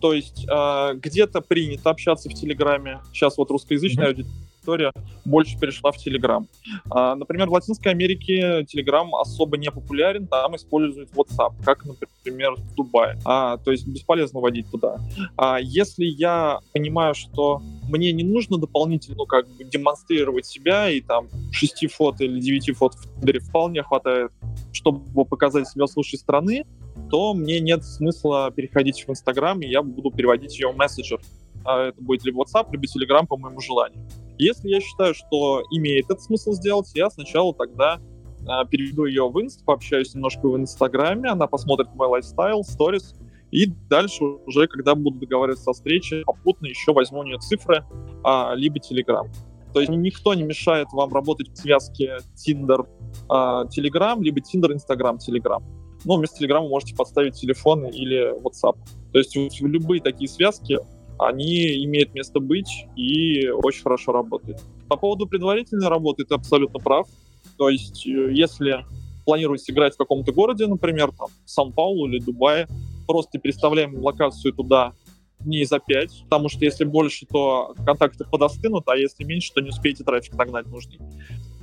[0.00, 3.00] То есть а, где-то принято общаться в Телеграме.
[3.12, 4.26] Сейчас вот русскоязычная mm-hmm
[4.62, 4.92] история
[5.24, 6.46] больше перешла в Telegram.
[6.90, 12.74] А, например, в Латинской Америке Telegram особо не популярен, там используют WhatsApp, как, например, в
[12.74, 13.18] Дубае.
[13.24, 14.98] А, то есть бесполезно водить туда.
[15.36, 21.28] А, если я понимаю, что мне не нужно дополнительно как бы демонстрировать себя, и там
[21.50, 24.30] 6 фото или 9 фото в Тиндере вполне хватает,
[24.72, 26.64] чтобы показать себя с лучшей стороны,
[27.10, 31.20] то мне нет смысла переходить в Инстаграм, и я буду переводить ее в мессенджер.
[31.64, 34.00] А это будет либо WhatsApp, либо Telegram по моему желанию.
[34.42, 38.00] Если я считаю, что имеет этот смысл сделать, я сначала тогда
[38.40, 43.14] э, переведу ее в инст, пообщаюсь немножко в инстаграме, она посмотрит мой лайфстайл, сторис,
[43.52, 47.84] и дальше уже, когда буду договариваться о встрече, попутно еще возьму у нее цифры,
[48.24, 49.30] а, либо Telegram.
[49.72, 52.84] То есть никто не мешает вам работать в связке Tinder,
[53.28, 55.62] а, Telegram, либо Tinder, Instagram, Telegram.
[56.04, 58.76] Но вместо Telegram вы можете подставить телефон или WhatsApp.
[59.12, 60.80] То есть любые такие связки
[61.18, 64.60] они имеют место быть и очень хорошо работают.
[64.88, 67.08] По поводу предварительной работы ты абсолютно прав.
[67.56, 68.84] То есть, э, если
[69.24, 72.66] планируете играть в каком-то городе, например, там, Сан-Паулу или Дубае,
[73.06, 74.92] просто переставляем локацию туда
[75.40, 79.70] дней за пять, потому что если больше, то контакты подостынут, а если меньше, то не
[79.70, 80.98] успеете трафик нагнать нужный.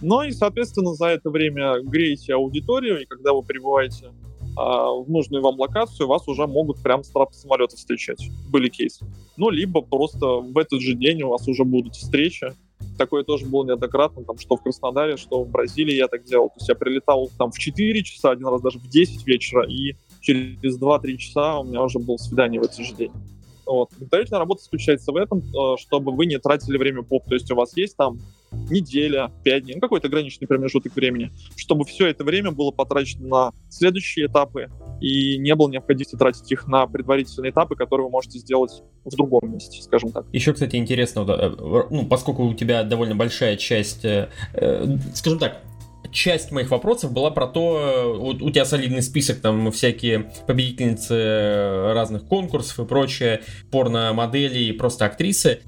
[0.01, 4.11] Ну и, соответственно, за это время греете аудиторию, и когда вы прибываете
[4.59, 8.29] в нужную вам локацию, вас уже могут прям с трапа самолета встречать.
[8.49, 9.05] Были кейсы.
[9.37, 12.53] Ну, либо просто в этот же день у вас уже будут встречи.
[12.97, 16.49] Такое тоже было неоднократно, там, что в Краснодаре, что в Бразилии я так делал.
[16.49, 19.95] То есть я прилетал там в 4 часа, один раз даже в 10 вечера, и
[20.19, 23.11] через 2-3 часа у меня уже было свидание в этот же день.
[23.69, 23.89] Вот.
[23.91, 27.25] Предварительная работа заключается в этом, э, чтобы вы не тратили время поп.
[27.25, 28.17] То есть у вас есть там
[28.71, 33.51] неделя, пять дней, ну, какой-то ограниченный промежуток времени, чтобы все это время было потрачено на
[33.69, 34.69] следующие этапы
[35.01, 39.53] и не было необходимости тратить их на предварительные этапы, которые вы можете сделать в другом
[39.53, 40.25] месте, скажем так.
[40.33, 44.29] Еще, кстати, интересно, э, ну, поскольку у тебя довольно большая часть, э,
[45.13, 45.61] скажем так,
[46.11, 52.25] часть моих вопросов была про то, вот у тебя солидный список, там всякие победительницы разных
[52.25, 53.41] конкурсов и прочее,
[53.71, 55.59] порно-модели и просто актрисы.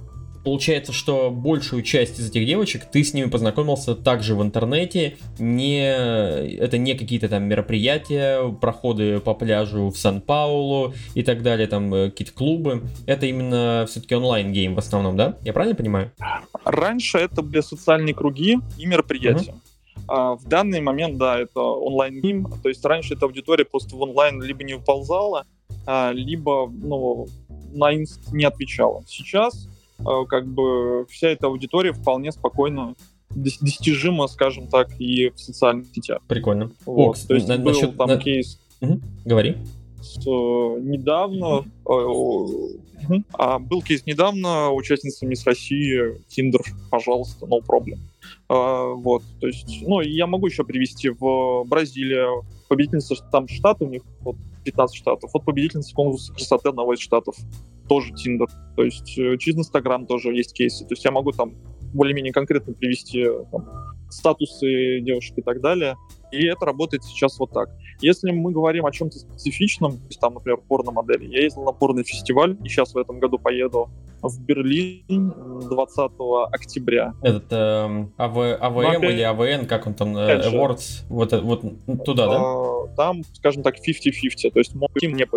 [0.43, 5.17] Получается, что большую часть из этих девочек ты с ними познакомился также в интернете.
[5.37, 5.87] Не,
[6.57, 12.09] это не какие-то там мероприятия, проходы по пляжу в Сан-Паулу и так далее, там э,
[12.09, 12.81] какие-то клубы.
[13.05, 15.37] Это именно все-таки online game в основном, да?
[15.43, 16.11] Я правильно понимаю?
[16.65, 19.51] Раньше это были социальные круги и мероприятия.
[19.51, 19.70] Uh-huh.
[20.08, 24.02] А в данный момент, да, это online game, то есть раньше эта аудитория просто в
[24.02, 25.45] онлайн либо не выползала,
[25.86, 27.28] а, либо ну,
[27.74, 29.04] на инст не отвечала.
[29.08, 29.68] Сейчас
[30.06, 32.95] а, как бы вся эта аудитория вполне спокойно
[33.30, 36.22] достижима, скажем так, и в социальных сетях.
[36.28, 36.72] Прикольно.
[36.86, 38.18] Вот, О, то есть на, был насчет, там на...
[38.18, 38.60] кейс...
[38.82, 38.99] Угу.
[39.26, 39.58] Говори.
[40.02, 41.66] С, недавно
[43.10, 43.24] угу.
[43.34, 47.97] А был кейс недавно, участница Мисс России, Тиндер, пожалуйста, no problem.
[48.49, 53.88] А, вот, то есть, ну, я могу еще привести в Бразилию победительница там штат у
[53.88, 57.36] них, вот 15 штатов, вот победительница конкурса красоты одного из штатов,
[57.89, 61.56] тоже Тиндер, то есть э, через Инстаграм тоже есть кейсы, то есть я могу там
[61.93, 63.68] более-менее конкретно привести там,
[64.10, 65.97] статусы девушек и так далее,
[66.32, 67.69] и это работает сейчас вот так.
[67.99, 72.03] Если мы говорим о чем-то специфичном, то есть там, например, порно-модели, я ездил на порный
[72.03, 73.89] фестиваль, и сейчас в этом году поеду
[74.21, 75.34] в Берлин
[75.69, 76.11] 20
[76.51, 77.13] октября.
[77.21, 81.61] Этот э, АВ, АВМ или АВН, как он там, э, Awards, вот, э, вот
[82.05, 82.38] туда, да?
[82.39, 85.27] А, там, скажем так, 50-50, то есть им не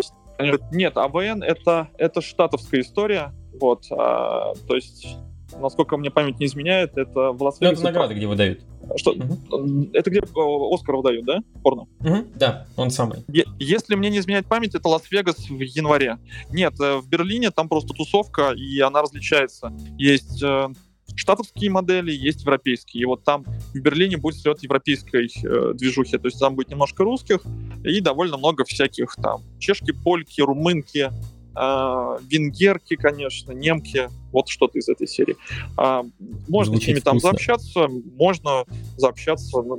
[0.71, 5.17] Нет, AVN это, это штатовская история, вот, а, то есть
[5.59, 7.73] насколько мне память не изменяет, это в Ну, Лас-Вегасе.
[7.81, 8.61] это награды, где выдают.
[8.97, 9.89] Что, Мгм.
[9.93, 11.39] это где э, Оскар выдают, да?
[11.63, 11.87] Порно.
[11.99, 13.23] Мгм, Да, он самый.
[13.27, 16.17] Е- Если мне не изменяет память, это Лас-Вегас в январе.
[16.51, 19.73] Нет, э, в Берлине там просто тусовка, и она различается.
[19.97, 20.67] Есть э,
[21.15, 23.01] штатовские модели, есть европейские.
[23.03, 23.43] И вот там
[23.73, 26.17] в Берлине будет слет европейской э, движухи.
[26.17, 27.41] То есть там будет немножко русских
[27.83, 31.09] и довольно много всяких там чешки, польки, румынки,
[31.55, 34.09] э, венгерки, конечно, немки.
[34.31, 35.37] Вот что-то из этой серии.
[35.77, 36.03] А,
[36.47, 37.29] можно Звучит с ними там вкусно.
[37.29, 37.87] заобщаться,
[38.17, 38.65] можно
[38.97, 39.77] заобщаться на,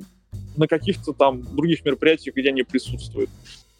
[0.56, 3.30] на каких-то там других мероприятиях, где они присутствуют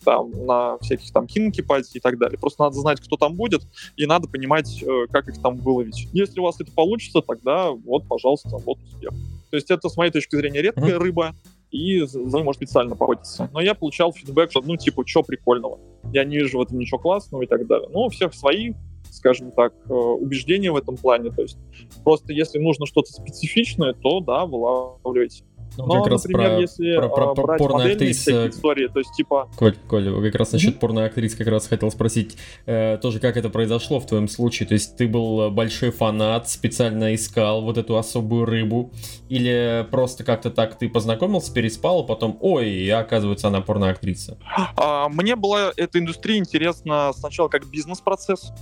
[0.05, 2.39] там на всяких там хинки пати и так далее.
[2.39, 3.63] Просто надо знать, кто там будет,
[3.97, 6.09] и надо понимать, э, как их там выловить.
[6.13, 9.11] Если у вас это получится, тогда вот, пожалуйста, вот успех.
[9.51, 11.03] То есть это, с моей точки зрения, редкая Мгм.
[11.03, 11.35] рыба,
[11.71, 13.51] и за ней можно специально поохотиться.
[13.53, 15.79] Но я получал фидбэк, что, ну, типа, что прикольного?
[16.13, 17.89] Я не вижу в этом ничего классного и так далее.
[17.93, 18.73] Ну, у всех свои,
[19.11, 21.31] скажем так, э, убеждения в этом плане.
[21.31, 21.59] То есть
[22.05, 25.45] просто если нужно что-то специфичное, то да, вылавливайте.
[25.79, 28.49] Ну, Но, как раз например, про- если про- про- э, про брать модельные всякие э,
[28.49, 32.99] истории, то есть типа Коль, Коль, как раз насчет порноактрис как раз хотел спросить э,
[33.01, 34.67] тоже, как это произошло в твоем случае.
[34.69, 38.93] То есть ты был большой фанат, специально искал вот эту особую рыбу,
[39.29, 44.39] или просто как-то так ты познакомился, переспал, а потом, ой, и оказывается, она порноактриса.
[44.77, 48.53] А, Мне была эта индустрия интересна сначала как бизнес-процесс.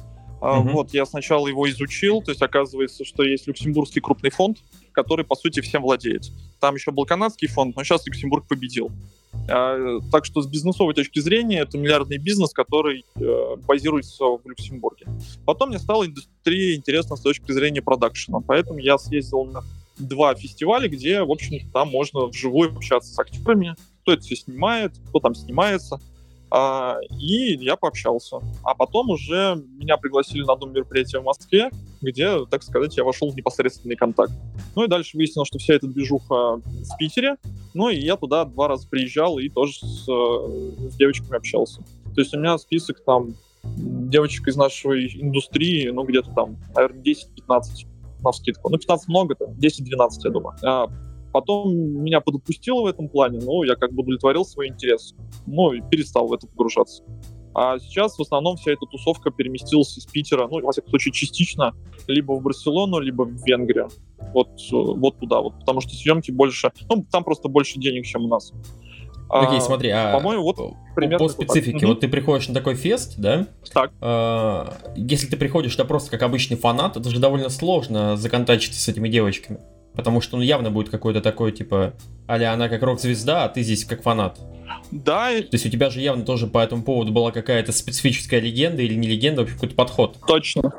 [0.41, 0.73] А, Мгм.
[0.75, 4.59] Вот, я сначала его изучил, то есть оказывается, что есть люксембургский крупный фонд,
[4.95, 6.31] который, по сути, всем владеет.
[6.61, 8.91] Там еще был канадский фонд, но сейчас Люксембург победил.
[9.49, 15.07] А, Так что с бизнесовой точки зрения это миллиардный бизнес, который э, базируется в Люксембурге.
[15.45, 19.63] Потом мне стала индустрия интересна с точки зрения продакшена, поэтому я съездил на
[19.99, 24.93] два фестиваля, где, в общем там можно вживую общаться с актерами, кто это все снимает,
[25.09, 25.99] кто там снимается.
[26.51, 28.37] А, и я пообщался.
[28.63, 31.71] А потом уже меня пригласили на одно мероприятие в Москве,
[32.05, 34.33] где, так сказать, я вошел в непосредственный контакт.
[34.77, 37.37] Ну и дальше выяснилось, что вся эта движуха в Питере.
[37.75, 41.83] Ну и я туда два раза приезжал и тоже с, э, с девочками общался.
[42.15, 43.35] То есть у меня список там
[43.65, 47.87] девочек из нашей индустрии, ну где-то там, наверное, 10-15
[48.23, 48.71] на вскидку.
[48.71, 50.57] Ну, 15 много, там, 10-12, я думаю.
[50.65, 50.87] А
[51.33, 55.15] потом меня подопустило в этом плане, но я как бы удовлетворил свой интерес.
[55.47, 57.03] Ну, и перестал в это погружаться.
[57.55, 61.73] А сейчас в основном вся эта тусовка переместилась из Питера, ну, во всяком случае, частично,
[62.09, 63.89] либо в Барселону, либо в Венгрию.
[64.33, 65.59] Вот, э, вот туда вот.
[65.61, 66.73] Потому что съемки больше...
[66.89, 68.53] Ну, там просто больше денег, чем у нас.
[69.29, 70.59] Окей, А, смотри, а по-моему, вот
[70.95, 71.37] примерно по так.
[71.37, 71.87] специфике, Мгм.
[71.89, 73.47] вот ты приходишь на такой фест, да?
[73.73, 73.93] Так.
[74.01, 78.89] А, Если ты приходишь да просто как обычный фанат, это же довольно сложно законтачиться с
[78.89, 79.61] этими девочками.
[79.95, 81.95] Потому что ну, явно будет какой-то такой, типа,
[82.29, 84.39] аля она как рок-звезда, а ты здесь как фанат.
[84.91, 88.83] Да, То есть у тебя же явно тоже по этому поводу была какая-то специфическая легенда
[88.83, 90.19] или не легенда, вообще какой-то подход.
[90.27, 90.73] Точно,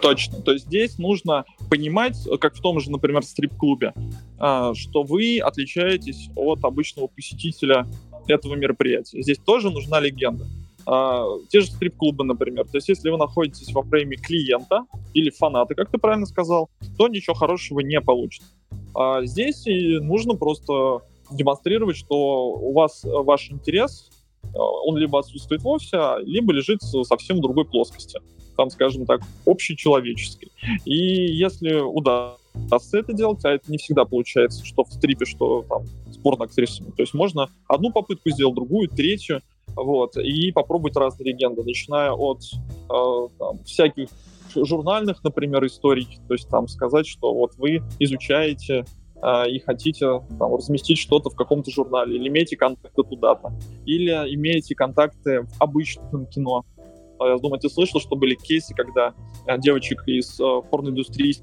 [0.00, 0.40] точно.
[0.40, 3.94] То есть здесь нужно понимать, как в том же, например, стрип-клубе,
[4.38, 7.86] а, что вы отличаетесь от обычного посетителя
[8.26, 9.22] этого мероприятия.
[9.22, 10.46] Здесь тоже нужна легенда.
[10.86, 12.64] А, Те же стрип-клубы, например.
[12.64, 17.08] То есть если вы находитесь во фрейме клиента или фаната, как ты правильно сказал, то
[17.08, 18.48] ничего хорошего не получится.
[18.94, 24.10] А Здесь и нужно просто демонстрировать, что у вас э, ваш интерес,
[24.44, 28.20] э, он либо отсутствует вовсе, а либо лежит в совсем другой плоскости
[28.56, 30.52] там, скажем так, общечеловеческий.
[30.84, 35.84] И если удастся это делать, а это не всегда получается, что в стрипе, что там
[36.10, 36.90] с порноактрисами.
[36.90, 39.40] То есть можно одну попытку сделать, другую, третью,
[39.76, 44.08] вот, и попробовать разные легенды, начиная от э, там, всяких
[44.54, 48.84] журнальных, например, историй, то есть там сказать, что вот вы изучаете
[49.22, 53.52] э, и хотите там, разместить что-то в каком-то журнале, или имеете контакты туда-то,
[53.86, 56.64] или имеете контакты в обычном кино,
[57.20, 59.14] я думаю, ты слышал, что были кейсы, когда
[59.46, 61.36] э, девочек из э, порноиндустрии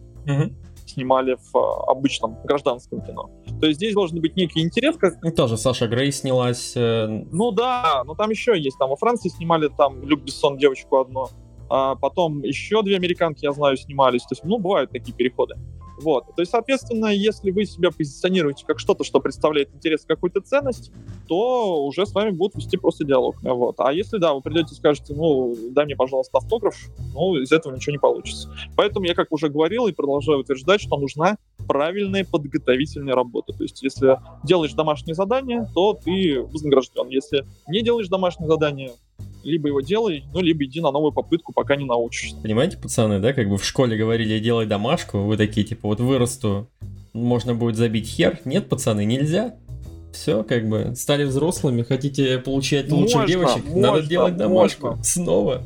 [0.90, 3.30] снимали в э, обычном гражданском кино.
[3.60, 5.22] То есть здесь должен быть некий интерес, как...
[5.22, 6.74] Ну, тоже Саша Грей снялась.
[6.76, 8.78] э, Ну да, но там еще есть.
[8.78, 11.28] Там во Франции снимали там Люк Бессон девочку одну,
[11.70, 14.22] а потом еще две американки, я знаю, снимались.
[14.24, 15.56] То есть, ну, бывают такие переходы.
[16.02, 16.28] Вот.
[16.36, 20.92] То есть, соответственно, если вы себя позиционируете как что-то, что представляет интерес, какую-то ценность,
[21.28, 23.36] то уже с вами будут вести просто диалог.
[23.42, 23.76] Вот.
[23.80, 26.76] А если, да, вы придете и скажете, ну, дай мне, пожалуйста, автограф,
[27.14, 28.50] ну, из этого ничего не получится.
[28.76, 31.38] Поэтому я, как уже говорил и продолжаю утверждать, что нужна
[31.68, 33.54] правильная подготовительная работа.
[33.54, 37.10] То есть, если делаешь домашнее задание, то ты вознагражден.
[37.10, 38.92] Если не делаешь домашнее задание,
[39.44, 42.36] либо его делай, ну, либо иди на новую попытку, пока не научишься.
[42.42, 46.68] Понимаете, пацаны, да, как бы в школе говорили, делай домашку, вы такие, типа, вот вырасту,
[47.14, 48.40] можно будет забить хер.
[48.46, 49.56] Нет, пацаны, нельзя.
[50.14, 54.88] Все, как бы, стали взрослыми, хотите получать лучших Можно, девочек, можно, надо делать домашку.
[54.88, 55.04] можно.
[55.04, 55.64] Снова.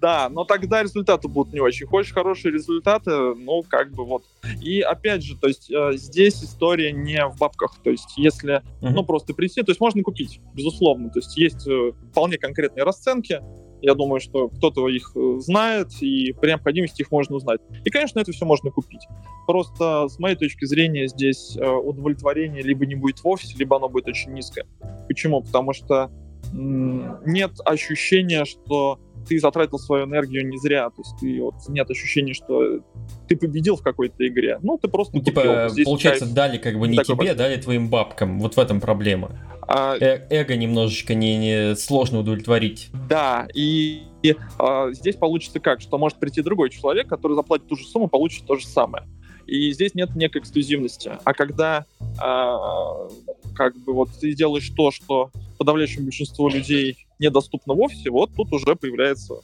[0.00, 1.86] Да, но тогда результаты будут не очень.
[1.86, 4.22] Хочешь хорошие результаты, ну, как бы вот.
[4.62, 7.76] И опять же, то есть э, здесь история не в бабках.
[7.82, 8.94] То есть если, Мгм.
[8.94, 11.10] ну, просто прийти, то есть можно купить, безусловно.
[11.10, 13.42] То есть есть э, вполне конкретные расценки.
[13.80, 17.60] Я думаю, что кто-то их э, знает, и при необходимости их можно узнать.
[17.84, 19.06] И, конечно, это все можно купить.
[19.46, 24.06] Просто, с моей точки зрения, здесь э, удовлетворение либо не будет вовсе, либо оно будет
[24.06, 24.64] очень низкое.
[25.08, 25.42] Почему?
[25.42, 26.10] Потому что
[26.52, 30.90] нет ощущения, что ты затратил свою энергию не зря.
[30.90, 32.80] То есть ты, вот, нет ощущения, что
[33.28, 34.58] ты победил в какой-то игре.
[34.62, 35.68] Ну, ты просто Ну, типа.
[35.70, 36.34] Здесь получается, кайф.
[36.34, 37.36] дали как бы не тебе, большой.
[37.36, 38.38] дали твоим бабкам.
[38.40, 39.32] Вот в этом проблема.
[39.62, 42.88] А, Э- эго немножечко не, не сложно удовлетворить.
[43.08, 47.76] Да, и, и, а, здесь получится как, что может прийти другой человек, который заплатит ту
[47.76, 49.04] же сумму, получит то же самое.
[49.46, 51.12] И здесь нет некой эксклюзивности.
[51.24, 51.84] А когда
[52.18, 53.08] а,
[53.54, 58.76] как бы вот ты делаешь то, что подавляющему большинству людей недоступно вовсе, вот тут уже
[58.76, 59.34] появляется,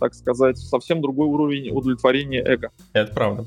[0.00, 2.70] так сказать, совсем другой уровень удовлетворения эго.
[2.92, 3.46] Это правда.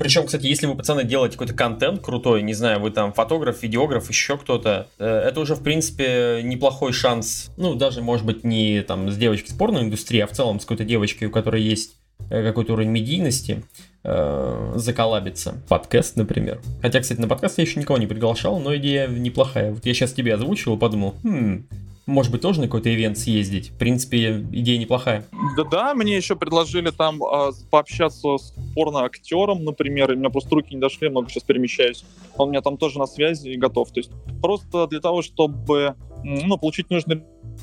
[0.00, 4.08] Причем, кстати, если вы, пацаны, делаете какой-то контент крутой, не знаю, вы там фотограф, видеограф,
[4.08, 9.10] еще кто-то, э, это уже, в принципе, неплохой шанс, ну, даже, может быть, не там
[9.10, 11.96] с девочкой с порноиндустрии, а в целом с какой-то девочкой, у которой есть
[12.30, 13.62] э, какой-то уровень медийности,
[14.04, 15.54] э, заколабиться.
[15.68, 16.60] Подкаст, например.
[16.82, 19.72] Хотя, кстати, на подкаст я еще никого не приглашал, но идея неплохая.
[19.72, 21.66] Вот я сейчас тебе озвучил и подумал, хм,
[22.06, 23.70] может быть, тоже на какой-то ивент съездить.
[23.70, 25.24] В принципе, идея неплохая.
[25.56, 27.20] Да-да, мне еще предложили там
[27.52, 31.44] с- пообщаться с порно-актером, например, и у меня просто руки не дошли, я много сейчас
[31.44, 32.04] перемещаюсь.
[32.36, 33.90] Он у меня там тоже на связи и готов.
[33.92, 34.10] То есть
[34.42, 35.94] просто для того, чтобы
[36.24, 37.22] ну, получить нужный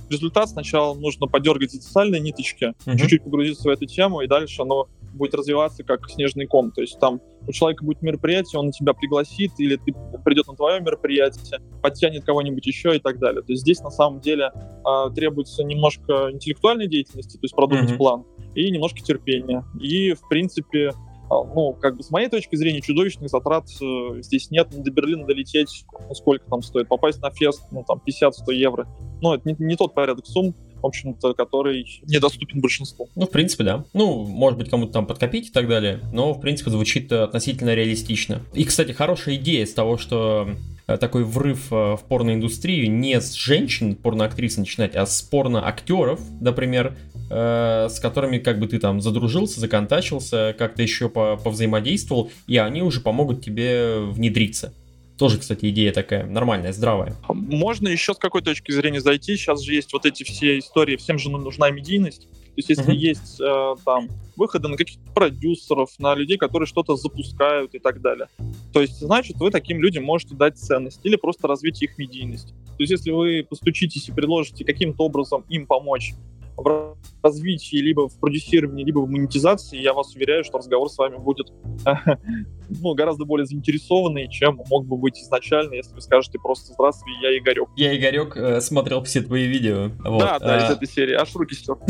[0.09, 2.97] результат, сначала нужно подергать социальные ниточки, Мгм.
[2.97, 6.71] чуть-чуть погрузиться в эту тему, и дальше оно будет развиваться как снежный ком.
[6.71, 9.93] То есть там у человека будет мероприятие, он тебя пригласит, или ты
[10.23, 13.41] придет на твое мероприятие, подтянет кого-нибудь еще и так далее.
[13.41, 14.51] То есть здесь на самом деле
[14.83, 17.97] а, требуется немножко интеллектуальной деятельности, то есть продумать Мгм.
[17.97, 19.65] план, и немножко терпения.
[19.79, 20.91] И, в принципе,
[21.29, 24.69] а, ну, как бы с моей точки зрения, чудовищных затрат э, здесь нет.
[24.71, 26.87] До Берлина долететь, ну, сколько там стоит?
[26.87, 28.87] Попасть на фест, ну, там, 50-100 евро.
[29.21, 33.09] Ну, это не, не тот порядок сумм, в общем-то, который недоступен большинству.
[33.15, 33.85] Ну, в принципе, да.
[33.93, 37.73] Ну, может быть, кому-то там подкопить и так далее, но, в принципе, звучит э, относительно
[37.73, 38.41] реалистично.
[38.53, 40.49] И, кстати, хорошая идея с того, что
[40.87, 46.97] э, такой врыв э, в порноиндустрию не с женщин, порноактрис начинать, а с порноактеров, например,
[47.29, 53.01] с которыми как бы ты там задружился, законтачился, как-то еще по- повзаимодействовал, и они уже
[53.01, 54.73] помогут тебе внедриться.
[55.17, 57.15] Тоже, кстати, идея такая нормальная, здравая.
[57.27, 59.35] Можно еще с какой точки зрения зайти?
[59.35, 62.27] Сейчас же есть вот эти все истории, всем же нужна медийность.
[62.29, 62.99] То есть если Мгм.
[62.99, 68.27] есть э, там выходы на каких-то продюсеров, на людей, которые что-то запускают и так далее,
[68.73, 72.49] то есть значит вы таким людям можете дать ценность или просто развить их медийность.
[72.77, 76.13] То есть если вы постучитесь и предложите каким-то образом им помочь
[76.57, 81.17] в развитии, либо в продюсировании, либо в монетизации, я вас уверяю, что разговор с вами
[81.17, 81.47] будет
[82.69, 87.37] ну, гораздо более заинтересованный, чем мог бы быть изначально, если вы скажете просто «Здравствуй, я
[87.37, 87.69] Игорек».
[87.75, 89.91] Я, Игорек, э, смотрел все твои видео.
[90.03, 90.19] Вот.
[90.19, 91.77] Да, да, А, из этой серии, аж руки стер.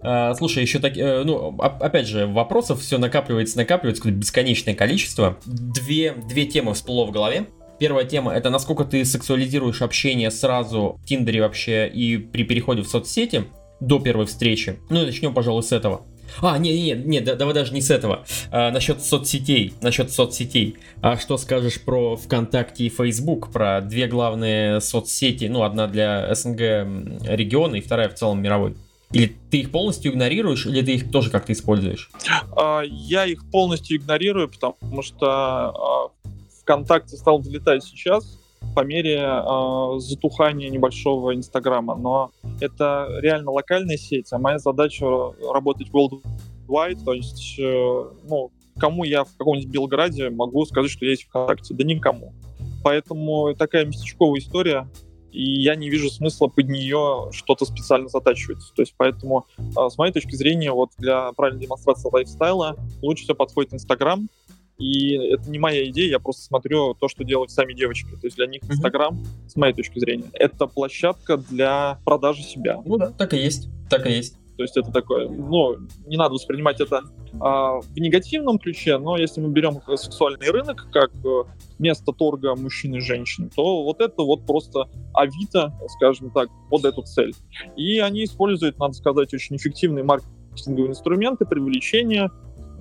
[0.00, 5.36] А, слушай, еще так, э, ну, опять же, вопросов все накапливается, накапливается, какое-то бесконечное количество.
[5.44, 7.46] Две, две темы всплыло в голове.
[7.78, 12.88] Первая тема это насколько ты сексуализируешь общение сразу в Тиндере вообще и при переходе в
[12.88, 13.44] соцсети
[13.80, 14.78] до первой встречи.
[14.90, 16.02] Ну, начнем, пожалуй, с этого.
[16.42, 18.24] А, не, не, не, да- давай даже не с этого.
[18.50, 20.76] А, насчет соцсетей, насчет соцсетей.
[21.02, 26.60] А что скажешь про ВКонтакте и Facebook, про две главные соцсети, ну, одна для СНГ
[27.26, 28.76] региона и вторая в целом мировой?
[29.12, 32.10] Или ты их полностью игнорируешь, или ты их тоже как-то используешь?
[32.56, 36.08] А, Я их полностью игнорирую, потому что а,
[36.62, 38.39] ВКонтакте стал взлетать сейчас
[38.74, 41.96] по мере а, затухания небольшого Инстаграма.
[41.96, 42.30] Но
[42.60, 45.06] это реально локальная сеть, а моя задача
[45.52, 51.12] работать worldwide, то есть, э, ну, кому я в каком-нибудь Белграде могу сказать, что я
[51.12, 51.74] есть ВКонтакте?
[51.74, 52.32] Да никому.
[52.82, 54.88] Поэтому такая местечковая история,
[55.32, 58.62] и я не вижу смысла под нее что-то специально затачивать.
[58.74, 59.46] То есть поэтому,
[59.76, 64.28] а, с моей точки зрения, вот для правильной демонстрации лайфстайла лучше всего подходит Инстаграм,
[64.80, 68.10] и это не моя идея, я просто смотрю то, что делают сами девочки.
[68.12, 68.62] То есть для них.
[68.68, 72.80] Инстаграм, с моей точки зрения, это площадка для продажи себя.
[72.84, 74.36] Ну да, так и есть, так и есть.
[74.56, 75.76] То есть это такое, ну,
[76.06, 77.00] не надо воспринимать это
[77.40, 81.44] а, в негативном ключе, но если мы берем сексуальный рынок как э,
[81.78, 87.00] место торга мужчин и женщин, то вот это вот просто Авито, скажем так, под эту
[87.00, 87.32] цель.
[87.76, 92.30] И они используют, надо сказать, очень эффективные маркетинговые инструменты привлечения,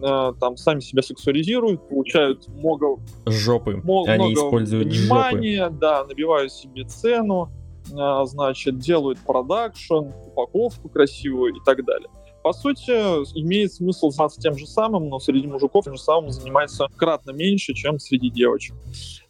[0.02, 3.82] э, там сами себя сексуализируют, получают много Жопы.
[3.84, 5.06] Мо- Они много используют жопы.
[5.06, 7.50] внимания, да, набивают себе цену,
[7.98, 12.10] а, значит, делают продакшн, упаковку красивую и так далее.
[12.42, 12.92] по сути,
[13.38, 17.74] имеет смысл заниматься тем же самым, но среди мужиков тем же самым занимается кратно меньше,
[17.74, 18.76] чем среди девочек.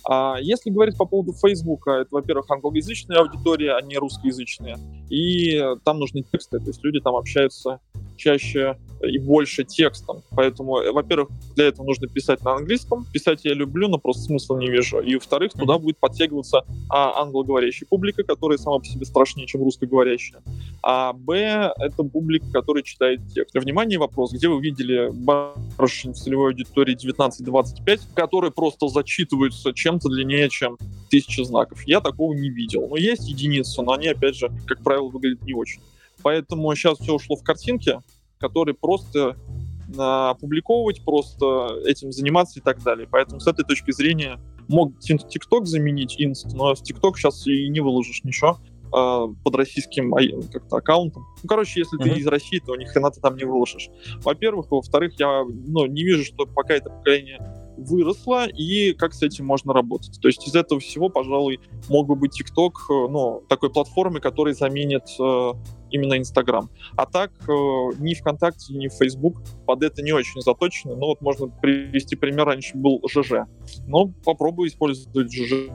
[0.07, 4.77] А если говорить по поводу Фейсбука, это, во-первых, англоязычная аудитория, а не русскоязычная.
[5.09, 7.79] И там нужны тексты, то есть люди там общаются
[8.19, 10.23] чаще и больше текстом.
[10.31, 13.05] Поэтому, э, во-первых, для этого нужно писать на английском.
[13.11, 14.99] Писать я люблю, но просто смысла не вижу.
[14.99, 20.41] И, во-вторых, туда будет подтягиваться а, англоговорящая публика, которая сама по себе страшнее, чем русскоговорящая.
[20.83, 23.55] А б— это публика, которая читает текст.
[23.55, 24.33] Внимание, вопрос.
[24.33, 30.77] Где вы видели барышень в целевой аудитории 19-25, которые просто зачитываются чем-то длиннее, чем
[31.09, 31.81] тысяча знаков?
[31.85, 32.87] Я такого не видел.
[32.89, 35.81] Но есть единицы, но они, опять же, как правило, выглядят не очень.
[36.23, 37.99] Поэтому сейчас все ушло в картинки,
[38.37, 39.37] которые просто
[39.97, 43.07] а, опубликовывать, просто этим заниматься и так далее.
[43.09, 47.79] Поэтому с этой точки зрения мог TikTok заменить Inst, но в TikTok сейчас и не
[47.79, 48.59] выложишь ничего
[48.95, 50.13] э, под российским
[50.51, 51.25] как-то аккаунтом.
[51.41, 52.13] Ну, короче, если mm-hmm.
[52.13, 53.89] ты из России, то ни хрена ты там не выложишь.
[54.21, 54.69] Во-первых.
[54.69, 57.39] Во-вторых, я ну, не вижу, что пока это поколение
[57.77, 60.19] выросло, и как с этим можно работать.
[60.21, 64.53] То есть из этого всего, пожалуй, мог бы быть TikTok, э, ну, такой платформой, которая
[64.53, 65.53] заменит э,
[65.91, 66.69] именно Инстаграм.
[66.95, 67.51] А так э,
[67.99, 70.95] ни ВКонтакте, ни Facebook под это не очень заточены.
[70.95, 73.47] Ну вот можно привести пример, раньше был ЖЖ.
[73.87, 75.69] Но попробую использовать ЖЖ.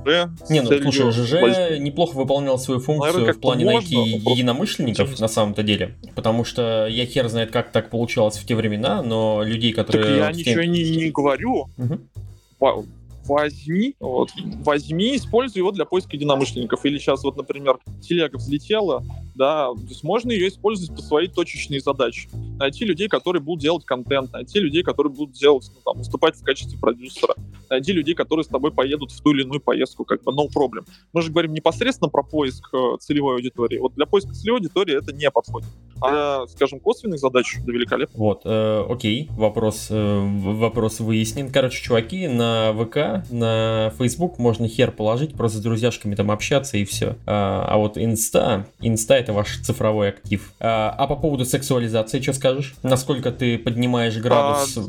[0.51, 5.23] Не, ну слушай, ЖЖ неплохо выполнял свою функцию Наверное, в плане можно, найти единомышленников просто...
[5.23, 5.97] на самом-то деле.
[6.15, 10.05] Потому что я хер знает, как так получалось в те времена, но людей, которые...
[10.05, 11.69] Так я ничего не, не говорю.
[11.77, 12.85] Угу
[13.27, 14.31] возьми, вот,
[14.65, 16.85] возьми, используй его для поиска единомышленников.
[16.85, 19.05] Или сейчас вот, например, телега взлетела,
[19.35, 22.29] да, то есть можно ее использовать по своей точечной задаче.
[22.59, 26.43] Найти людей, которые будут делать контент, найти людей, которые будут делать, ну, там, выступать в
[26.43, 27.35] качестве продюсера,
[27.69, 30.87] найти людей, которые с тобой поедут в ту или иную поездку, как бы no problem.
[31.13, 33.79] Мы же говорим непосредственно про поиск э, целевой аудитории.
[33.79, 35.69] Вот для поиска целевой аудитории это не подходит.
[36.01, 38.19] А, скажем, косвенных задач, да великолепно.
[38.19, 41.51] Вот, э, окей, вопрос, э, вопрос выяснен.
[41.51, 46.85] Короче, чуваки, на ВК, на Facebook можно хер положить, просто с друзьяшками там общаться и
[46.85, 47.17] все.
[47.27, 50.53] А, а вот инста, инста это ваш цифровой актив.
[50.61, 52.75] А, а по поводу сексуализации, что скажешь?
[52.83, 54.79] Насколько ты поднимаешь градус?
[54.79, 54.83] А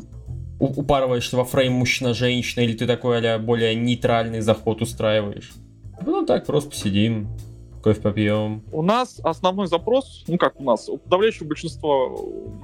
[0.58, 5.52] упарываешься во фрейм мужчина-женщина, или ты такой а более нейтральный заход устраиваешь?
[6.04, 7.28] Ну так, просто посидим,
[7.86, 8.64] кофе попьем.
[8.72, 12.08] У нас основной запрос, ну как у нас, у подавляющего большинства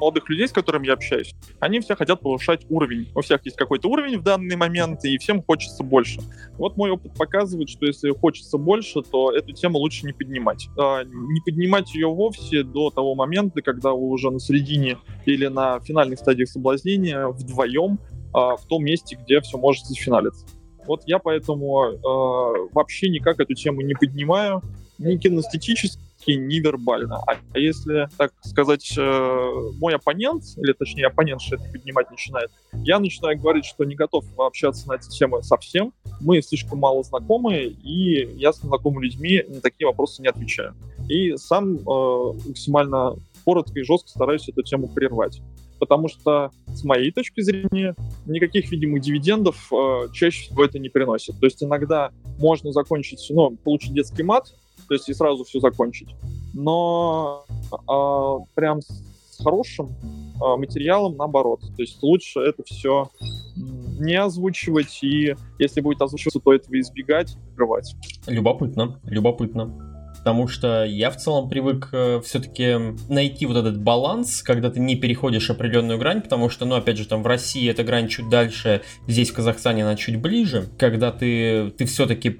[0.00, 3.08] молодых людей, с которыми я общаюсь, они все хотят повышать уровень.
[3.14, 6.20] У всех есть какой-то уровень в данный момент, и всем хочется больше.
[6.58, 10.66] Вот мой опыт показывает, что если хочется больше, то эту тему лучше не поднимать.
[10.76, 15.78] А, не поднимать ее вовсе до того момента, когда вы уже на середине или на
[15.78, 18.00] финальных стадиях соблазнения вдвоем
[18.34, 20.46] а, в том месте, где все может зафиналиться.
[20.84, 24.62] Вот я поэтому э, вообще никак эту тему не поднимаю
[25.02, 25.98] ни кинестетически,
[26.30, 27.20] ни вербально.
[27.26, 32.50] А если, так сказать, э, мой оппонент, или точнее оппонент что это поднимать начинает,
[32.84, 37.64] я начинаю говорить, что не готов общаться на эти темы совсем, мы слишком мало знакомы,
[37.64, 40.74] и я с знакомыми людьми на такие вопросы не отвечаю.
[41.08, 45.40] И сам э, максимально коротко и жестко стараюсь эту тему прервать.
[45.80, 51.40] Потому что, с моей точки зрения, никаких видимых дивидендов э, чаще всего это не приносит.
[51.40, 54.54] То есть иногда можно закончить, ну, получить детский мат,
[54.88, 56.08] то есть и сразу все закончить.
[56.54, 61.60] Но э, прям с хорошим э, материалом наоборот.
[61.60, 63.10] То есть лучше это все
[63.56, 67.94] не озвучивать, и если будет озвучиваться, то этого избегать, скрывать.
[68.26, 74.70] Любопытно, любопытно потому что я в целом привык э, все-таки найти вот этот баланс, когда
[74.70, 78.06] ты не переходишь определенную грань, потому что, ну, опять же, там в России эта грань
[78.06, 82.38] чуть дальше, здесь в Казахстане она чуть ближе, когда ты, ты все-таки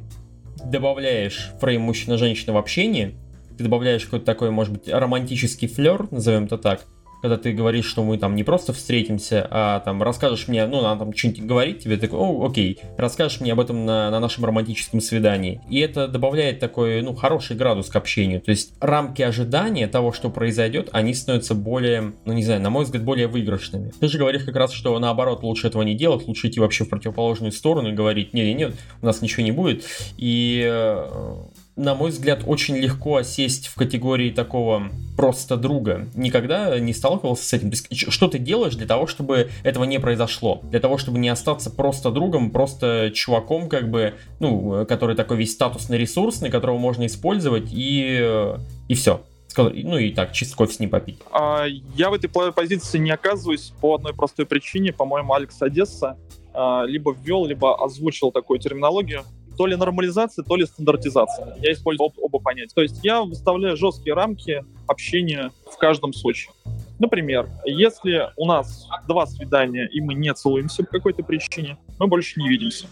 [0.64, 3.14] добавляешь фрейм мужчина-женщина в общении,
[3.56, 6.86] ты добавляешь какой-то такой, может быть, романтический флер, назовем это так,
[7.22, 11.04] когда ты говоришь, что мы там не просто встретимся, а там расскажешь мне, ну, надо
[11.04, 15.00] там что-нибудь говорить тебе, такой, о, окей, расскажешь мне об этом на, на нашем романтическом
[15.00, 15.60] свидании.
[15.70, 18.40] И это добавляет такой, ну, хороший градус к общению.
[18.40, 22.84] То есть рамки ожидания того, что произойдет, они становятся более, ну, не знаю, на мой
[22.84, 23.92] взгляд, более выигрышными.
[24.00, 26.88] Ты же говоришь как раз, что наоборот, лучше этого не делать, лучше идти вообще в
[26.88, 29.84] противоположную сторону и говорить, нет, нет, у нас ничего не будет.
[30.16, 31.34] И э,
[31.76, 36.08] на мой взгляд, очень легко осесть в категории такого просто друга.
[36.14, 37.72] Никогда не сталкивался с этим.
[37.92, 40.60] Что ты делаешь для того, чтобы этого не произошло?
[40.64, 45.52] Для того, чтобы не остаться просто другом, просто чуваком, как бы, ну, который такой весь
[45.52, 48.54] статусный ресурсный, которого можно использовать, и,
[48.88, 49.22] и все.
[49.56, 51.18] Ну и так, чисто кофе с ним попить.
[51.30, 54.92] А, я в этой позиции не оказываюсь по одной простой причине.
[54.92, 56.16] По-моему, Алекс Одесса
[56.54, 59.24] а, либо ввел, либо озвучил такую терминологию
[59.62, 61.56] то ли нормализация, то ли стандартизация.
[61.62, 62.74] Я использую об, оба понятия.
[62.74, 66.52] То есть я выставляю жесткие рамки общения в каждом случае.
[66.98, 72.40] Например, если у нас два свидания, и мы не целуемся по какой-то причине, мы больше
[72.40, 72.88] не видимся.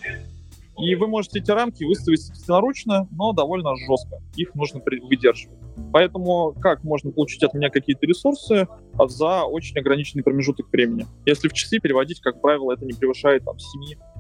[0.81, 4.23] И вы можете эти рамки выставить собственноручно, но довольно жестко.
[4.37, 5.59] Их нужно выдерживать.
[5.93, 8.69] Поэтому как можно получить от меня какие-то ресурсы
[9.07, 11.07] за очень ограниченный промежуток времени?
[11.27, 13.57] Если в часы переводить, как правило, это не превышает там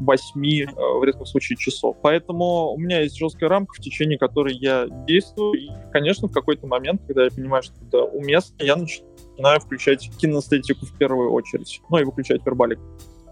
[0.00, 1.96] 7-8 э, в редком случае часов.
[2.02, 5.54] Поэтому у меня есть жесткая рамка, в течение которой я действую.
[5.54, 10.86] И, конечно, в какой-то момент, когда я понимаю, что это уместно, я начинаю включать кинестетику
[10.86, 11.80] в первую очередь.
[11.88, 12.78] Ну и выключать вербалик.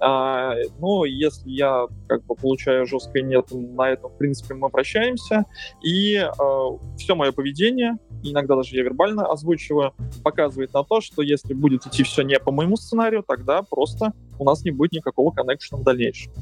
[0.01, 5.45] А, но если я как бы получаю жесткое нет, на этом, в принципе, мы прощаемся.
[5.83, 9.93] И а, все мое поведение, иногда даже я вербально озвучиваю,
[10.23, 14.45] показывает на то, что если будет идти все не по моему сценарию, тогда просто у
[14.45, 16.33] нас не будет никакого коннекшена в дальнейшем.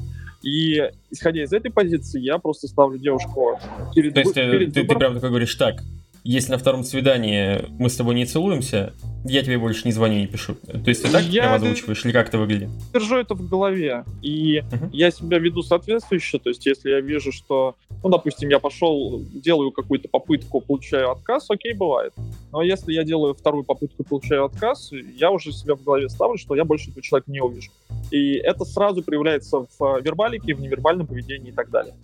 [0.43, 3.59] И исходя из этой позиции, я просто ставлю девушку
[3.95, 5.81] перед То есть перед ты, ты прям такой говоришь, так,
[6.27, 8.93] если на втором свидании мы с тобой не целуемся,
[9.23, 10.55] я тебе больше не звоню, не пишу.
[10.55, 12.69] То есть ты так я прям озвучиваешь, или как это выглядит?
[12.93, 14.89] Держу это в голове, и uh-huh.
[14.91, 19.71] я себя веду соответствующе, то есть если я вижу, что, ну, допустим, я пошел, делаю
[19.71, 22.13] какую-то попытку, получаю отказ, окей, бывает.
[22.51, 26.37] Но если я делаю вторую попытку и получаю отказ, я уже себя в голове ставлю,
[26.37, 27.71] что я больше этого человека не увижу.
[28.11, 31.95] И это сразу проявляется в вербалике, в невербальном поведении и так далее.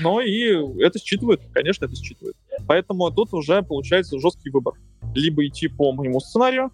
[0.00, 2.36] Но и это считывает, конечно, это считывает.
[2.66, 4.74] Поэтому тут уже получается жесткий выбор.
[5.14, 6.70] Либо идти по моему сценарию,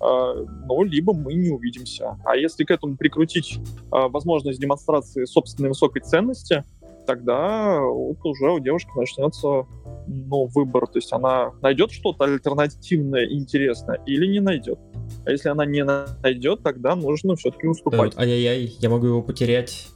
[0.00, 2.18] э, ну, либо мы не увидимся.
[2.24, 6.64] А если к этому прикрутить э, возможность демонстрации собственной высокой ценности,
[7.06, 9.66] тогда вот уже у девушки начнется
[10.06, 10.86] ну, выбор.
[10.86, 14.78] То есть она найдет что-то альтернативное и интересное или не найдет.
[15.24, 18.16] А если она не найдет, тогда нужно все-таки уступать.
[18.16, 19.88] Ай-яй-яй, я могу его потерять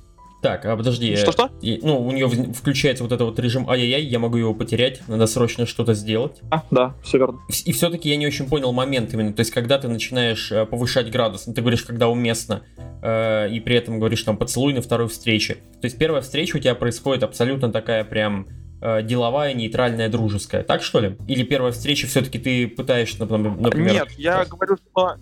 [0.45, 1.17] так, а подожди.
[1.17, 1.49] Что-что?
[1.63, 5.65] Ну, у нее включается вот этот вот режим ай-яй-яй, я могу его потерять, надо срочно
[5.65, 6.43] что-то сделать.
[6.51, 7.39] А, да, все верно.
[7.65, 11.11] И все-таки я не очень понял момент именно, то есть когда ты начинаешь э, повышать
[11.11, 12.63] градус, ну, ты говоришь, когда уместно,
[13.03, 15.55] э, и при этом говоришь там поцелуй на второй встрече.
[15.81, 18.47] То есть первая встреча у тебя происходит абсолютно такая прям
[18.83, 20.63] э, деловая, нейтральная, дружеская.
[20.63, 21.17] Так что ли?
[21.27, 23.77] Или первая встреча все-таки ты пытаешься, например...
[23.79, 25.17] Нет, я говорю, что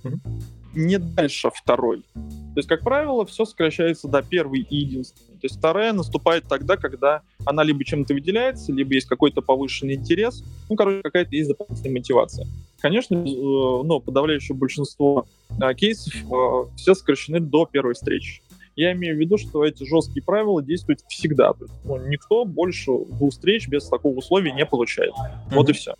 [0.75, 2.03] не дальше второй.
[2.15, 5.39] То есть, как правило, все сокращается до первой и единственной.
[5.41, 10.45] То есть вторая наступает тогда, когда она либо чем-то выделяется, либо есть какой-то повышенный интерес,
[10.69, 12.47] ну, короче, какая-то есть дополнительная мотивация.
[12.81, 18.43] Конечно, э, ну, подавляющее большинство э, кейсов э, все сокращены до первой встречи.
[18.77, 21.53] Я имею в виду, что эти жесткие правила действуют всегда.
[21.53, 25.13] То есть, ну, никто больше двух встреч без такого условия не получает.
[25.13, 25.55] Mm-hmm.
[25.55, 25.95] Вот и все.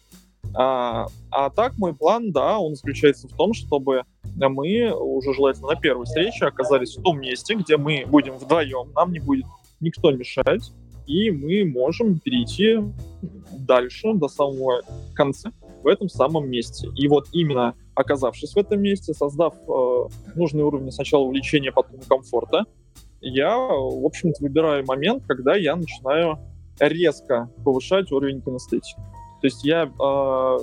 [0.55, 4.05] А, а так мой план, да, он заключается в том, чтобы
[4.37, 9.13] мы уже желательно на первой встрече оказались в том месте, где мы будем вдвоем, нам
[9.13, 9.47] не будет
[9.81, 10.73] никто мешать,
[11.07, 12.79] и мы можем перейти
[13.53, 14.83] дальше до самого
[15.15, 15.53] конца
[15.83, 16.89] в этом самом месте.
[16.97, 22.65] И вот именно оказавшись в этом месте, создав э, нужный уровень сначала увлечения, потом комфорта,
[23.21, 26.39] я, в общем-то, выбираю момент, когда я начинаю
[26.79, 29.01] резко повышать уровень кинестетики.
[29.43, 30.59] То есть я э,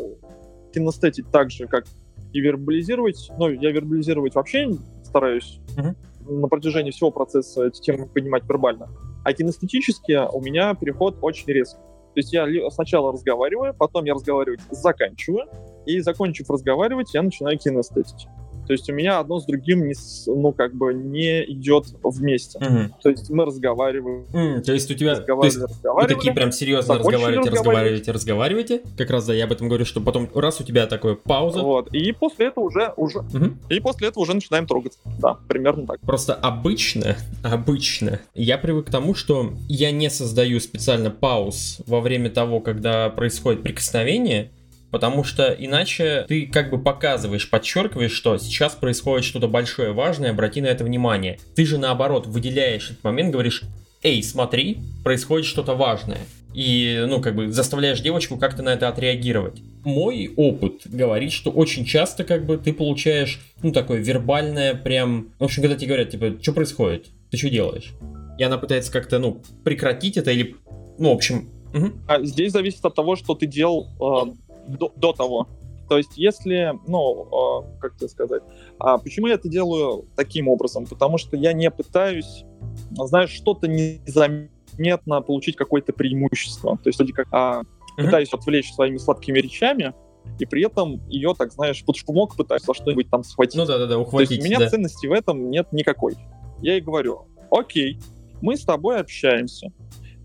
[0.74, 1.84] кинестетить так же, как
[2.32, 3.30] и вербализировать.
[3.38, 4.70] Ну, я вербализировать вообще
[5.04, 6.32] стараюсь mm-hmm.
[6.40, 8.88] на протяжении всего процесса эти темы понимать вербально.
[9.26, 11.82] А кинестетически у меня переход очень резкий.
[12.14, 15.48] То есть я сначала разговариваю, потом я разговаривать заканчиваю,
[15.86, 18.28] и закончив разговаривать, я начинаю кинестетить.
[18.70, 19.96] То есть у меня одно с другим не,
[20.28, 22.60] ну, как бы не идет вместе.
[22.60, 22.98] Угу.
[23.02, 24.26] То есть мы разговариваем.
[24.32, 28.82] Mm, то есть у тебя то есть вы такие прям серьезно разговариваете, разговариваете, разговариваете.
[28.96, 31.64] Как раз да, я об этом говорю, что потом раз у тебя такое пауза.
[31.64, 31.92] Вот.
[31.96, 33.54] И после этого уже, уже угу.
[33.70, 35.00] и после этого уже начинаем трогаться.
[35.18, 36.00] Да, примерно так.
[36.02, 42.30] Просто обычно, обычно я привык к тому, что я не создаю специально пауз во время
[42.30, 44.52] того, когда происходит прикосновение,
[44.92, 50.62] Потому что иначе ты как бы показываешь, подчеркиваешь, что сейчас происходит что-то большое, важное, обрати
[50.62, 51.40] на это внимание.
[51.56, 53.64] Ты же наоборот выделяешь этот момент, говоришь,
[54.02, 56.20] эй, смотри, происходит что-то важное.
[56.54, 59.62] И, ну, как бы заставляешь девочку как-то на это отреагировать.
[59.84, 65.30] Мой опыт говорит, что очень часто, как бы, ты получаешь, ну, такое вербальное прям...
[65.38, 67.08] В общем, когда тебе говорят, типа, что происходит?
[67.30, 67.94] Ты что делаешь?
[68.40, 70.56] И она пытается как-то, ну, прекратить это или...
[70.98, 71.50] Ну, в общем...
[71.74, 71.92] Угу.
[72.08, 74.32] А здесь зависит от того, что ты делал э,
[74.78, 75.48] до, до того.
[75.88, 78.44] То есть, если, ну, э, как тебе сказать,
[78.78, 80.86] а почему я это делаю таким образом?
[80.86, 82.46] Потому что я не пытаюсь,
[82.92, 86.78] знаешь, что-то незаметно получить какое-то преимущество.
[86.78, 88.06] То есть, вроде как а, mm-hmm.
[88.06, 89.94] пытаюсь отвлечь своими сладкими речами,
[90.38, 93.56] и при этом ее, так знаешь, под шумок пытаюсь за что-нибудь там схватить.
[93.56, 94.30] Ну да-да-да, ухватить.
[94.30, 94.70] То есть у меня да.
[94.70, 96.16] ценности в этом нет никакой.
[96.62, 98.00] Я ей говорю, окей,
[98.42, 99.72] мы с тобой общаемся.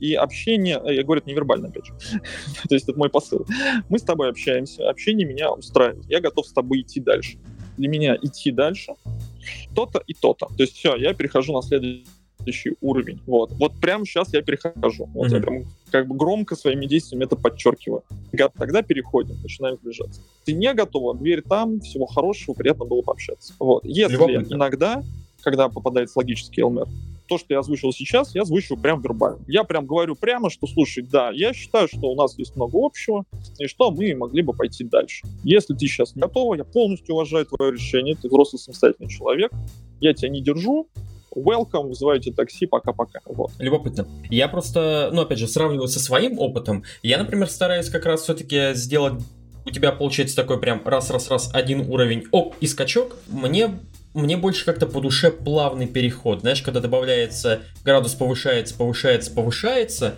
[0.05, 1.95] И общение, э, я говорю это невербально, опять же,
[2.69, 3.47] то есть это мой посыл.
[3.89, 7.39] Мы с тобой общаемся, общение меня устраивает, я готов с тобой идти дальше.
[7.79, 8.93] для меня идти дальше
[9.75, 10.47] то-то и то-то.
[10.47, 13.23] То есть все, я перехожу на следующий уровень.
[13.27, 13.53] Вот.
[13.53, 15.07] Вот прямо сейчас я перехожу.
[15.15, 15.35] Вот mm-hmm.
[15.35, 18.05] я прям как бы громко своими действиями это подчеркиваю.
[18.59, 20.21] Тогда переходим, начинаем сближаться.
[20.45, 23.55] Ты не готова, дверь там, всего хорошего, приятно было пообщаться.
[23.59, 23.85] Вот.
[23.85, 24.55] Если Любопытно.
[24.55, 25.03] иногда,
[25.43, 26.89] когда попадается логический ЛМР,
[27.27, 29.41] то, что я озвучил сейчас, я озвучиваю прям вербально.
[29.47, 33.25] Я прям говорю прямо, что, слушай, да, я считаю, что у нас есть много общего,
[33.59, 35.27] и что мы могли бы пойти дальше.
[35.43, 39.53] Если ты сейчас не готова, я полностью уважаю твое решение, ты взрослый самостоятельный человек,
[40.01, 40.89] я тебя не держу,
[41.35, 43.21] welcome, вызывайте такси, пока-пока.
[43.27, 43.53] Вот.
[43.59, 44.07] Любопытно.
[44.31, 46.85] Я просто, ну, опять же, сравниваю со своим опытом.
[47.03, 49.23] Я, например, стараюсь как раз все-таки сделать
[49.67, 53.17] у тебя получается такой прям раз-раз-раз один уровень, оп, и скачок.
[53.29, 53.79] Мне
[54.15, 56.41] мне больше как-то по душе плавный переход.
[56.41, 60.15] Знаешь, когда добавляется, градус повышается, повышается, повышается,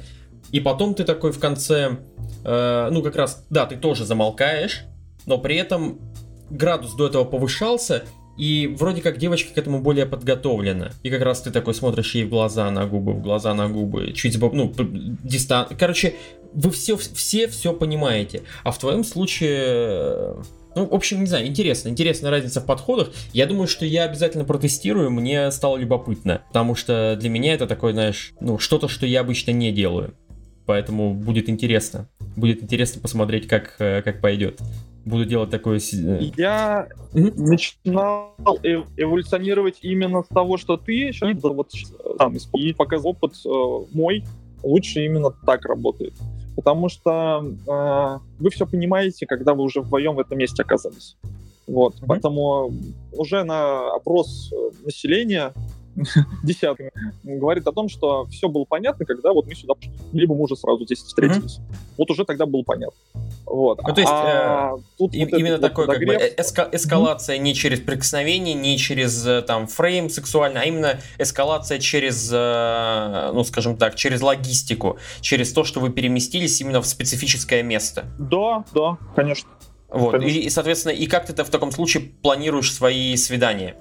[0.52, 1.96] и потом ты такой в конце,
[2.44, 4.84] э, ну как раз, да, ты тоже замолкаешь,
[5.24, 5.98] но при этом
[6.50, 8.04] градус до этого повышался,
[8.36, 10.90] и вроде как девочка к этому более подготовлена.
[11.02, 14.12] И как раз ты такой смотришь ей в глаза на губы, в глаза на губы,
[14.12, 14.72] чуть, ну,
[15.24, 15.68] дистан...
[15.78, 16.14] Короче,
[16.52, 18.42] вы все, все все понимаете.
[18.62, 20.36] А в твоем случае
[20.76, 23.10] ну, в общем, не знаю, интересно, интересная разница в подходах.
[23.32, 27.94] Я думаю, что я обязательно протестирую, мне стало любопытно, потому что для меня это такое,
[27.94, 30.14] знаешь, ну, что-то, что я обычно не делаю.
[30.66, 32.08] Поэтому будет интересно.
[32.36, 34.60] Будет интересно посмотреть, как, э, как пойдет.
[35.06, 35.78] Буду делать такое...
[35.78, 37.32] Э, я mm-hmm.
[37.36, 41.70] начинал эв- эволюционировать именно с того, что ты сейчас вот
[42.18, 44.24] там, и показал опыт э, мой,
[44.62, 46.12] лучше именно так работает
[46.56, 51.16] потому что э, вы все понимаете, когда вы уже вдвоем в этом месте оказались.
[51.66, 52.04] Вот, mm-hmm.
[52.08, 52.72] поэтому
[53.12, 55.52] уже на опрос э, населения
[56.42, 56.90] десятками,
[57.22, 59.74] говорит о том, что все было понятно, когда вот мы сюда
[60.12, 61.58] либо мы уже сразу здесь встретились.
[61.58, 61.94] Mm-hmm.
[61.98, 62.98] Вот уже тогда было понятно.
[63.46, 63.80] Вот.
[63.80, 67.40] Ну, то есть, а, э, тут и, вот именно такой как бы эска- эскалация mm-hmm.
[67.40, 73.44] не через прикосновение, не через э, там фрейм сексуальный, а именно эскалация через, э, ну,
[73.44, 78.06] скажем так, через логистику, через то, что вы переместились именно в специфическое место.
[78.18, 79.48] Да, да, конечно.
[79.88, 83.76] Вот, и, и, соответственно, и как ты в таком случае планируешь свои свидания?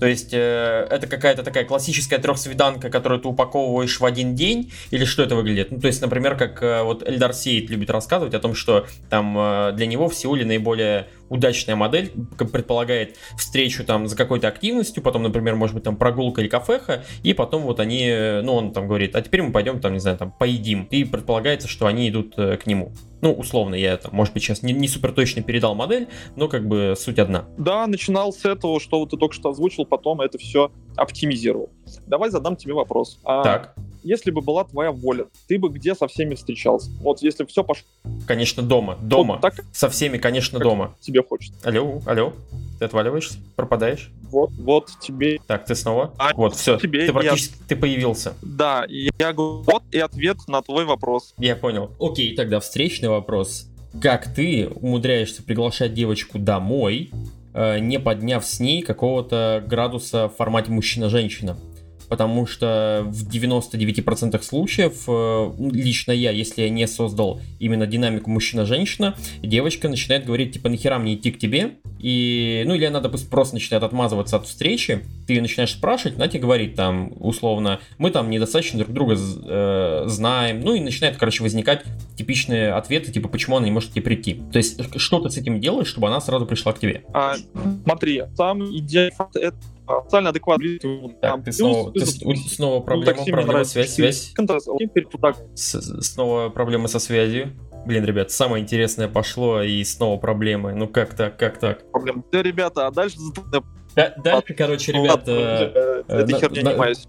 [0.00, 5.04] То есть э, это какая-то такая классическая трехсвиданка, которую ты упаковываешь в один день, или
[5.04, 5.70] что это выглядит?
[5.70, 9.36] Ну, то есть, например, как э, вот Эльдар Сейд любит рассказывать о том, что там
[9.36, 15.22] э, для него в Сеуле наиболее удачная модель предполагает встречу там за какой-то активностью, потом,
[15.22, 19.14] например, может быть там прогулка или кафеха, и потом вот они, ну, он там говорит,
[19.16, 20.86] а теперь мы пойдем там, не знаю, там поедим.
[20.90, 22.92] И предполагается, что они идут э, к нему.
[23.20, 26.66] Ну, условно, я там, может быть, сейчас не, не супер точно передал модель, но как
[26.66, 27.46] бы суть одна.
[27.56, 31.70] Да, начинал с этого, что вот ты только что озвучил, потом это все оптимизировал.
[32.06, 33.18] Давай задам тебе вопрос.
[33.24, 33.74] А так.
[34.08, 36.90] Если бы была твоя воля, ты бы где со всеми встречался?
[37.02, 37.84] Вот если все пошло...
[38.26, 38.96] Конечно, дома.
[39.02, 39.34] Дома.
[39.34, 39.62] Вот так?
[39.70, 40.96] Со всеми, конечно, дома.
[40.98, 41.60] Тебе хочется.
[41.62, 42.32] Алло, алло.
[42.78, 43.36] Ты отваливаешься?
[43.54, 44.10] Пропадаешь?
[44.30, 45.40] Вот, вот тебе.
[45.46, 46.14] Так, ты снова?
[46.16, 46.78] А вот, все.
[46.78, 47.64] Тебе ты практически я...
[47.68, 48.32] ты появился.
[48.40, 51.34] Да, я говорю, вот и ответ на твой вопрос.
[51.36, 51.90] Я понял.
[52.00, 53.66] Окей, тогда встречный вопрос.
[54.00, 57.10] Как ты умудряешься приглашать девочку домой,
[57.52, 61.58] э, не подняв с ней какого-то градуса в формате мужчина-женщина?
[62.08, 69.14] Потому что в 99% случаев э, лично я, если я не создал именно динамику мужчина-женщина,
[69.42, 71.74] девочка начинает говорить, типа, нахера мне идти к тебе?
[71.98, 76.28] И, ну, или она, допустим, просто начинает отмазываться от встречи, ты ее начинаешь спрашивать, она
[76.28, 81.42] тебе говорит там, условно, мы там недостаточно друг друга э, знаем, ну, и начинает, короче,
[81.42, 81.84] возникать
[82.16, 84.40] типичные ответы, типа, почему она не может к тебе прийти.
[84.52, 87.02] То есть, что ты с этим делаешь, чтобы она сразу пришла к тебе?
[87.12, 87.34] А,
[87.84, 89.56] смотри, сам идея это
[90.04, 90.78] социально адекватный.
[91.20, 94.34] Так, ты снова, ты снова проблема, проблема, связь, связь.
[95.54, 97.52] Снова проблемы со связью.
[97.86, 100.74] Блин, ребят, самое интересное пошло, и снова проблемы.
[100.74, 101.90] Ну как так, как так?
[101.90, 102.22] Проблемы.
[102.30, 103.18] Да, ребята, а дальше
[103.98, 106.24] да, дальше, короче, ребят, э, э,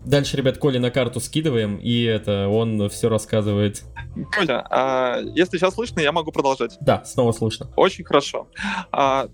[0.05, 3.83] дальше, ребят, Коли на карту скидываем, и это он все рассказывает.
[4.35, 6.77] Коля, а, если сейчас слышно, я могу продолжать.
[6.81, 7.67] Да, снова слышно.
[7.75, 8.47] Очень хорошо.
[8.91, 9.27] А,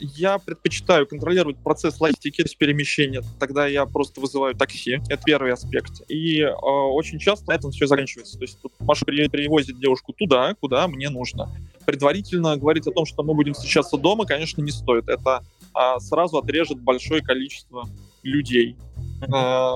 [0.00, 3.22] я предпочитаю контролировать процесс логистики, с перемещения.
[3.38, 4.98] Тогда я просто вызываю такси.
[5.08, 6.02] Это первый аспект.
[6.08, 8.38] И э, очень часто на этом все заканчивается.
[8.38, 11.50] То есть Маша перевозит девушку туда, куда мне нужно.
[11.86, 15.08] Предварительно говорить о том, что мы будем встречаться дома, конечно, не стоит.
[15.08, 15.44] Это
[15.74, 17.88] э, сразу отрежет большое количество
[18.22, 18.76] людей,
[19.22, 19.26] э,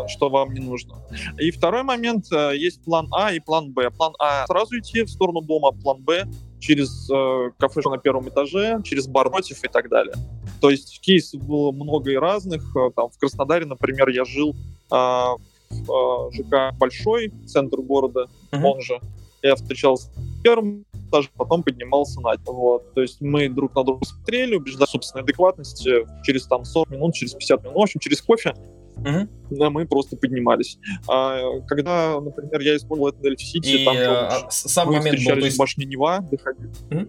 [0.09, 0.97] что вам не нужно.
[1.39, 3.91] И второй момент, э, есть план А и план Б.
[3.91, 6.27] План А сразу идти в сторону дома, план Б
[6.65, 10.15] через э, кафе на первом этаже, через бар против и так далее.
[10.61, 12.63] То есть кейсов было много и разных.
[12.75, 18.65] Э, там в Краснодаре, например, я жил э, в э, ЖК Большой, центр города, uh-huh.
[18.65, 18.99] он же.
[19.43, 22.95] Я встречался с первым этаже, потом поднимался на вот.
[22.95, 27.35] То есть мы друг на друга смотрели, убеждали собственной адекватности через там 40 минут, через
[27.35, 28.55] 50 минут, в общем, через кофе
[28.97, 29.29] Мгм.
[29.51, 30.79] да, мы просто поднимались.
[31.09, 34.95] А когда, например, я использовал это на Delphi City, И там э, а, сам мы
[34.95, 37.09] момент был, встречались то в есть, башне Нева, доходили.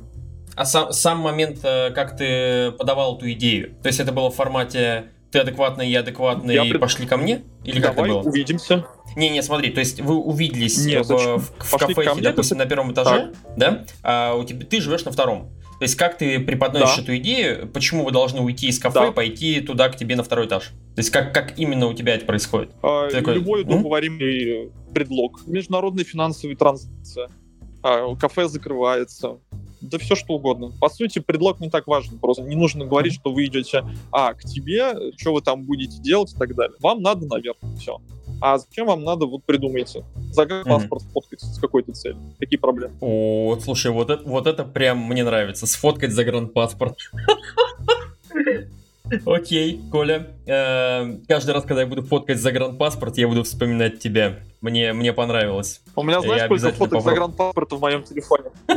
[0.55, 4.35] а сам, сам момент, э, как ты подавал эту идею, то есть это было в
[4.35, 7.43] формате ты адекватный, я адекватный, Я пред- пошли ко мне?
[7.65, 8.29] Или как Давай это было?
[8.29, 8.85] увидимся.
[9.17, 12.93] Не-не, смотри, то есть вы увиделись Нет, в, в, в ко мне, допустим, на первом
[12.93, 13.83] этаже, да?
[14.01, 15.49] А у тебя, ты живешь на втором.
[15.80, 17.02] То есть как ты преподносишь Да.
[17.03, 19.07] эту идею, почему вы должны уйти из кафе Да.
[19.07, 20.69] и пойти туда к тебе на второй этаж?
[20.95, 22.72] То есть как, как именно у тебя это происходит?
[22.81, 25.41] А, Ты такой, Любой «М?» удобоваримый предлог.
[25.47, 27.27] Международные финансовые транзакции.
[27.84, 29.39] А, Кафе закрывается.
[29.81, 30.72] Да все что угодно.
[30.80, 32.18] По сути, предлог не так важен.
[32.18, 36.34] Просто не нужно говорить, что вы идете а, к тебе, что вы там будете делать
[36.34, 36.76] и так далее.
[36.80, 37.57] Вам надо наверх.
[37.80, 37.99] Все.
[38.41, 40.03] А зачем вам надо, вот придумайте.
[40.31, 42.19] Загранпаспорт сфоткать с какой-то целью.
[42.39, 42.93] Какие проблемы?
[43.01, 45.67] О, слушай, вот это, вот это прям мне нравится.
[45.67, 46.97] Сфоткать загранпаспорт.
[49.25, 50.27] Окей, Коля.
[50.47, 54.39] Э, Каждый раз, когда я буду фоткать загранпаспорт, я буду вспоминать тебя.
[54.61, 55.81] Мне, мне понравилось.
[55.95, 57.09] У меня, Я знаешь, сколько фоток попробую.
[57.13, 58.45] загранпаспорта в моем телефоне?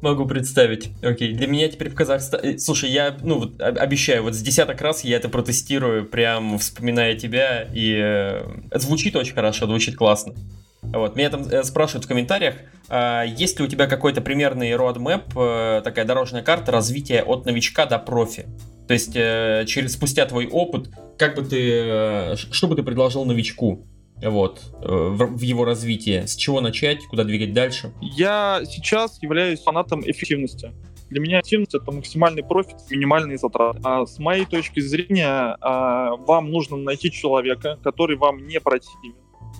[0.00, 0.90] Могу представить.
[1.02, 2.58] Окей, для меня теперь в Казахстане...
[2.58, 7.16] Слушай, я, ну, вот, об- обещаю, вот с десяток раз я это протестирую, прям вспоминая
[7.16, 8.42] тебя, и э,
[8.74, 10.34] звучит очень хорошо, звучит классно.
[10.82, 12.54] Вот, меня там э, спрашивают в комментариях,
[12.88, 17.84] а есть ли у тебя какой-то примерный roadmap, э, такая дорожная карта развития от новичка
[17.86, 18.46] до профи?
[18.86, 23.24] То есть, э, через спустя твой опыт, как бы ты, э, что бы ты предложил
[23.24, 23.84] новичку?
[24.22, 26.26] Вот, э, в, его развитии.
[26.26, 27.92] С чего начать, куда двигать дальше?
[28.00, 30.72] Я сейчас являюсь фанатом эффективности.
[31.10, 33.80] Для меня эффективность это максимальный профит, минимальные затраты.
[33.82, 39.14] А с моей точки зрения, а, вам нужно найти человека, который вам не противен,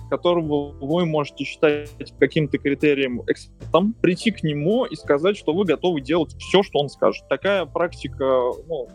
[0.09, 6.01] которого вы можете считать каким-то критерием экспертом, прийти к нему и сказать, что вы готовы
[6.01, 7.23] делать все, что он скажет.
[7.29, 8.23] Такая практика
[8.67, 8.87] ну,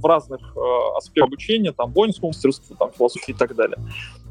[0.00, 0.60] в разных э,
[0.96, 3.78] аспектах обучения, там, воинскому мастерству, там, философии и так далее.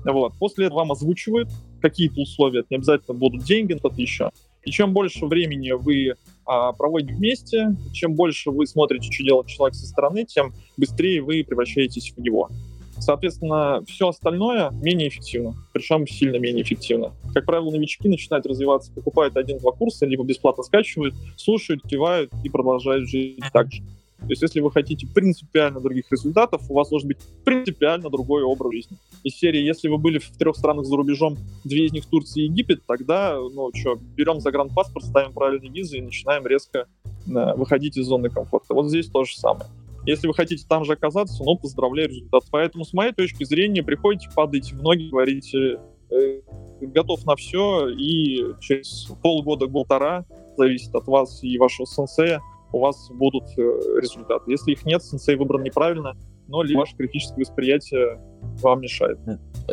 [0.03, 0.33] Вот.
[0.39, 1.49] После этого вам озвучивают
[1.81, 4.29] какие-то условия, это не обязательно будут деньги, что-то еще.
[4.63, 6.15] И чем больше времени вы
[6.45, 11.43] а, проводите вместе, чем больше вы смотрите, что делает человек со стороны, тем быстрее вы
[11.43, 12.49] превращаетесь в него.
[12.99, 17.13] Соответственно, все остальное менее эффективно, причем сильно менее эффективно.
[17.33, 23.07] Как правило, новички начинают развиваться, покупают один-два курса, либо бесплатно скачивают, слушают, кивают и продолжают
[23.07, 23.81] жить так же.
[24.19, 28.73] То есть, если вы хотите принципиально других результатов, у вас должен быть принципиально другой образ
[28.73, 28.97] жизни.
[29.23, 32.47] Из серии, если вы были в трех странах за рубежом, две из них Турция и
[32.47, 36.87] Египет, тогда, ну что, берем загранпаспорт, ставим правильные визы и начинаем резко
[37.25, 38.73] да, выходить из зоны комфорта.
[38.73, 39.69] Вот здесь то же самое.
[40.05, 42.43] Если вы хотите там же оказаться, ну, поздравляю, результат.
[42.51, 45.79] Поэтому, с моей точки зрения, приходите, падаете в ноги, говорите,
[46.09, 46.41] э,
[46.81, 50.25] готов на все, и через полгода-полтора,
[50.57, 52.41] зависит от вас и вашего сенсея,
[52.71, 53.61] у вас будут э,
[54.01, 54.51] результаты.
[54.51, 56.15] Если их нет, сенсей выбран неправильно,
[56.47, 58.19] но либо ваше критическое восприятие
[58.61, 59.19] вам мешает.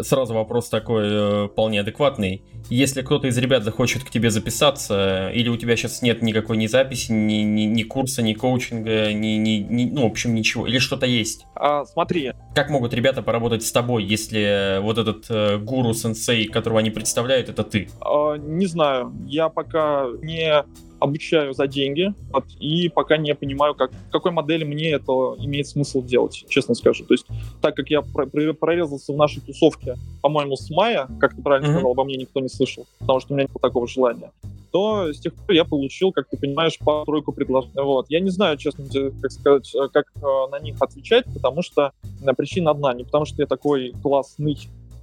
[0.01, 2.43] Сразу вопрос такой э, вполне адекватный.
[2.69, 6.67] Если кто-то из ребят захочет к тебе записаться, или у тебя сейчас нет никакой ни
[6.67, 10.79] записи, ни, ни, ни курса, ни коучинга, ни, ни, ни- ну, в общем, ничего, или
[10.79, 16.47] что-то есть, А, смотри, как могут ребята поработать с тобой, если вот этот э, гуру-сенсей,
[16.49, 17.89] которого они представляют, это ты?
[18.01, 20.65] а, не знаю, я пока не
[20.99, 26.03] обучаю за деньги вот, и пока не понимаю, как, какой модели мне это имеет смысл
[26.03, 27.05] делать, честно скажу.
[27.05, 27.27] То есть,
[27.61, 31.69] так как я про- про- прорезался в нашей тусовке, по-моему, с мая, как ты правильно
[31.69, 31.77] Мгм.
[31.79, 34.33] сказал, обо мне никто не слышал, потому что у меня не было такого желания,
[34.73, 37.73] то с тех пор я получил, как ты понимаешь, пару-тройку предложений.
[37.77, 38.07] Вот.
[38.09, 38.85] Я не знаю, честно,
[39.23, 40.21] как сказать, э, как э,
[40.51, 41.93] на них отвечать, потому что
[42.23, 44.59] э, причина одна, не потому что я такой классный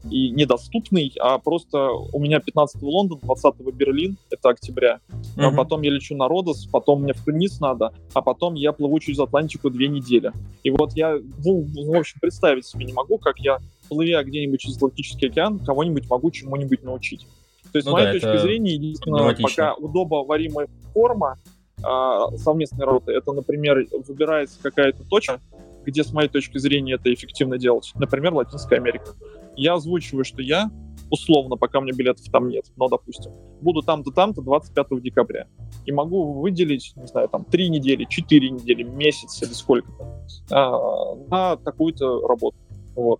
[0.09, 4.99] и недоступный, а просто у меня 15 Лондон, 20 Берлин, это октября,
[5.37, 5.55] а Мгм.
[5.57, 9.19] потом я лечу на Родос, потом мне в Тунис надо, а потом я плыву через
[9.19, 10.31] Атлантику две недели.
[10.63, 13.59] И вот я, ну, в общем, представить себе не могу, как я,
[13.89, 17.25] плывя где-нибудь через Атлантический океан, кого-нибудь могу чему-нибудь научить.
[17.71, 19.63] То есть, Ну с моей да, точки зрения, единственное, проблематично.
[19.71, 21.37] пока удобоваримая форма
[21.81, 25.39] а, совместной работы, это, например, выбирается какая-то точка,
[25.85, 27.91] где, с моей точки зрения, это эффективно делать.
[27.95, 29.15] Например, Латинская Америка.
[29.55, 30.71] Я озвучиваю, что я,
[31.09, 33.31] условно, пока у меня билетов там нет, но, допустим,
[33.61, 35.47] буду там-то, там-то 25 декабря.
[35.85, 41.55] И могу выделить, не знаю, там, 3 недели, 4 недели, месяц или сколько-то а, на
[41.57, 42.57] такую-то работу.
[42.95, 43.19] Вот.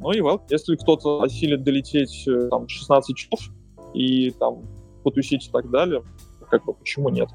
[0.00, 3.40] Ну и вот, если кто-то осилит долететь э, там 16 часов
[3.94, 4.62] и там
[5.04, 6.02] потусить и так далее,
[6.50, 7.28] как бы почему нет?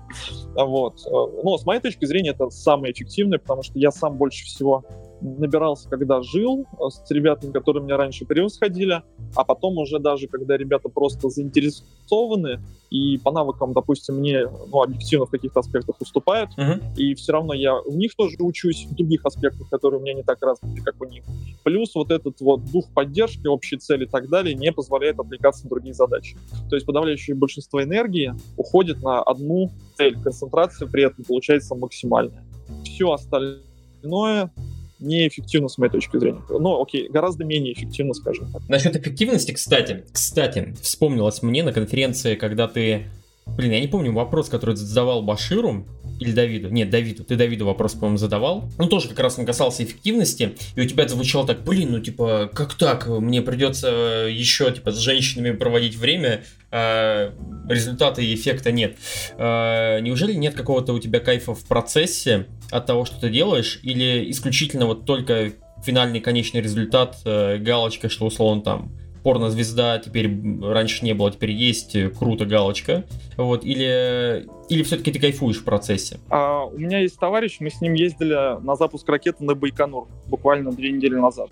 [0.53, 0.99] Вот.
[1.05, 4.83] Э, Но с моей точки зрения это самое эффективное, потому что я сам больше всего
[5.21, 9.01] набирался, когда жил, э, с ребятами, которые меня раньше превосходили,
[9.35, 15.25] а потом уже даже, когда ребята просто заинтересованы и по навыкам, допустим, мне ну, объективно
[15.25, 16.81] в каких-то аспектах уступают, Мгм.
[16.95, 20.23] и все равно я у них тоже учусь в других аспектах, которые у меня не
[20.23, 21.23] так развиты, как у них.
[21.63, 25.69] Плюс вот этот вот дух поддержки, общие цели и так далее не позволяет отвлекаться на
[25.69, 26.37] другие задачи.
[26.69, 30.17] То есть подавляющее большинство энергии уходит на одну цель.
[30.21, 32.45] Концентрация при этом получается максимальная.
[32.83, 34.51] Все остальное
[34.99, 36.41] неэффективно с моей точки зрения.
[36.49, 38.67] Ну, окей, гораздо менее эффективно, скажем так.
[38.67, 43.07] Насчет эффективности, кстати, кстати, вспомнилось мне на конференции, когда ты...
[43.45, 45.85] Блин, я не помню вопрос, который задавал Баширу
[46.19, 46.69] или Давиду.
[46.69, 47.23] Нет, Давиду.
[47.23, 48.69] Ты Давиду вопрос, по-моему, задавал.
[48.77, 50.55] Ну, тоже как раз он касался эффективности.
[50.75, 53.07] И у тебя звучало так, блин, ну, типа, как так?
[53.07, 57.33] Мне придется еще, типа, с женщинами проводить время, а
[57.69, 58.97] результата и эффекта нет.
[59.37, 63.79] А, неужели нет какого-то у тебя кайфа в процессе от того, что ты делаешь?
[63.83, 65.53] Или исключительно вот только
[65.83, 68.91] финальный конечный результат, э, галочка, что условно там
[69.27, 70.31] порнозвезда теперь
[70.61, 73.03] раньше не было, теперь есть, э, круто, галочка.
[73.35, 76.17] Вот, или, или все-таки ты кайфуешь в процессе?
[76.29, 80.71] А, у меня есть товарищ, мы с ним ездили на запуск ракеты на Байконур буквально
[80.71, 81.49] две недели назад.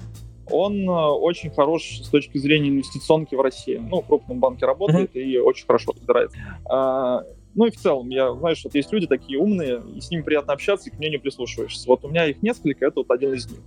[0.49, 3.75] Он э, очень хорош с точки зрения инвестиционки в России.
[3.75, 6.37] Ну, в крупном банке работает и очень хорошо разбирается.
[6.69, 7.23] А,
[7.55, 10.53] ну и в целом, я знаю, что есть люди такие умные, и с ними приятно
[10.53, 11.89] общаться, и к мнению прислушиваешься.
[11.89, 13.59] Вот у меня их несколько, это вот один из них.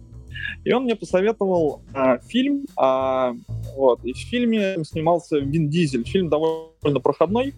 [0.64, 3.34] И он мне посоветовал а, фильм, а,
[3.76, 6.04] вот, и в фильме снимался Вин Дизель.
[6.04, 7.54] Фильм довольно проходной,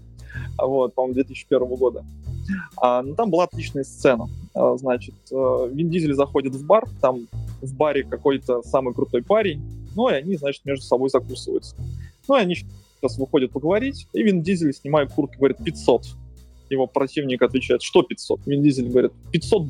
[0.58, 2.04] вот, по-моему, 2001 года.
[2.76, 4.28] А, но там была отличная сцена.
[4.54, 7.28] А, значит, э, Вин Дизель заходит в бар, там
[7.60, 9.62] в баре какой-то самый крутой парень,
[9.94, 11.76] ну и они, значит, между собой закусываются.
[12.28, 16.06] Ну и они сейчас выходят поговорить, и Вин Дизель, снимая куртку, говорит 500.
[16.70, 18.46] Его противник отвечает, что 500?
[18.46, 19.62] Вин Дизель говорит, 500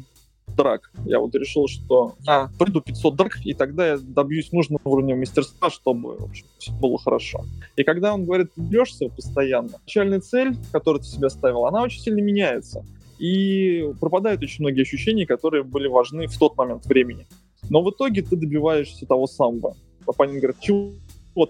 [0.48, 0.90] драк.
[1.04, 5.70] Я вот решил, что а, приду 500 драк, и тогда я добьюсь нужного уровня мастерства,
[5.70, 7.44] чтобы, в общем, всё было хорошо.
[7.76, 12.00] И когда он говорит, ты бьешься постоянно, начальная цель, которую ты себе ставил, она очень
[12.00, 12.84] сильно меняется.
[13.18, 17.26] И пропадают очень многие ощущения, которые были важны в тот момент времени.
[17.68, 19.76] Но в итоге ты добиваешься того самого.
[20.06, 20.94] Папанин говорит, чего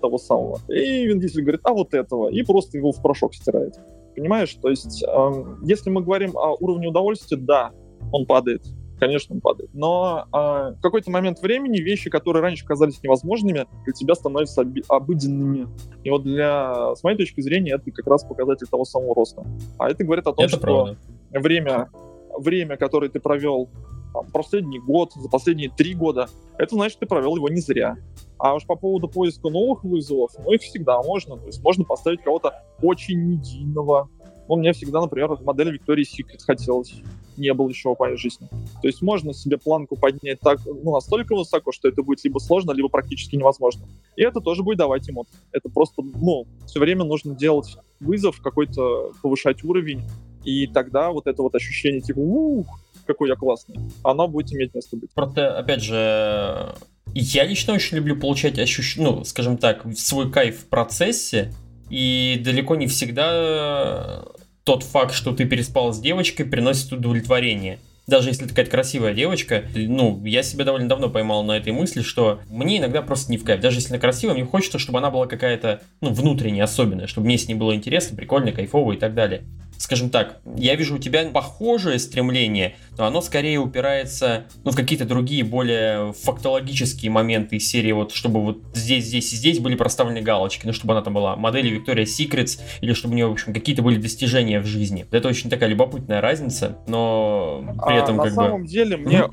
[0.00, 0.60] того самого?
[0.68, 2.28] И Вин Дизель говорит, а вот этого.
[2.28, 3.78] И просто его в порошок стирает.
[4.16, 4.52] Понимаешь?
[4.60, 7.70] То есть, эм, если мы говорим о уровне удовольствия, да,
[8.12, 8.62] он падает.
[9.00, 9.70] Конечно, он падает.
[9.72, 10.36] Но э,
[10.76, 15.68] в какой-то момент времени вещи, которые раньше казались невозможными, для тебя становятся оби- обыденными.
[16.04, 19.42] И вот для, с моей точки зрения, это как раз показатель того самого роста.
[19.78, 20.98] А это говорит о том, Это что правда.
[21.32, 21.90] время,
[22.38, 23.70] время, которое ты провел
[24.12, 26.28] там, последний год, за последние три года,
[26.58, 27.96] это значит, ты провел его не зря.
[28.38, 31.36] А уж по поводу поиска новых вызовов, ну их всегда можно.
[31.38, 34.08] То есть можно поставить кого-то очень медийного.
[34.50, 36.92] Ну, мне всегда, например, модель Victoria's Secret хотелось.
[37.36, 38.48] Не было еще в моей жизни.
[38.82, 42.72] То есть можно себе планку поднять так, ну, настолько высоко, что это будет либо сложно,
[42.72, 43.86] либо практически невозможно.
[44.16, 45.36] И это тоже будет давать эмоции.
[45.52, 50.02] Это просто, ну, все время нужно делать вызов, какой-то повышать уровень,
[50.42, 52.66] и тогда вот это вот ощущение типа ух,
[53.06, 55.12] какой я классный, оно будет иметь место быть.
[55.14, 56.74] Просто, опять же,
[57.14, 61.52] я лично очень люблю получать ощущение, ну, скажем так, свой кайф в процессе,
[61.90, 64.24] и далеко не всегда
[64.64, 67.78] тот факт, что ты переспал с девочкой, приносит удовлетворение.
[68.06, 72.40] Даже если такая красивая девочка, ну, я себя довольно давно поймал на этой мысли, что
[72.48, 73.60] мне иногда просто не в кайф.
[73.60, 77.38] Даже если она красивая, мне хочется, чтобы она была какая-то, ну, внутренняя, особенная, чтобы мне
[77.38, 79.44] с ней было интересно, прикольно, кайфово и так далее
[79.80, 85.06] скажем так, я вижу у тебя похожее стремление, но оно скорее упирается ну, в какие-то
[85.06, 90.20] другие, более фактологические моменты из серии, вот чтобы вот здесь, здесь и здесь были проставлены
[90.20, 93.54] галочки, ну, чтобы она там была модели Victoria's Secrets, или чтобы у нее, в общем,
[93.54, 95.06] какие-то были достижения в жизни.
[95.10, 98.68] Это очень такая любопытная разница, но при А этом на как самом бы...
[98.68, 99.30] деле мне,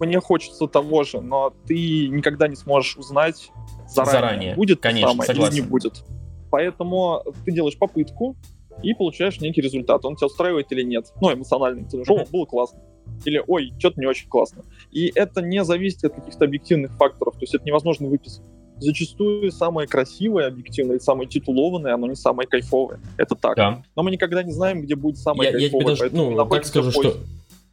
[0.00, 3.52] мне хочется того же, но ты никогда не сможешь узнать
[3.86, 5.54] заранее, Заранее, будет конечно, самое согласен.
[5.54, 6.04] или не будет.
[6.50, 8.36] Поэтому ты делаешь попытку
[8.82, 10.04] и получаешь некий результат.
[10.04, 11.12] Он тебя устраивает или нет.
[11.20, 11.84] Ну, эмоционально.
[11.84, 12.80] Ты думаешь, о, было классно.
[13.24, 14.64] Или, ой, что-то не очень классно.
[14.90, 17.34] И это не зависит от каких-то объективных факторов.
[17.34, 18.42] То есть это невозможно выписать.
[18.78, 23.00] Зачастую самое красивое, объективное, самое титулованное, оно не самое кайфовое.
[23.16, 23.56] Это так.
[23.56, 23.82] Да.
[23.94, 26.10] Но мы никогда не знаем, где будет самое Я, я тебе кайфовое.
[26.10, 27.16] даже, ну, так скажу, что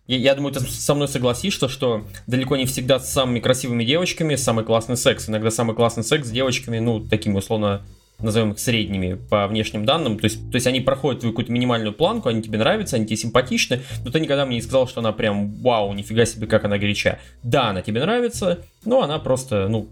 [0.08, 4.66] я думаю, ты со мной согласишься, что далеко не всегда с самыми красивыми девочками самый
[4.66, 5.30] классный секс.
[5.30, 7.82] Иногда самый классный секс с девочками, ну, такими условно
[8.22, 11.94] назовем их средними по внешним данным, то есть, то есть они проходят твою какую-то минимальную
[11.94, 15.12] планку, они тебе нравятся, они тебе симпатичны, но ты никогда мне не сказал, что она
[15.12, 17.20] прям вау, нифига себе, как она горяча.
[17.44, 19.88] Да, она тебе нравится, но она просто, ну,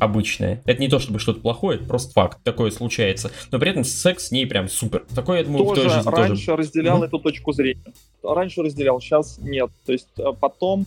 [0.00, 0.62] обычная.
[0.64, 3.30] Это не то чтобы что-то плохое, это просто факт, такое случается.
[3.50, 5.04] Но при этом секс с ней прям супер.
[5.14, 6.56] Такое, я думаю, в той тоже жизни раньше тоже.
[6.56, 7.04] разделял Мгм.
[7.04, 7.82] эту точку зрения.
[8.22, 9.70] Раньше разделял, сейчас нет.
[9.84, 10.86] То есть э, потом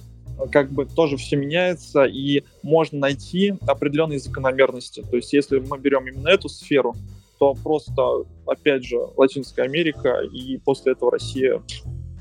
[0.52, 5.03] как бы тоже все меняется, и можно найти определенные закономерности.
[5.10, 6.95] То есть если мы берем именно эту сферу,
[7.40, 11.62] то просто, опять же, Латинская Америка и после этого Россия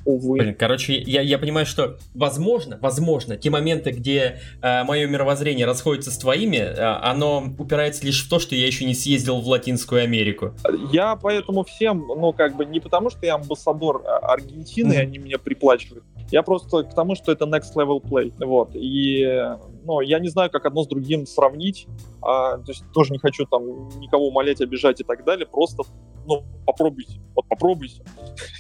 [0.05, 0.39] увы.
[0.39, 6.11] Блин, короче, я, я понимаю, что возможно, возможно, те моменты, где э, мое мировоззрение расходится
[6.11, 10.03] с твоими, э, оно упирается лишь в то, что я еще не съездил в Латинскую
[10.03, 10.55] Америку.
[10.93, 15.01] Я поэтому всем, ну, как бы, не потому что я амбассадор а, Аргентины, mm-hmm.
[15.01, 16.05] они меня приплачивают,
[16.35, 19.25] я просто к тому, что это next level play, вот, и,
[19.85, 21.87] ну, я не знаю, как одно с другим сравнить,
[22.21, 23.63] а, то есть тоже не хочу там
[24.01, 25.85] никого умолять, обижать и так далее, просто,
[26.27, 28.03] ну, попробуйте, вот попробуйте.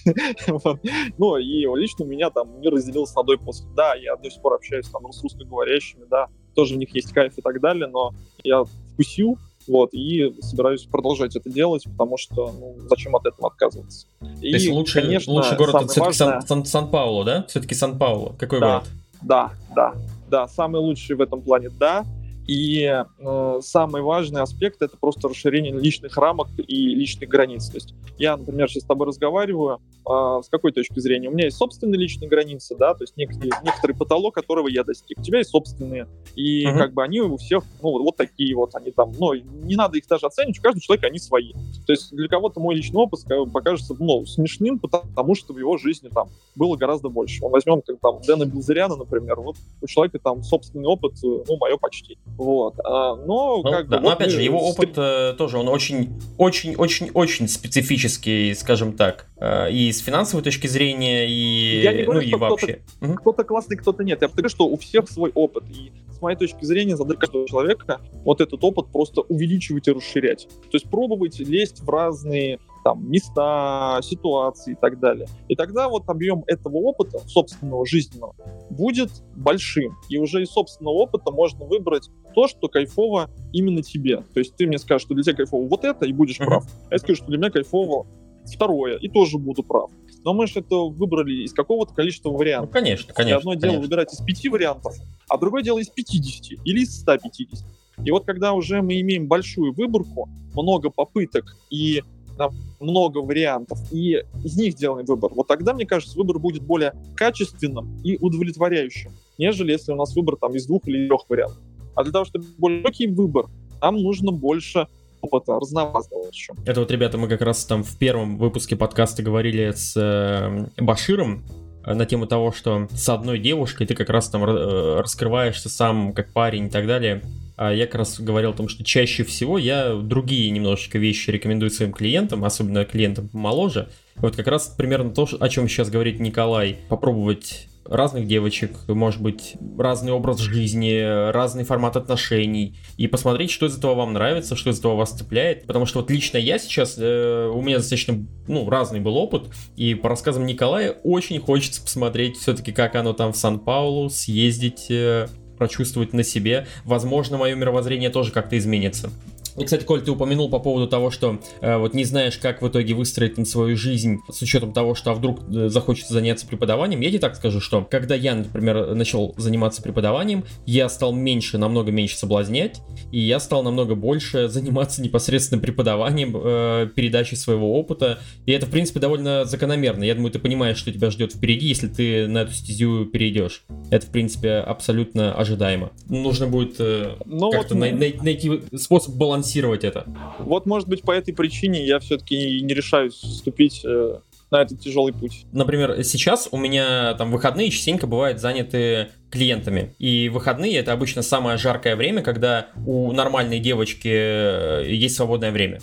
[1.18, 3.68] Ну, и лично у меня там мир разделился на до после.
[3.74, 7.36] Да, я до сих пор общаюсь там с русскоговорящими, да, тоже у них есть кайф
[7.36, 8.12] и так далее, но
[8.44, 9.36] я вкусил,
[9.68, 14.06] вот, и собираюсь продолжать это делать, потому что, ну, зачем от этого отказываться?
[14.40, 16.40] И, То есть лучше, конечно, лучший город это все-таки важное...
[16.40, 17.44] Сан, Сан, Сан-Пауло, да?
[17.48, 18.34] Все-таки Сан-Пауло.
[18.38, 18.88] Какой да, город?
[19.22, 19.94] Да, да,
[20.28, 22.04] да, самый лучший в этом плане, да.
[22.46, 27.68] И э, самый важный аспект это просто расширение личных рамок и личных границ.
[27.68, 31.28] То есть я, например, сейчас с тобой разговариваю, э, с какой точки зрения?
[31.28, 35.18] У меня есть собственные личные границы, да, то есть некий, некоторый потолок, которого я достиг.
[35.18, 36.06] У тебя есть собственные.
[36.34, 36.76] И uh-huh.
[36.76, 40.06] как бы они у всех, ну, вот такие вот, они там, ну, не надо их
[40.06, 41.52] даже оценивать, у каждого человека они свои.
[41.86, 43.20] То есть для кого-то мой личный опыт
[43.52, 47.44] покажется, ну, смешным, потому что в его жизни там было гораздо больше.
[47.44, 51.56] Он возьмем, как там, Дэна Билзаряна, например, вот у человека там собственный опыт, э, ну,
[51.56, 52.18] мое почти.
[52.36, 52.74] Вот.
[52.84, 55.68] А, но, ну, как да, бы, но вот опять же, его опыт э, тоже, он
[55.68, 61.92] очень, очень, очень, очень специфический, скажем так, э, и с финансовой точки зрения, и, Я
[61.92, 62.80] не говорю, ну, и вообще.
[62.96, 63.14] Кто-то, угу.
[63.20, 64.22] кто-то классный, кто-то нет.
[64.22, 65.64] Я повторю, что у всех свой опыт.
[65.70, 70.48] И с моей точки зрения, задача каждого человека вот этот опыт просто увеличивать и расширять.
[70.48, 75.26] То есть пробовать лезть в разные там, места, ситуации и так далее.
[75.48, 78.36] И тогда вот объем этого опыта, собственного жизненного,
[78.70, 79.96] будет большим.
[80.10, 84.18] И уже из собственного опыта можно выбрать то, что кайфово именно тебе.
[84.34, 86.44] То есть ты мне скажешь, что для тебя кайфово вот это, и будешь uh-huh.
[86.44, 86.66] прав.
[86.90, 88.06] А я скажу, что для меня кайфово
[88.44, 89.90] второе, и тоже буду прав.
[90.22, 92.70] Но мы же это выбрали из какого-то количества вариантов.
[92.70, 93.34] Ну, конечно, конечно.
[93.34, 93.70] И одно конечно.
[93.70, 94.94] дело выбирать из пяти вариантов,
[95.28, 97.64] а другое дело из 50 или из 150.
[98.04, 102.02] И вот когда уже мы имеем большую выборку, много попыток и
[102.36, 106.92] там, много вариантов, и из них делаем выбор, вот тогда, мне кажется, выбор будет более
[107.16, 111.58] качественным и удовлетворяющим, нежели если у нас выбор там из двух или трех вариантов.
[111.94, 113.46] А для того, чтобы более легкий выбор,
[113.80, 114.88] нам нужно больше
[115.24, 116.52] опыта, разнообразного еще.
[116.66, 121.44] Это вот, ребята, мы как раз там в первом выпуске подкаста говорили с э, Баширом,
[121.84, 126.12] э, на тему того, что с одной девушкой ты как раз там э, раскрываешься сам
[126.12, 127.22] как парень и так далее.
[127.56, 131.70] А я как раз говорил о том, что чаще всего я другие немножечко вещи рекомендую
[131.70, 133.88] своим клиентам, особенно клиентам моложе.
[134.16, 136.78] Вот как раз примерно то, о чем сейчас говорит Николай.
[136.88, 143.76] Попробовать разных девочек, может быть, разный образ жизни, разный формат отношений, и посмотреть, что из
[143.76, 147.50] этого вам нравится, что из этого вас цепляет, потому что вот лично я сейчас, э,
[147.52, 152.72] у меня достаточно, ну, разный был опыт, и по рассказам Николая очень хочется посмотреть все-таки,
[152.72, 156.66] как оно там в Сан-Паулу, съездить, э, прочувствовать на себе.
[156.84, 159.10] Возможно, мое мировоззрение тоже как-то изменится.
[159.58, 162.68] И, кстати, Коль, ты упомянул по поводу того, что э, вот не знаешь, как в
[162.68, 167.00] итоге выстроить свою жизнь с учетом того, что а вдруг э, захочется заняться преподаванием.
[167.00, 171.92] Я тебе так скажу, что когда я, например, начал заниматься преподаванием, я стал меньше, намного
[171.92, 172.80] меньше соблазнять,
[173.12, 178.18] и я стал намного больше заниматься непосредственно преподаванием, э, передачей своего опыта.
[178.46, 180.04] И это, в принципе, довольно закономерно.
[180.04, 183.64] Я думаю, ты понимаешь, что тебя ждет впереди, если ты на эту стезю перейдешь.
[183.90, 185.92] Это, в принципе, абсолютно ожидаемо.
[186.08, 187.80] Нужно будет э, ну, как-то вот...
[187.80, 190.04] най- най- найти способ балансировать балансировать это?
[190.38, 194.18] Вот, может быть, по этой причине я все-таки не решаюсь вступить э,
[194.50, 195.46] на этот тяжелый путь.
[195.52, 199.94] Например, сейчас у меня там выходные частенько бывают заняты клиентами.
[199.98, 205.80] И выходные это обычно самое жаркое время, когда у нормальной девочки э, есть свободное время.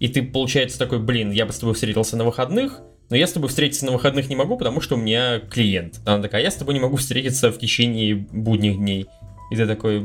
[0.00, 3.32] И ты, получается, такой, блин, я бы с тобой встретился на выходных, но я с
[3.32, 6.00] тобой встретиться на выходных не могу, потому что у меня клиент.
[6.06, 9.06] Она такая, «А я с тобой не могу встретиться в течение будних дней.
[9.50, 10.02] И ты такой,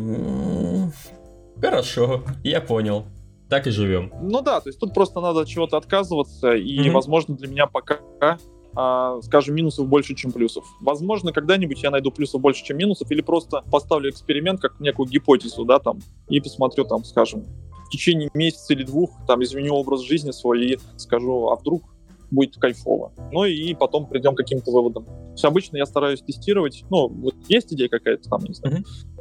[1.62, 3.06] Хорошо, я понял.
[3.50, 4.14] Так и живем.
[4.22, 6.92] Ну да, то есть тут просто надо от чего-то отказываться, и, mm-hmm.
[6.92, 8.00] возможно, для меня пока
[8.76, 10.64] а, скажем, минусов больше, чем плюсов.
[10.82, 15.66] Возможно, когда-нибудь я найду плюсов больше, чем минусов, или просто поставлю эксперимент как некую гипотезу,
[15.66, 16.00] да, там,
[16.30, 17.46] и посмотрю, там, скажем,
[17.88, 21.84] в течение месяца или двух, там, изменю образ жизни свой и скажу, а вдруг
[22.30, 23.12] будет кайфово.
[23.32, 25.08] Ну и потом придем к каким-то выводам.
[25.36, 29.19] Все обычно я стараюсь тестировать, ну, вот есть идея какая-то там, не знаю, mm-hmm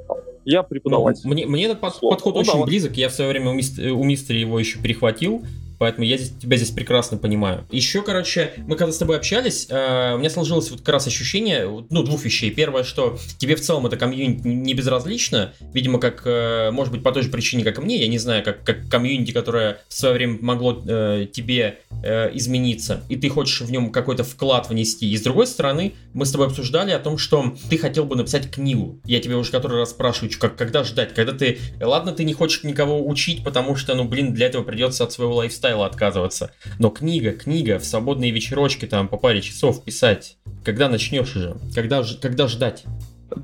[0.49, 1.23] я преподаватель.
[1.25, 2.97] Ну, мне, мне этот под, подход ну, очень да, близок.
[2.97, 5.43] Я в свое время у, мистер, у мистера его еще перехватил.
[5.79, 7.67] Поэтому я здесь, тебя здесь прекрасно понимаю.
[7.71, 11.67] Еще, короче, мы когда с тобой общались, э, у меня сложилось вот как раз ощущение,
[11.91, 12.51] ну, двух вещей.
[12.51, 17.13] Первое, что тебе в целом это комьюнити не безразлично, видимо, как, э, может быть, по
[17.13, 20.15] той же причине, как и мне, я не знаю, как, как комьюнити, которое в свое
[20.15, 25.11] время могло э, тебе э, измениться, и ты хочешь в нем какой-то вклад внести.
[25.11, 28.51] И с другой стороны, мы с тобой обсуждали о том, что ты хотел бы написать
[28.51, 29.01] книгу.
[29.05, 31.59] Я тебе уже который раз спрашиваю, как, когда ждать, когда ты...
[31.81, 35.37] Ладно, ты не хочешь никого учить, потому что, ну, блин, для этого придется от своего
[35.37, 36.53] лайфстайла отказываться.
[36.79, 40.39] Но книга, книга, в свободные вечерочки там по паре часов писать.
[40.65, 41.57] Когда начнешь уже?
[41.75, 42.85] Когда, когда ждать?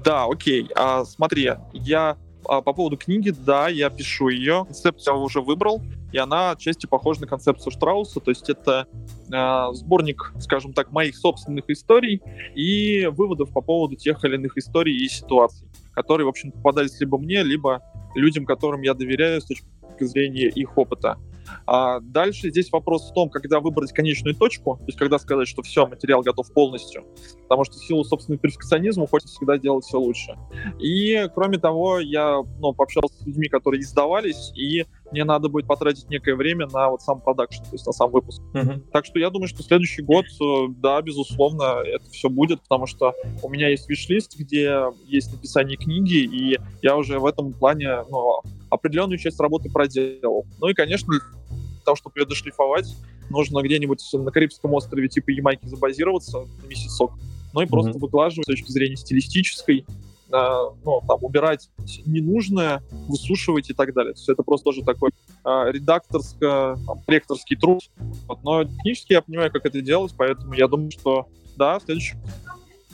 [0.04, 0.68] Да, окей.
[0.76, 4.64] А, смотри, я а, по поводу книги, да, я пишу ее.
[4.66, 5.82] Концепцию я уже выбрал,
[6.12, 8.20] и она отчасти похожа на концепцию Штрауса.
[8.20, 8.86] То есть это
[9.32, 12.22] э, сборник, скажем так, моих собственных историй
[12.54, 17.18] и выводов по поводу тех или иных историй и ситуаций, которые, в общем, попадались либо
[17.18, 17.82] мне, либо
[18.14, 19.66] людям, которым я доверяю с точки
[20.00, 21.18] зрения их опыта.
[21.66, 25.62] А дальше здесь вопрос в том, когда выбрать конечную точку, то есть когда сказать, что
[25.62, 27.04] все, материал готов полностью,
[27.42, 30.36] потому что в силу собственного перфекционизма хочется всегда делать все лучше.
[30.78, 36.08] И, кроме того, я ну, пообщался с людьми, которые издавались, и мне надо будет потратить
[36.10, 38.42] некое время на вот сам продакшн, то есть на сам выпуск.
[38.52, 38.80] Uh-huh.
[38.92, 43.14] Так что я думаю, что следующий год, э, да, безусловно, это все будет, потому что
[43.42, 48.40] у меня есть виш-лист, где есть написание книги, и я уже в этом плане ну,
[48.70, 50.46] определенную часть работы проделал.
[50.60, 52.94] Ну и, конечно, для того, чтобы ее дошлифовать,
[53.30, 57.12] нужно где-нибудь на Карибском острове типа Ямайки забазироваться на месяцок,
[57.52, 57.98] ну и просто mm-hmm.
[57.98, 59.86] выкладывать с точки зрения стилистической,
[60.34, 61.70] э, ну, там, убирать
[62.04, 64.14] ненужное, высушивать и так далее.
[64.14, 65.10] То есть это просто тоже такой
[65.44, 67.82] э, редакторско-ректорский труд.
[68.26, 68.42] Вот.
[68.42, 72.16] Но технически я понимаю, как это делать, поэтому я думаю, что да, следующий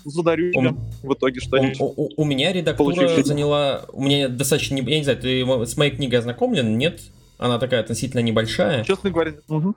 [0.05, 1.81] задарю у, в итоге что-нибудь.
[1.81, 3.83] У, у, у меня редактура заняла...
[3.93, 4.77] У меня достаточно...
[4.77, 6.79] Я не знаю, ты с моей книгой ознакомлен?
[6.79, 7.01] Нет?
[7.39, 8.85] Она такая относительно небольшая.
[8.85, 9.75] Честно говоря, угу.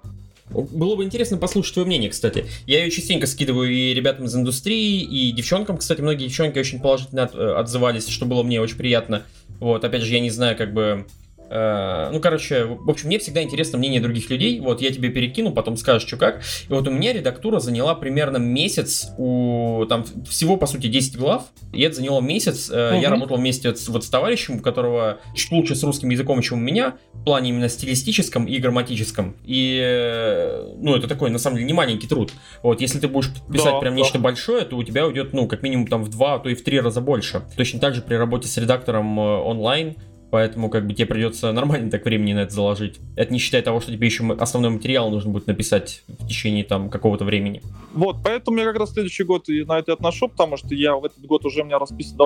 [0.50, 2.46] Было бы интересно послушать твое мнение, кстати.
[2.68, 7.30] Я ее частенько скидываю и ребятам из индустрии, и девчонкам, кстати, многие девчонки очень положительно
[7.34, 9.24] э, отзывались, что было мне очень приятно.
[9.60, 11.06] Вот, опять же, я не знаю, как бы
[11.50, 14.60] ну, короче, в общем, мне всегда интересно мнение других людей.
[14.60, 16.42] Вот я тебе перекину, потом скажешь, что как.
[16.70, 19.12] И вот у меня редактура заняла примерно месяц.
[19.18, 21.46] У там всего, по сути, 10 глав.
[21.72, 22.70] И это заняло месяц.
[22.70, 23.02] Угу.
[23.02, 26.60] Я работал вместе с, вот с товарищем, у которого чуть лучше с русским языком, чем
[26.60, 26.96] у меня.
[27.14, 29.36] В плане именно стилистическом и грамматическом.
[29.46, 32.32] И, э, ну, это такой, на самом деле, не маленький труд.
[32.62, 34.02] Вот, если ты будешь писать да, прям да.
[34.02, 36.56] нечто большое, то у тебя уйдет, ну, как минимум, там в два, а то и
[36.56, 37.44] в три раза больше.
[37.56, 39.96] Точно так же при работе с редактором онлайн
[40.34, 43.00] поэтому как бы тебе придется нормально так времени на это заложить.
[43.16, 46.90] Это не считая того, что тебе еще основной материал нужно будет написать в течение там
[46.90, 47.62] какого-то времени.
[47.94, 51.06] Вот, поэтому я как раз следующий год и на это отношу, потому что я в
[51.06, 52.18] этот год уже у меня расписан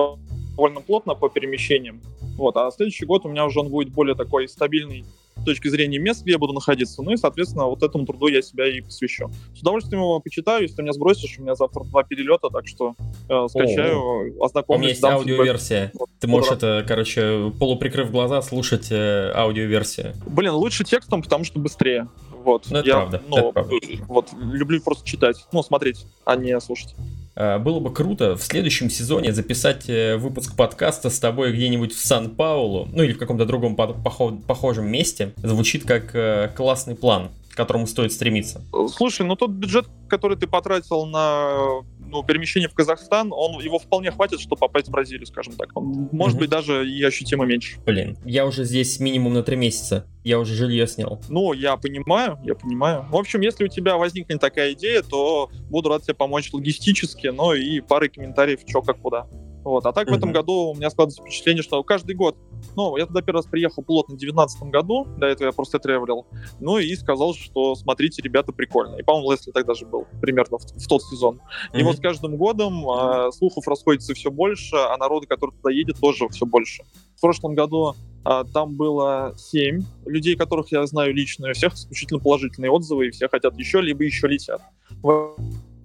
[0.58, 2.00] довольно плотно по перемещениям.
[2.36, 5.04] Вот, а следующий год у меня уже он будет более такой стабильный
[5.36, 7.00] с точки зрения мест, где я буду находиться.
[7.00, 9.30] Ну и, соответственно, вот этому труду я себя и посвящу.
[9.54, 12.96] С удовольствием его почитаю, если ты меня сбросишь, у меня завтра два перелета, так что
[13.28, 14.00] э, скачаю,
[14.40, 14.78] О, ознакомлюсь.
[14.78, 15.92] У меня есть аудиоверсия.
[15.94, 20.14] Вот, ты можешь это, короче, полуприкрыв глаза, слушать э, аудиоверсию.
[20.26, 22.08] Блин, лучше текстом, потому что быстрее.
[22.32, 22.66] Вот.
[22.70, 23.22] Ну, это я, правда.
[23.28, 23.76] Ну, это правда.
[24.08, 26.96] Вот, люблю просто читать, ну, смотреть, а не слушать.
[27.38, 32.04] Э, было бы круто в следующем сезоне записать э, выпуск подкаста с тобой где-нибудь в
[32.04, 35.32] Сан-Паулу, ну или в каком-то другом похожем месте.
[35.36, 38.64] Звучит как э, классный план, которому стоит стремиться.
[38.88, 44.12] Слушай, ну тот бюджет, который ты потратил на ну, перемещение в Казахстан, он его вполне
[44.12, 45.74] хватит, чтобы попасть в Бразилию, скажем так.
[45.74, 46.42] Может угу.
[46.42, 47.80] быть, даже и ощутимо меньше.
[47.84, 50.06] Блин, я уже здесь минимум на три месяца.
[50.22, 51.20] Я уже жилье снял.
[51.28, 53.06] Ну, я понимаю, я понимаю.
[53.10, 57.54] В общем, если у тебя возникнет такая идея, то буду рад тебе помочь логистически, но
[57.54, 59.26] и парой комментариев, что как куда.
[59.64, 59.84] Вот.
[59.84, 60.12] А так mm-hmm.
[60.12, 62.36] в этом году у меня складывается впечатление, что каждый год,
[62.78, 66.26] ну, я туда первый раз приехал плотно в 2019 году, до этого я просто тревелил,
[66.60, 68.94] ну и сказал, что смотрите, ребята, прикольно.
[68.94, 71.40] И, по-моему, Лесли тогда же был, примерно в, в тот сезон.
[71.40, 71.80] Mm-hmm.
[71.80, 75.98] И вот с каждым годом э, слухов расходится все больше, а народу, который туда едет,
[76.00, 76.84] тоже все больше.
[77.16, 81.74] В прошлом году а, там было семь людей, которых я знаю лично, и у всех
[81.74, 84.62] исключительно положительные отзывы, и все хотят еще, либо еще летят.
[85.02, 85.34] В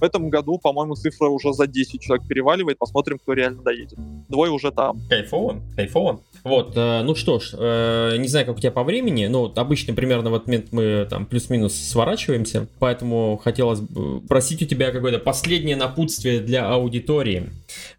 [0.04, 2.78] этом году, по-моему, цифра уже за 10 человек переваливает.
[2.78, 3.98] Посмотрим, кто реально доедет.
[4.30, 5.00] Двое уже там.
[5.10, 6.22] Кайфово, кайфово.
[6.44, 9.94] Вот, э, ну что ж, э, не знаю, как у тебя по времени, но обычно
[9.94, 15.20] примерно в этот момент мы там плюс-минус сворачиваемся, поэтому хотелось бы просить у тебя какое-то
[15.20, 17.50] последнее напутствие для аудитории,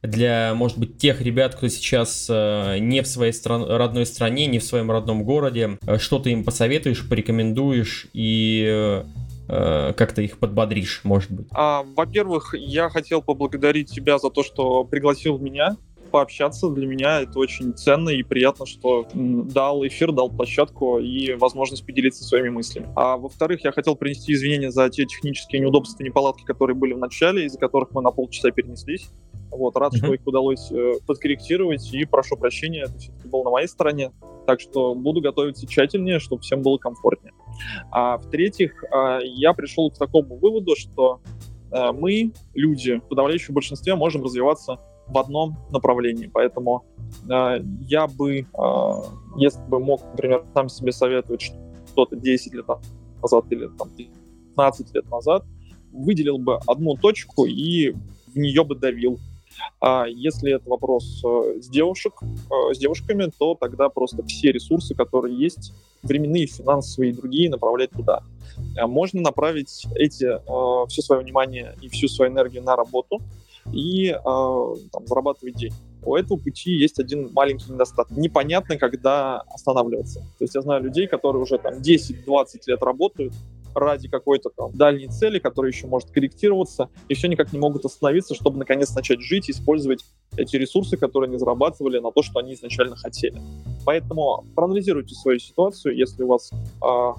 [0.03, 4.59] для, может быть, тех ребят, кто сейчас э, не в своей стран- родной стране, не
[4.59, 9.05] в своем родном городе, э, что ты им посоветуешь, порекомендуешь и Э,
[9.97, 11.47] как-то их подбодришь, может быть?
[11.53, 15.77] А, во-первых, я хотел поблагодарить тебя за то, что пригласил меня
[16.15, 16.71] пообщаться.
[16.71, 22.23] Для меня это очень ценно и приятно, что дал эфир, дал площадку и возможность поделиться
[22.23, 22.87] своими мыслями.
[22.95, 26.99] А во-вторых, я хотел принести извинения за те технические неудобства и неполадки, которые были в
[26.99, 29.11] начале, из-за которых мы на полчаса перенеслись.
[29.55, 29.99] Вот, рад, mm-hmm.
[29.99, 34.13] что их удалось э, подкорректировать, и прошу прощения, это все-таки было на моей стороне.
[34.47, 37.33] Так что буду готовиться тщательнее, чтобы всем было комфортнее.
[37.91, 41.21] А в-третьих, э, я пришел к такому выводу, что
[41.71, 46.27] э, мы, люди, в подавляющем большинстве, можем развиваться в одном направлении.
[46.27, 46.85] Поэтому
[47.31, 48.45] э, я бы, э,
[49.37, 51.53] если бы мог, например, сам себе советовать
[51.93, 52.67] что-то 10 лет
[53.23, 55.45] назад или там, 15 лет назад,
[55.93, 57.95] выделил бы одну точку и
[58.27, 59.19] в нее бы давил.
[59.81, 64.95] А если это вопрос э, с девушек, э, с девушками, то тогда просто все ресурсы,
[64.95, 65.73] которые есть,
[66.03, 68.23] временные, финансовые и другие, направлять туда.
[68.77, 73.21] А можно направить эти, э, все свое внимание и всю свою энергию на работу
[73.73, 75.75] и там, зарабатывать деньги.
[76.05, 78.17] У этого пути есть один маленький недостаток.
[78.17, 80.21] Непонятно, когда останавливаться.
[80.21, 83.33] То есть я знаю людей, которые уже там 10-20 лет работают,
[83.75, 88.35] ради какой-то там дальней цели, которая еще может корректироваться, и все никак не могут остановиться,
[88.35, 90.05] чтобы наконец начать жить и использовать
[90.37, 93.41] эти ресурсы, которые они зарабатывали на то, что они изначально хотели.
[93.85, 96.57] Поэтому проанализируйте свою ситуацию, если у вас э,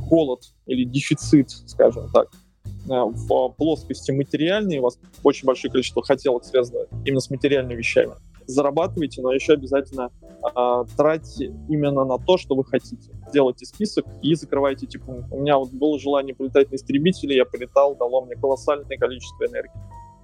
[0.09, 2.27] голод или дефицит, скажем так,
[2.65, 8.13] э, в плоскости материальной, у вас очень большое количество хотелок связано именно с материальными вещами,
[8.47, 10.11] зарабатывайте, но еще обязательно
[10.43, 13.11] э, тратьте именно на то, что вы хотите.
[13.35, 15.35] Делайте список и закрывайте эти пункты.
[15.35, 19.73] У меня вот было желание полетать на истребителе, я полетал, дало мне колоссальное количество энергии.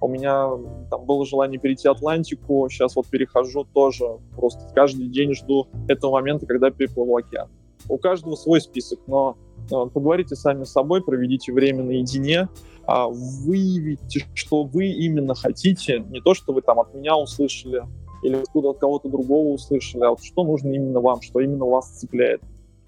[0.00, 0.48] У меня
[0.88, 6.46] там было желание перейти Атлантику, сейчас вот перехожу тоже, просто каждый день жду этого момента,
[6.46, 7.50] когда переплыву океан.
[7.86, 9.36] У каждого свой список, но
[9.70, 12.48] э, поговорите сами с собой, проведите время наедине,
[12.86, 17.82] а выявите, что вы именно хотите, не то, что вы там от меня услышали,
[18.22, 21.90] или откуда от кого-то другого услышали, а вот что нужно именно вам, что именно вас
[21.90, 22.40] цепляет.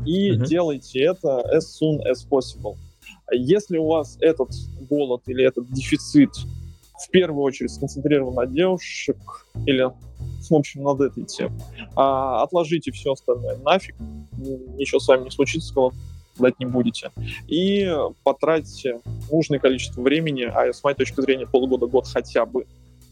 [0.05, 0.47] И mm-hmm.
[0.47, 2.77] делайте это as soon as possible.
[3.33, 4.51] Если у вас этот
[4.89, 6.31] голод или этот дефицит
[6.99, 9.17] в первую очередь сконцентрирован на девушек
[9.67, 9.91] или
[10.51, 11.59] в общем, над этой темой.
[11.97, 13.95] А, отложите все остальное нафиг,
[14.77, 15.75] ничего с вами не случится,
[16.39, 17.13] дать не будете.
[17.47, 17.91] И
[18.23, 19.01] потратьте
[19.31, 22.67] нужное количество времени, а с моей точки зрения полгода-год хотя бы,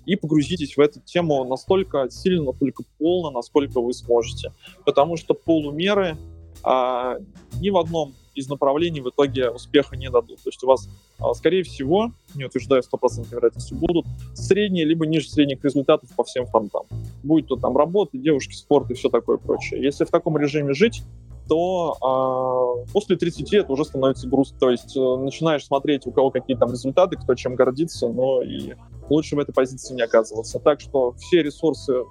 [0.05, 4.53] и погрузитесь в эту тему настолько сильно, настолько полно, насколько вы сможете.
[4.85, 6.17] Потому что полумеры
[6.63, 7.17] а,
[7.61, 10.39] ни в одном из направлений в итоге успеха не дадут.
[10.43, 10.89] То есть у вас,
[11.19, 16.47] а, скорее всего, не утверждаю 100% вероятностью, будут средние либо ниже средних результатов по всем
[16.47, 16.87] фронтам.
[17.23, 19.83] Будь то там работа, девушки, спорт и все такое прочее.
[19.83, 21.03] Если в таком режиме жить,
[21.49, 24.59] то а, после 30 это уже становится грустно.
[24.59, 28.75] То есть э, начинаешь смотреть, у кого какие там результаты, кто чем гордится, но и
[29.11, 30.59] лучше в этой позиции не оказываться.
[30.61, 32.05] Так что все ресурсы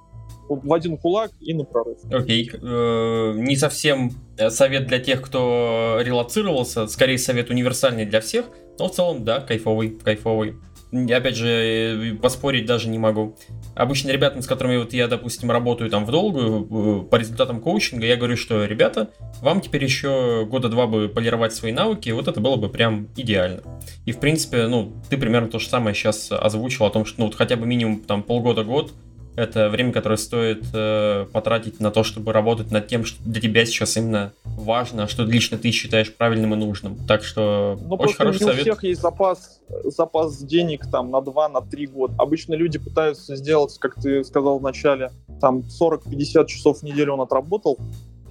[0.56, 1.98] в один кулак и на прорыв.
[2.12, 2.50] Окей.
[2.50, 2.60] Okay.
[2.62, 4.12] Э, не совсем
[4.50, 8.46] совет для тех, кто релацировался, скорее совет универсальный для всех,
[8.80, 10.56] но в целом, да, кайфовый, кайфовый
[10.92, 13.36] опять же, э, поспорить даже не могу.
[13.76, 18.06] Обычно ребятам, с которыми вот я, допустим, работаю там в долгую, э, по результатам коучинга,
[18.06, 19.10] я говорю, что, ребята,
[19.42, 23.62] вам теперь еще года два бы полировать свои навыки, вот это было бы прям идеально.
[24.06, 27.26] И, в принципе, ну, ты примерно то же самое сейчас озвучил о том, что, ну,
[27.28, 28.92] вот хотя бы минимум там полгода-год,
[29.36, 33.66] это время, которое стоит э, потратить на то, чтобы работать над тем, что для тебя
[33.66, 36.98] сейчас именно важно, что лично ты считаешь правильным и нужным.
[37.08, 38.60] Так что ну, очень хороший не совет.
[38.60, 42.14] у всех есть запас, запас денег там на 2 на 3 года.
[42.18, 47.22] Обычно люди пытаются сделать, как ты сказал в начале, там 40-50 часов в неделю он
[47.22, 47.78] отработал,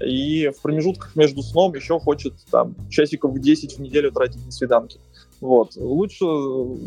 [0.04, 4.98] и в промежутках между сном еще хочет там часиков 10 в неделю тратить на свиданки.
[5.40, 5.76] Вот.
[5.76, 6.24] Лучше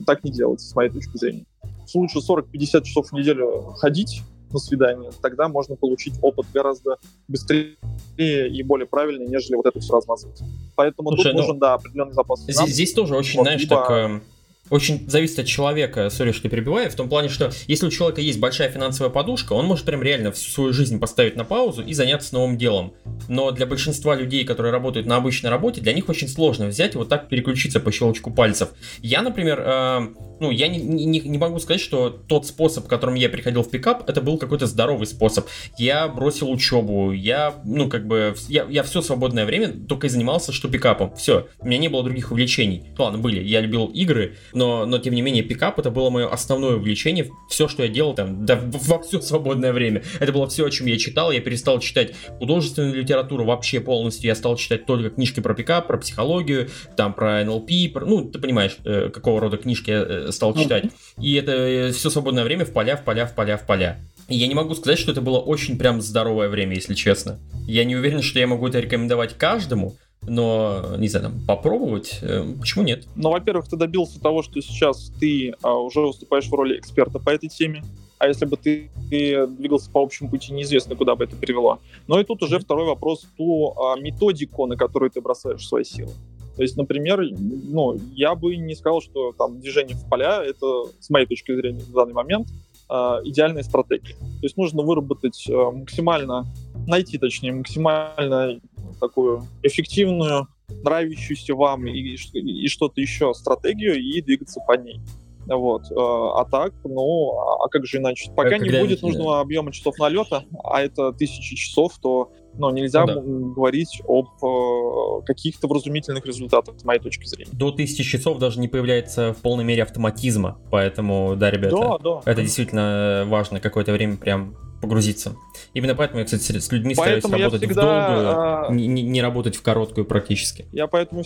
[0.06, 1.46] так не делать, с моей точки зрения
[1.94, 6.98] лучше 40-50 часов в неделю ходить на свидание, тогда можно получить опыт гораздо
[7.28, 7.76] быстрее
[8.18, 10.42] и более правильный, нежели вот это все размазывать.
[10.76, 12.42] Поэтому Слушай, тут ну, нужен, да, определенный запас.
[12.42, 13.76] Здесь, здесь тоже очень, вот, знаешь, либо...
[13.76, 14.24] так эм,
[14.70, 18.40] очень зависит от человека, сори, что перебиваю, в том плане, что если у человека есть
[18.40, 22.34] большая финансовая подушка, он может прям реально всю свою жизнь поставить на паузу и заняться
[22.34, 22.94] новым делом.
[23.28, 26.98] Но для большинства людей, которые работают на обычной работе, для них очень сложно взять и
[26.98, 28.70] вот так переключиться по щелчку пальцев.
[29.02, 30.08] Я, например, э,
[30.40, 34.10] ну, я не, не, не могу сказать, что тот способ, которым я приходил в пикап,
[34.10, 35.48] это был какой-то здоровый способ.
[35.78, 40.52] Я бросил учебу, я, ну, как бы, я, я все свободное время только и занимался,
[40.52, 41.16] что пикапом.
[41.16, 42.84] Все, у меня не было других увлечений.
[42.98, 46.76] Ладно, были, я любил игры, но, но тем не менее, пикап это было мое основное
[46.76, 47.30] увлечение.
[47.50, 50.04] Все, что я делал там, да, во все свободное время.
[50.20, 51.32] Это было все, о чем я читал.
[51.32, 54.28] Я перестал читать художественную литературу вообще полностью.
[54.28, 58.40] Я стал читать только книжки про пикап, про психологию, там, про НЛП, про, ну, ты
[58.40, 60.86] понимаешь, э, какого рода книжки я э, стал читать.
[61.20, 64.00] И это э, все свободное время в поля, в поля, в поля, в поля.
[64.30, 67.40] Я не могу сказать, что это было очень прям здоровое время, если честно.
[67.68, 69.98] Я не уверен, что я могу это рекомендовать каждому,
[70.28, 73.06] но, не знаю, там, попробовать, э, почему нет?
[73.16, 77.30] Ну, во-первых, ты добился того, что сейчас ты а, уже выступаешь в роли эксперта по
[77.30, 77.84] этой теме,
[78.20, 81.80] а если бы ты, ты двигался по общему пути, неизвестно, куда бы это привело.
[82.08, 86.12] Но и тут уже второй вопрос, ту а, методику, на которую ты бросаешь свои силы.
[86.56, 91.10] То есть, например, ну, я бы не сказал, что там движение в поля— это, с
[91.10, 92.48] моей точки зрения, в данный момент
[92.88, 94.14] а, идеальная стратегия.
[94.14, 96.46] То есть нужно выработать а, максимально,
[96.86, 98.60] найти, точнее, максимально
[99.08, 105.00] такую эффективную, нравящуюся вам и, и что-то еще стратегию и двигаться по ней.
[105.46, 105.92] Вот.
[105.92, 108.32] Э, а так, ну, а как же иначе?
[108.36, 113.06] Пока как не будет нужного объема часов налета, а это тысячи часов, то ну, нельзя
[113.06, 113.22] ну, да.
[113.54, 117.52] говорить об э, каких-то вразумительных результатах, с моей точки зрения.
[117.52, 122.22] До тысячи часов даже не появляется в полной мере автоматизма, поэтому, да, ребята, да, да.
[122.32, 125.36] это действительно важно какое-то время прям погрузиться.
[125.74, 128.68] Именно поэтому я, кстати, с людьми поэтому стараюсь работать всегда, в долгую, а...
[128.72, 130.66] не, не работать в короткую практически.
[130.74, 131.24] Я поэтому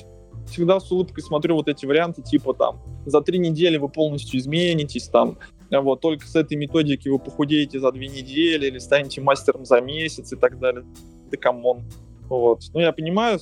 [0.47, 5.07] всегда с улыбкой смотрю вот эти варианты, типа там, за три недели вы полностью изменитесь,
[5.07, 5.39] там,
[5.71, 10.31] вот, только с этой методики вы похудеете за две недели или станете мастером за месяц
[10.31, 10.85] и так далее.
[11.31, 11.83] Да come on.
[12.29, 12.61] Вот.
[12.73, 13.39] Ну, я понимаю,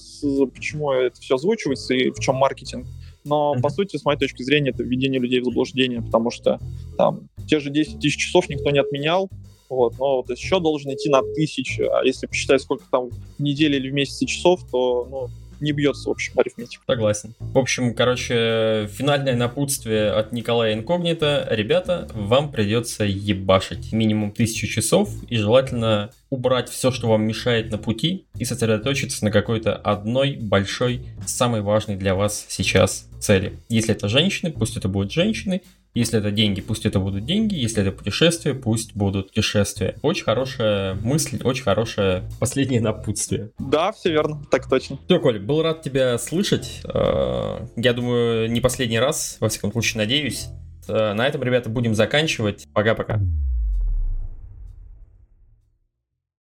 [0.53, 2.87] почему это все озвучивается и в чем маркетинг,
[3.25, 6.59] но, по сути, с моей точки зрения, это введение людей в заблуждение, потому что
[6.97, 9.29] там те же 10 тысяч часов никто не отменял,
[9.69, 13.77] вот, но вот еще должен идти на тысячу, а если посчитать, сколько там в неделю
[13.77, 15.29] или в месяц часов, то, ну,
[15.59, 16.83] не бьется, в общем, арифметика.
[16.87, 17.33] Согласен.
[17.39, 21.47] В общем, короче, финальное напутствие от Николая Инкогнито.
[21.49, 27.77] Ребята, вам придется ебашить минимум тысячу часов и желательно убрать все, что вам мешает на
[27.77, 33.57] пути и сосредоточиться на какой-то одной большой, самой важной для вас сейчас цели.
[33.69, 35.61] Если это женщины, пусть это будут женщины.
[35.95, 37.55] Если это деньги, пусть это будут деньги.
[37.55, 39.95] Если это путешествия, пусть будут путешествия.
[40.01, 43.51] Очень хорошая мысль, очень хорошее последнее напутствие.
[43.57, 44.99] Да, все верно, так точно.
[45.05, 46.81] Все, Коль, был рад тебя слышать.
[46.83, 50.47] Э, я думаю, не последний раз, во всяком случае, надеюсь.
[50.89, 52.67] Э, на этом, ребята, будем заканчивать.
[52.73, 53.21] Пока-пока.